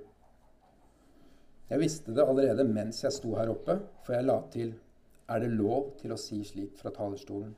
Jeg 1.68 1.82
visste 1.82 2.16
det 2.16 2.24
allerede 2.24 2.68
mens 2.68 3.00
jeg 3.04 3.16
sto 3.16 3.34
her 3.40 3.52
oppe, 3.52 3.78
for 4.04 4.16
jeg 4.16 4.28
la 4.28 4.38
til 4.52 4.76
er 5.28 5.44
det 5.44 5.52
lov 5.52 5.96
til 6.00 6.14
å 6.16 6.20
si 6.20 6.40
slikt 6.48 6.80
fra 6.80 6.92
talerstolen. 6.96 7.56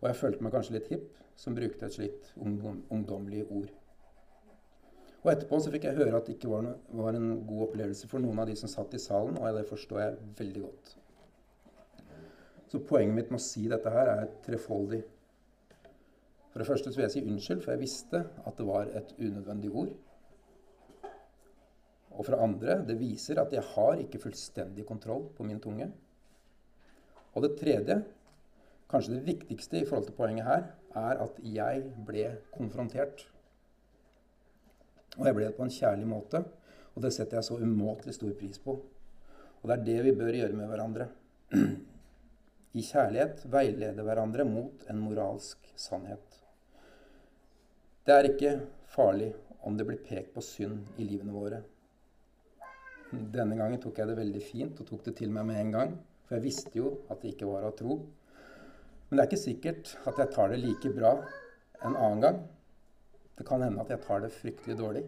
Og 0.00 0.06
jeg 0.08 0.20
følte 0.20 0.44
meg 0.44 0.54
kanskje 0.56 0.76
litt 0.76 0.92
hipp 0.92 1.10
som 1.36 1.56
brukte 1.56 1.88
et 1.88 1.96
slikt 1.96 2.30
ungdom, 2.36 2.82
ungdommelig 2.92 3.44
ord. 3.48 3.72
Og 5.24 5.32
etterpå 5.32 5.58
så 5.60 5.72
fikk 5.72 5.88
jeg 5.88 5.98
høre 5.98 6.16
at 6.16 6.28
det 6.28 6.36
ikke 6.36 6.52
var, 6.52 6.62
noe, 6.62 6.76
var, 7.00 7.16
en 7.16 7.42
god 7.48 7.64
opplevelse 7.66 8.08
for 8.08 8.22
noen 8.22 8.38
av 8.40 8.48
de 8.48 8.56
som 8.56 8.70
satt 8.70 8.94
i 8.94 9.02
salen, 9.02 9.36
og 9.40 9.58
det 9.58 9.66
forstår 9.68 10.02
jeg 10.02 10.18
veldig 10.38 10.62
godt. 10.62 10.92
Så 12.76 12.82
poenget 12.84 13.16
mitt 13.16 13.30
med 13.32 13.40
å 13.40 13.40
si 13.40 13.62
dette 13.72 13.88
her 13.88 14.08
er 14.12 14.26
trefoldig. 14.44 14.98
For 16.52 16.60
det 16.60 16.66
første 16.68 16.90
så 16.90 16.98
vil 16.98 17.06
jeg 17.06 17.12
si 17.14 17.22
unnskyld, 17.24 17.62
for 17.64 17.72
jeg 17.72 17.80
visste 17.80 18.20
at 18.20 18.58
det 18.58 18.66
var 18.68 18.90
et 19.00 19.14
unødvendig 19.16 19.70
ord. 19.72 19.94
Og 22.10 22.20
for 22.26 22.36
andre, 22.36 22.76
det 22.84 22.98
viser 23.00 23.40
at 23.40 23.54
jeg 23.56 23.64
har 23.70 24.02
ikke 24.02 24.20
fullstendig 24.26 24.84
kontroll 24.84 25.24
på 25.38 25.46
min 25.48 25.62
tunge. 25.64 25.88
Og 27.32 27.46
det 27.46 27.54
tredje, 27.62 27.96
kanskje 28.92 29.16
det 29.16 29.24
viktigste 29.30 29.80
i 29.80 29.88
forhold 29.88 30.10
til 30.10 30.18
poenget 30.20 30.44
her, 30.44 30.68
er 31.00 31.24
at 31.24 31.40
jeg 31.40 31.82
ble 32.04 32.28
konfrontert. 32.52 33.24
Og 35.16 35.24
jeg 35.24 35.40
ble 35.40 35.48
det 35.48 35.56
på 35.56 35.64
en 35.64 35.76
kjærlig 35.80 36.12
måte, 36.12 36.44
og 36.92 37.08
det 37.08 37.16
setter 37.16 37.40
jeg 37.40 37.48
så 37.48 37.56
umåtelig 37.56 38.20
stor 38.20 38.36
pris 38.36 38.60
på. 38.60 38.76
Og 39.62 39.68
det 39.70 39.80
er 39.80 39.90
det 39.92 40.00
vi 40.10 40.18
bør 40.20 40.42
gjøre 40.44 40.60
med 40.60 40.74
hverandre. 40.74 41.12
I 42.76 42.82
kjærlighet 42.84 43.46
veilede 43.48 44.04
hverandre 44.04 44.44
mot 44.44 44.82
en 44.92 44.98
moralsk 45.00 45.62
sannhet. 45.80 46.34
Det 48.04 48.12
er 48.12 48.28
ikke 48.28 48.50
farlig 48.92 49.30
om 49.64 49.78
det 49.78 49.86
blir 49.88 50.02
pekt 50.04 50.34
på 50.34 50.44
synd 50.44 51.00
i 51.00 51.06
livene 51.08 51.32
våre. 51.32 51.62
Denne 53.10 53.56
gangen 53.56 53.80
tok 53.80 54.02
jeg 54.02 54.10
det 54.10 54.18
veldig 54.18 54.44
fint 54.44 54.82
og 54.82 54.90
tok 54.90 55.06
det 55.08 55.16
til 55.22 55.32
meg 55.32 55.48
med 55.48 55.62
en 55.62 55.72
gang. 55.78 55.96
For 56.26 56.36
jeg 56.36 56.44
visste 56.44 56.76
jo 56.76 56.92
at 57.08 57.22
det 57.22 57.32
ikke 57.32 57.48
var 57.48 57.64
av 57.64 57.76
tro. 57.80 57.96
Men 59.08 59.16
det 59.16 59.22
er 59.22 59.30
ikke 59.30 59.44
sikkert 59.46 59.96
at 60.10 60.20
jeg 60.20 60.34
tar 60.36 60.52
det 60.52 60.60
like 60.60 60.92
bra 60.92 61.16
en 61.86 61.96
annen 61.96 62.24
gang. 62.28 62.40
Det 63.38 63.46
kan 63.48 63.62
hende 63.64 63.80
at 63.80 63.92
jeg 63.94 64.04
tar 64.04 64.24
det 64.24 64.34
fryktelig 64.36 64.76
dårlig. 64.76 65.06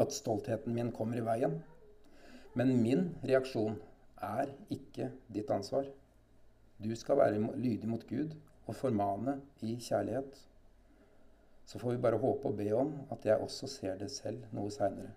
At 0.00 0.16
stoltheten 0.16 0.72
min 0.72 0.94
kommer 0.96 1.20
i 1.20 1.26
veien. 1.26 1.60
Men 2.56 2.78
min 2.80 3.10
reaksjon 3.20 3.76
er 4.22 4.48
ikke 4.72 5.12
ditt 5.34 5.50
ansvar. 5.52 5.90
Du 6.82 6.94
skal 6.96 7.16
være 7.16 7.38
lydig 7.56 7.88
mot 7.88 8.06
Gud 8.08 8.34
og 8.66 8.74
formane 8.74 9.40
i 9.62 9.76
kjærlighet. 9.80 10.48
Så 11.66 11.78
får 11.78 11.90
vi 11.90 12.02
bare 12.02 12.18
håpe 12.18 12.48
og 12.48 12.56
be 12.56 12.72
om 12.74 12.92
at 13.10 13.26
jeg 13.26 13.36
også 13.36 13.66
ser 13.66 13.98
det 13.98 14.10
selv 14.10 14.42
noe 14.52 14.70
seinere. 14.70 15.12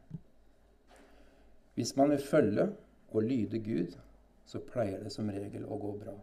Hvis 1.76 1.96
man 1.98 2.10
vil 2.10 2.22
følge 2.24 2.70
og 3.12 3.24
lyde 3.24 3.60
Gud, 3.60 3.98
så 4.46 4.60
pleier 4.60 5.04
det 5.04 5.12
som 5.12 5.30
regel 5.30 5.66
å 5.66 5.78
gå 5.82 5.96
bra. 6.04 6.14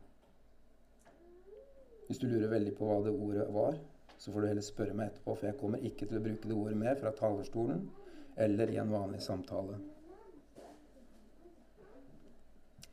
Hvis 2.07 2.20
du 2.22 2.28
lurer 2.28 2.49
veldig 2.53 2.74
på 2.78 2.86
hva 2.86 3.01
det 3.05 3.12
ordet 3.12 3.49
var, 3.53 3.76
så 4.18 4.32
får 4.32 4.40
du 4.40 4.47
heller 4.47 4.64
spørre 4.64 4.95
meg 4.95 5.11
etterpå, 5.11 5.34
for 5.34 5.49
jeg 5.49 5.59
kommer 5.59 5.82
ikke 5.82 6.07
til 6.07 6.20
å 6.20 6.24
bruke 6.24 6.49
det 6.49 6.57
ordet 6.57 6.78
mer 6.78 6.99
fra 7.01 7.11
talerstolen 7.18 7.88
eller 8.36 8.70
i 8.70 8.78
en 8.80 8.93
vanlig 8.93 9.20
samtale. 9.24 9.78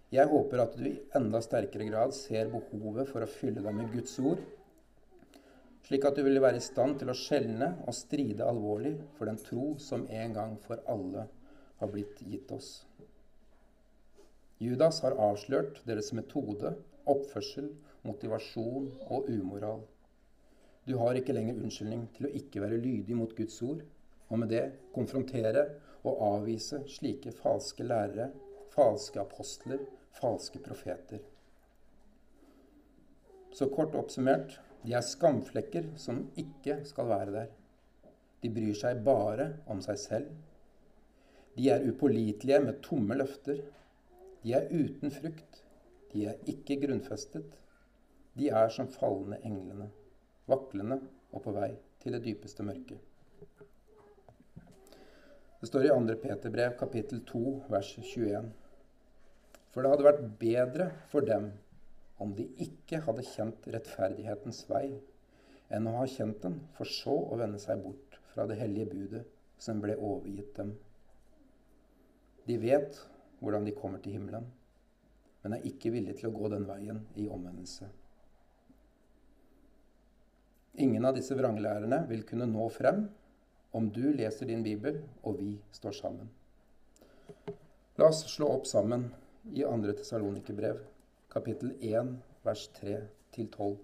Jeg 0.09 0.25
håper 0.25 0.61
at 0.63 0.73
du 0.73 0.87
i 0.89 0.95
enda 1.17 1.37
sterkere 1.45 1.85
grad 1.85 2.15
ser 2.17 2.47
behovet 2.49 3.11
for 3.11 3.21
å 3.21 3.29
fylle 3.29 3.61
deg 3.61 3.75
med 3.77 3.91
Guds 3.93 4.15
ord, 4.25 4.39
slik 5.85 6.05
at 6.09 6.17
du 6.17 6.23
vil 6.25 6.41
være 6.41 6.57
i 6.57 6.65
stand 6.65 6.97
til 6.97 7.11
å 7.11 7.17
skjelne 7.17 7.67
og 7.85 7.93
stride 7.93 8.45
alvorlig 8.45 8.95
for 9.17 9.29
den 9.29 9.37
tro 9.41 9.75
som 9.81 10.07
en 10.09 10.33
gang 10.33 10.55
for 10.63 10.81
alle 10.89 11.27
har 11.81 11.91
blitt 11.93 12.23
gitt 12.25 12.49
oss. 12.55 12.71
Judas 14.59 15.03
har 15.05 15.13
avslørt 15.29 15.77
deres 15.85 16.09
metode, 16.17 16.73
oppførsel, 17.05 17.69
motivasjon 18.09 18.89
og 19.13 19.29
umoral. 19.29 19.85
Du 20.89 20.95
har 20.97 21.21
ikke 21.21 21.37
lenger 21.37 21.61
unnskyldning 21.61 22.07
til 22.17 22.25
å 22.25 22.33
ikke 22.41 22.65
være 22.65 22.81
lydig 22.81 23.13
mot 23.13 23.37
Guds 23.37 23.61
ord, 23.61 23.85
og 24.29 24.41
med 24.41 24.49
det 24.57 24.65
konfrontere 24.95 25.67
og 26.01 26.25
avvise 26.31 26.81
slike 26.89 27.31
falske 27.37 27.85
lærere, 27.85 28.31
falske 28.73 29.21
apostler, 29.21 29.85
falske 30.17 30.59
profeter. 30.63 31.21
Så 33.53 33.69
kort 33.73 33.95
oppsummert 33.97 34.59
de 34.83 34.93
er 34.95 35.03
skamflekker 35.05 35.91
som 35.99 36.25
ikke 36.39 36.81
skal 36.87 37.09
være 37.09 37.33
der. 37.35 37.49
De 38.39 38.51
bryr 38.53 38.77
seg 38.77 39.01
bare 39.03 39.51
om 39.67 39.81
seg 39.83 39.99
selv. 39.99 40.29
De 41.57 41.67
er 41.73 41.83
upålitelige 41.89 42.61
med 42.63 42.79
tomme 42.85 43.17
løfter 43.19 43.59
de 44.43 44.53
er 44.53 44.69
uten 44.71 45.11
frukt. 45.11 45.63
De 46.13 46.25
er 46.31 46.37
ikke 46.47 46.79
grunnfestet. 46.85 47.57
De 48.39 48.47
er 48.49 48.69
som 48.71 48.87
falne 48.87 49.39
englene, 49.43 49.89
vaklende 50.47 51.01
og 51.33 51.43
på 51.43 51.53
vei 51.55 51.73
til 51.99 52.15
det 52.15 52.23
dypeste 52.23 52.63
mørket. 52.63 53.01
Det 55.59 55.67
står 55.67 55.89
i 55.89 55.91
2. 55.91 56.15
Peterbrev 56.23 56.77
kapittel 56.79 57.19
2 57.27 57.41
vers 57.73 57.91
21. 57.97 58.45
For 59.69 59.85
det 59.85 59.91
hadde 59.93 60.07
vært 60.07 60.27
bedre 60.41 60.89
for 61.11 61.25
dem 61.25 61.51
om 62.19 62.33
de 62.35 62.47
ikke 62.63 63.01
hadde 63.05 63.25
kjent 63.27 63.67
rettferdighetens 63.71 64.63
vei, 64.69 64.87
enn 65.71 65.87
å 65.87 65.99
ha 65.99 66.07
kjent 66.09 66.41
den, 66.43 66.57
for 66.75 66.89
så 66.89 67.13
å 67.13 67.37
vende 67.39 67.61
seg 67.61 67.83
bort 67.83 68.17
fra 68.33 68.47
det 68.49 68.57
hellige 68.59 68.89
budet 68.91 69.23
som 69.61 69.79
ble 69.83 69.95
overgitt 69.95 70.55
dem. 70.57 70.73
De 72.49 72.57
vet 72.59 72.97
hvordan 73.39 73.67
de 73.67 73.75
kommer 73.77 74.01
til 74.03 74.17
himmelen, 74.17 74.47
men 75.43 75.55
er 75.55 75.67
ikke 75.69 75.93
villige 75.93 76.19
til 76.19 76.31
å 76.31 76.35
gå 76.35 76.49
den 76.51 76.65
veien 76.67 77.03
i 77.21 77.29
omvendelse. 77.31 77.87
Ingen 80.79 81.05
av 81.07 81.15
disse 81.15 81.35
vranglærerne 81.35 82.01
vil 82.09 82.25
kunne 82.27 82.47
nå 82.49 82.65
frem 82.71 83.05
om 83.75 83.87
du 83.93 84.09
leser 84.15 84.49
din 84.49 84.63
bibel 84.65 85.01
og 85.23 85.39
vi 85.39 85.53
står 85.75 85.95
sammen. 85.95 86.29
La 87.99 88.07
oss 88.07 88.23
slå 88.31 88.47
opp 88.55 88.67
sammen 88.67 89.09
i 89.53 89.63
2. 89.63 89.93
Tesalonikerbrev, 89.97 90.79
kapittel 91.31 91.71
1, 91.81 92.17
vers 92.43 92.67
3 92.79 92.97
12. 93.47 93.77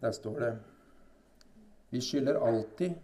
Der 0.00 0.12
står 0.12 0.40
det 0.40 0.52
Vi 1.90 2.00
skylder 2.00 2.36
alltid 2.44 2.94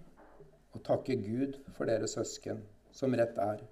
å 0.77 0.81
takke 0.85 1.17
Gud 1.19 1.57
for 1.75 1.89
dere 1.91 2.07
søsken, 2.11 2.61
som 2.93 3.15
rett 3.17 3.39
er, 3.41 3.65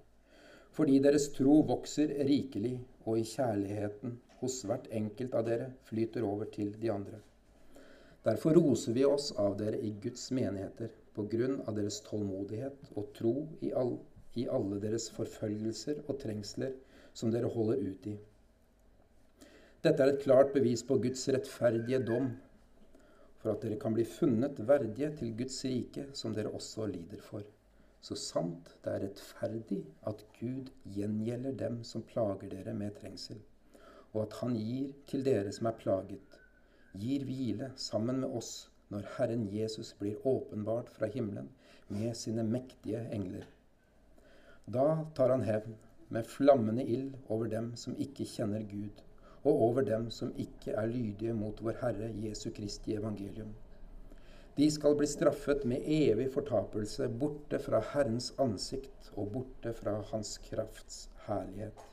fordi 0.73 0.97
deres 1.03 1.29
tro 1.35 1.61
vokser 1.69 2.11
rikelig, 2.27 2.75
og 3.05 3.19
i 3.19 3.25
kjærligheten 3.27 4.17
hos 4.43 4.59
hvert 4.67 4.89
enkelt 4.91 5.35
av 5.39 5.47
dere 5.47 5.71
flyter 5.87 6.25
over 6.27 6.49
til 6.53 6.73
de 6.79 6.91
andre. 6.93 7.19
Derfor 8.23 8.55
roser 8.55 8.95
vi 8.95 9.03
oss 9.07 9.31
av 9.39 9.57
dere 9.59 9.79
i 9.83 9.91
Guds 10.03 10.29
menigheter 10.31 10.91
på 11.15 11.25
grunn 11.31 11.59
av 11.67 11.75
deres 11.77 11.99
tålmodighet 12.05 12.93
og 12.95 13.09
tro 13.17 13.33
i, 13.61 13.73
all, 13.75 13.97
i 14.39 14.47
alle 14.47 14.79
deres 14.83 15.09
forfølgelser 15.13 16.05
og 16.07 16.21
trengsler 16.21 16.77
som 17.13 17.33
dere 17.33 17.51
holder 17.51 17.83
ut 17.83 18.07
i. 18.13 18.15
Dette 19.83 19.99
er 19.99 20.13
et 20.13 20.23
klart 20.23 20.53
bevis 20.55 20.85
på 20.87 20.95
Guds 21.03 21.25
rettferdige 21.35 21.99
dom 22.07 22.31
for 23.43 23.51
at 23.51 23.65
dere 23.65 23.75
kan 23.79 23.95
bli 23.95 24.05
funnet 24.07 24.61
verdige 24.63 25.09
til 25.19 25.33
Guds 25.35 25.57
rike, 25.67 26.07
som 26.15 26.31
dere 26.35 26.53
også 26.55 26.87
lider 26.87 27.19
for. 27.19 27.43
Så 28.03 28.15
sant 28.19 28.71
det 28.83 28.93
er 28.93 29.03
rettferdig 29.03 29.81
at 30.07 30.23
Gud 30.39 30.71
gjengjelder 30.95 31.55
dem 31.59 31.81
som 31.87 32.05
plager 32.07 32.49
dere 32.51 32.75
med 32.75 32.95
trengsel, 32.99 33.41
og 34.13 34.21
at 34.25 34.37
Han 34.41 34.55
gir 34.55 34.93
til 35.09 35.25
dere 35.25 35.51
som 35.55 35.67
er 35.69 35.77
plaget, 35.79 36.39
gir 36.93 37.25
hvile 37.25 37.71
sammen 37.75 38.21
med 38.21 38.35
oss 38.39 38.53
når 38.93 39.07
Herren 39.15 39.47
Jesus 39.49 39.93
blir 39.99 40.27
åpenbart 40.27 40.89
fra 40.93 41.09
himmelen 41.09 41.49
med 41.87 42.13
sine 42.17 42.43
mektige 42.45 43.01
engler. 43.11 43.47
Da 44.65 45.05
tar 45.15 45.33
han 45.33 45.45
hevn 45.47 45.75
med 46.13 46.29
flammende 46.29 46.85
ild 46.85 47.15
over 47.27 47.49
dem 47.51 47.73
som 47.79 47.97
ikke 47.97 48.27
kjenner 48.29 48.63
Gud, 48.69 49.01
og 49.43 49.61
over 49.67 49.81
dem 49.87 50.09
som 50.13 50.31
ikke 50.39 50.75
er 50.79 50.87
lydige 50.87 51.33
mot 51.35 51.59
vår 51.63 51.79
Herre 51.81 52.11
Jesu 52.23 52.49
Kristi 52.55 52.95
evangelium. 52.95 53.51
De 54.57 54.69
skal 54.71 54.95
bli 54.95 55.07
straffet 55.09 55.65
med 55.65 55.87
evig 55.89 56.29
fortapelse, 56.35 57.09
borte 57.09 57.59
fra 57.59 57.81
Herrens 57.93 58.29
ansikt 58.39 59.09
og 59.15 59.33
borte 59.33 59.73
fra 59.73 59.97
Hans 60.11 60.37
krafts 60.45 61.07
herlighet. 61.25 61.92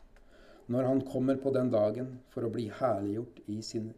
Når 0.70 0.86
Han 0.86 1.00
kommer 1.02 1.36
på 1.42 1.50
den 1.50 1.70
dagen 1.72 2.12
for 2.30 2.46
å 2.46 2.52
bli 2.54 2.68
herliggjort 2.78 3.40
i, 3.50 3.58
sin, 3.66 3.88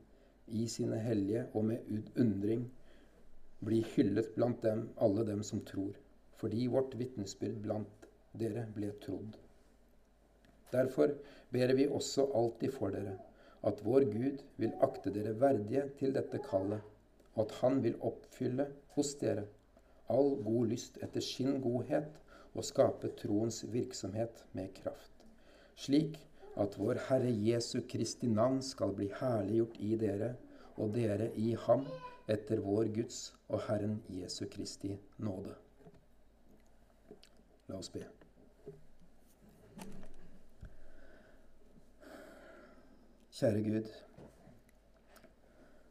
i 0.48 0.64
sine 0.72 1.00
hellige 1.04 1.44
og 1.52 1.66
med 1.68 2.14
undring 2.16 2.62
bli 3.62 3.82
hyllet 3.92 4.32
blant 4.38 4.62
dem, 4.64 4.86
alle 4.96 5.26
dem 5.28 5.42
som 5.44 5.60
tror, 5.68 5.92
fordi 6.40 6.70
vårt 6.72 6.96
vitnesbyrd 6.98 7.60
blant 7.66 8.08
dere 8.40 8.64
ble 8.74 8.88
trodd. 9.04 9.36
Derfor 10.72 11.12
ber 11.52 11.74
vi 11.76 11.86
også 12.00 12.30
alltid 12.40 12.72
for 12.72 12.96
dere 12.96 13.18
at 13.68 13.84
vår 13.84 14.08
Gud 14.10 14.40
vil 14.56 14.72
akte 14.82 15.12
dere 15.14 15.36
verdige 15.38 15.84
til 16.00 16.16
dette 16.16 16.40
kallet, 16.48 16.80
og 17.36 17.44
at 17.44 17.54
Han 17.60 17.82
vil 17.84 18.00
oppfylle 18.00 18.70
hos 18.96 19.12
dere 19.20 19.44
all 20.08 20.34
god 20.44 20.72
lyst 20.72 20.98
etter 21.04 21.20
sin 21.24 21.60
godhet 21.62 22.16
og 22.56 22.64
skape 22.64 23.12
troens 23.20 23.62
virksomhet 23.72 24.42
med 24.56 24.72
kraft, 24.80 25.12
slik 25.76 26.18
at 26.56 26.78
vår 26.78 27.00
Herre 27.08 27.30
Jesu 27.32 27.80
Kristi 27.88 28.28
navn 28.28 28.62
skal 28.62 28.92
bli 28.96 29.08
herliggjort 29.20 29.76
i 29.80 29.96
dere, 29.96 30.34
og 30.76 30.94
dere 30.94 31.30
i 31.36 31.52
Ham, 31.66 31.86
etter 32.28 32.60
vår 32.64 32.90
Guds 32.94 33.34
og 33.48 33.60
Herren 33.68 34.00
Jesu 34.08 34.46
Kristi 34.50 34.94
nåde. 35.18 35.54
La 37.68 37.78
oss 37.78 37.90
be. 37.92 38.04
Kjære 43.32 43.62
Gud, 43.64 43.92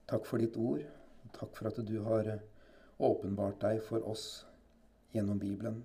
takk 0.08 0.28
for 0.30 0.40
ditt 0.40 0.58
ord. 0.58 0.86
Takk 1.32 1.56
for 1.56 1.68
at 1.68 1.80
du 1.88 1.96
har 2.04 2.28
åpenbart 3.00 3.62
deg 3.64 3.80
for 3.84 4.04
oss 4.08 4.46
gjennom 5.16 5.40
Bibelen, 5.40 5.82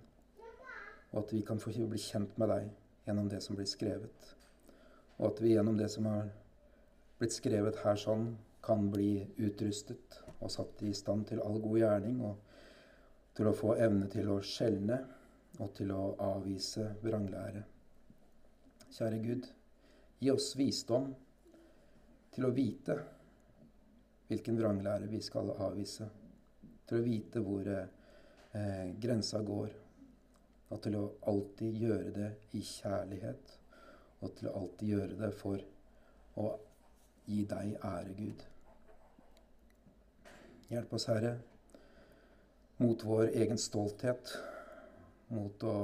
og 1.13 1.23
at 1.23 1.33
vi 1.33 1.41
kan 1.47 1.61
få 1.63 1.73
bli 1.73 2.01
kjent 2.03 2.37
med 2.39 2.51
deg 2.53 2.69
gjennom 3.07 3.31
det 3.31 3.41
som 3.43 3.57
blir 3.57 3.69
skrevet. 3.71 4.36
Og 5.19 5.31
at 5.31 5.43
vi 5.43 5.55
gjennom 5.55 5.79
det 5.79 5.89
som 5.93 6.09
har 6.11 6.29
blitt 7.19 7.37
skrevet 7.37 7.81
her 7.85 7.97
sånn, 8.01 8.35
kan 8.67 8.89
bli 8.91 9.21
utrustet 9.39 10.21
og 10.41 10.51
satt 10.51 10.83
i 10.83 10.93
stand 10.95 11.29
til 11.31 11.41
all 11.41 11.61
god 11.63 11.79
gjerning, 11.81 12.19
og 12.21 13.37
til 13.37 13.49
å 13.49 13.57
få 13.57 13.77
evne 13.81 14.09
til 14.13 14.29
å 14.33 14.41
skjelne 14.45 14.99
og 15.61 15.73
til 15.77 15.93
å 15.95 16.03
avvise 16.25 16.89
vranglære. 17.03 17.63
Kjære 18.97 19.21
Gud, 19.23 19.49
gi 20.21 20.33
oss 20.33 20.51
visdom 20.57 21.11
til 22.33 22.49
å 22.49 22.53
vite 22.57 22.97
hvilken 24.29 24.59
vranglære 24.59 25.09
vi 25.11 25.21
skal 25.25 25.53
avvise. 25.55 26.09
Til 26.87 27.01
å 27.01 27.05
vite 27.05 27.43
hvor 27.43 27.69
eh, 27.73 28.89
grensa 29.01 29.43
går. 29.45 29.71
Og 30.71 30.83
til 30.83 30.99
å 30.99 31.05
alltid 31.31 31.79
gjøre 31.83 32.13
det 32.15 32.31
i 32.59 32.63
kjærlighet. 32.65 33.56
Og 34.25 34.33
til 34.37 34.49
å 34.49 34.55
alltid 34.61 34.89
gjøre 34.89 35.19
det 35.21 35.33
for 35.37 35.63
å 36.41 36.51
gi 37.27 37.43
deg 37.49 37.77
ære, 37.85 38.15
Gud. 38.17 38.45
Hjelp 40.71 40.95
oss, 40.99 41.07
Herre, 41.11 41.37
mot 42.83 43.05
vår 43.07 43.31
egen 43.43 43.59
stolthet. 43.61 44.33
Mot 45.35 45.63
å 45.67 45.77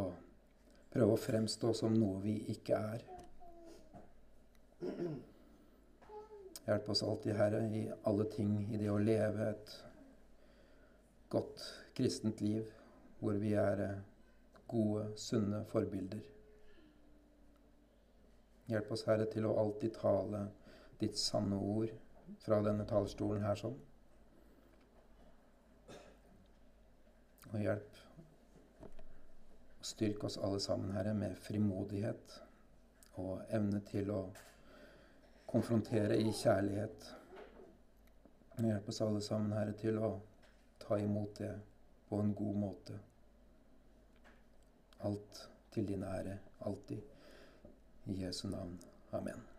prøve 0.93 1.15
å 1.15 1.21
fremstå 1.21 1.73
som 1.75 1.95
noe 1.99 2.21
vi 2.23 2.37
ikke 2.55 2.79
er. 2.79 3.05
Hjelp 6.67 6.91
oss 6.95 7.03
alltid, 7.03 7.35
Herre, 7.39 7.63
i 7.75 7.87
alle 8.07 8.27
ting, 8.31 8.55
i 8.71 8.79
det 8.79 8.91
å 8.91 9.01
leve 9.03 9.49
et 9.51 9.75
godt 11.33 11.65
kristent 11.97 12.43
liv 12.45 12.69
hvor 13.23 13.39
vi 13.39 13.55
er 13.59 13.83
gode, 14.71 15.09
sunne 15.17 15.65
forbilder. 15.71 16.23
Hjelp 18.71 18.93
oss, 18.95 19.07
Herre, 19.09 19.27
til 19.31 19.47
å 19.49 19.57
alltid 19.59 19.97
tale 19.99 20.47
ditt 21.01 21.19
sanne 21.19 21.59
ord 21.59 21.91
fra 22.45 22.61
denne 22.63 22.87
talerstolen 22.89 23.43
her 23.45 23.59
sånn. 23.59 23.79
Og 27.53 27.59
hjelp 27.61 27.99
og 29.83 29.87
styrk 29.87 30.25
oss 30.29 30.39
alle 30.39 30.61
sammen, 30.63 30.95
Herre, 30.97 31.13
med 31.15 31.37
frimodighet 31.43 32.39
og 33.21 33.43
evne 33.53 33.83
til 33.91 34.13
å 34.15 34.23
konfrontere 35.51 36.17
i 36.23 36.31
kjærlighet. 36.33 37.09
Og 38.57 38.69
Hjelp 38.69 38.89
oss 38.89 39.03
alle 39.05 39.21
sammen, 39.25 39.53
Herre, 39.59 39.75
til 39.77 39.99
å 39.99 40.15
ta 40.81 40.99
imot 41.03 41.43
det 41.43 41.53
på 42.09 42.21
en 42.23 42.33
god 42.39 42.61
måte. 42.63 42.99
Alt 45.09 45.49
til 45.75 45.89
din 45.89 46.07
ære, 46.07 46.39
alltid. 46.69 47.12
I 48.09 48.13
Jesu 48.15 48.49
navn. 48.49 48.79
Amen. 49.13 49.52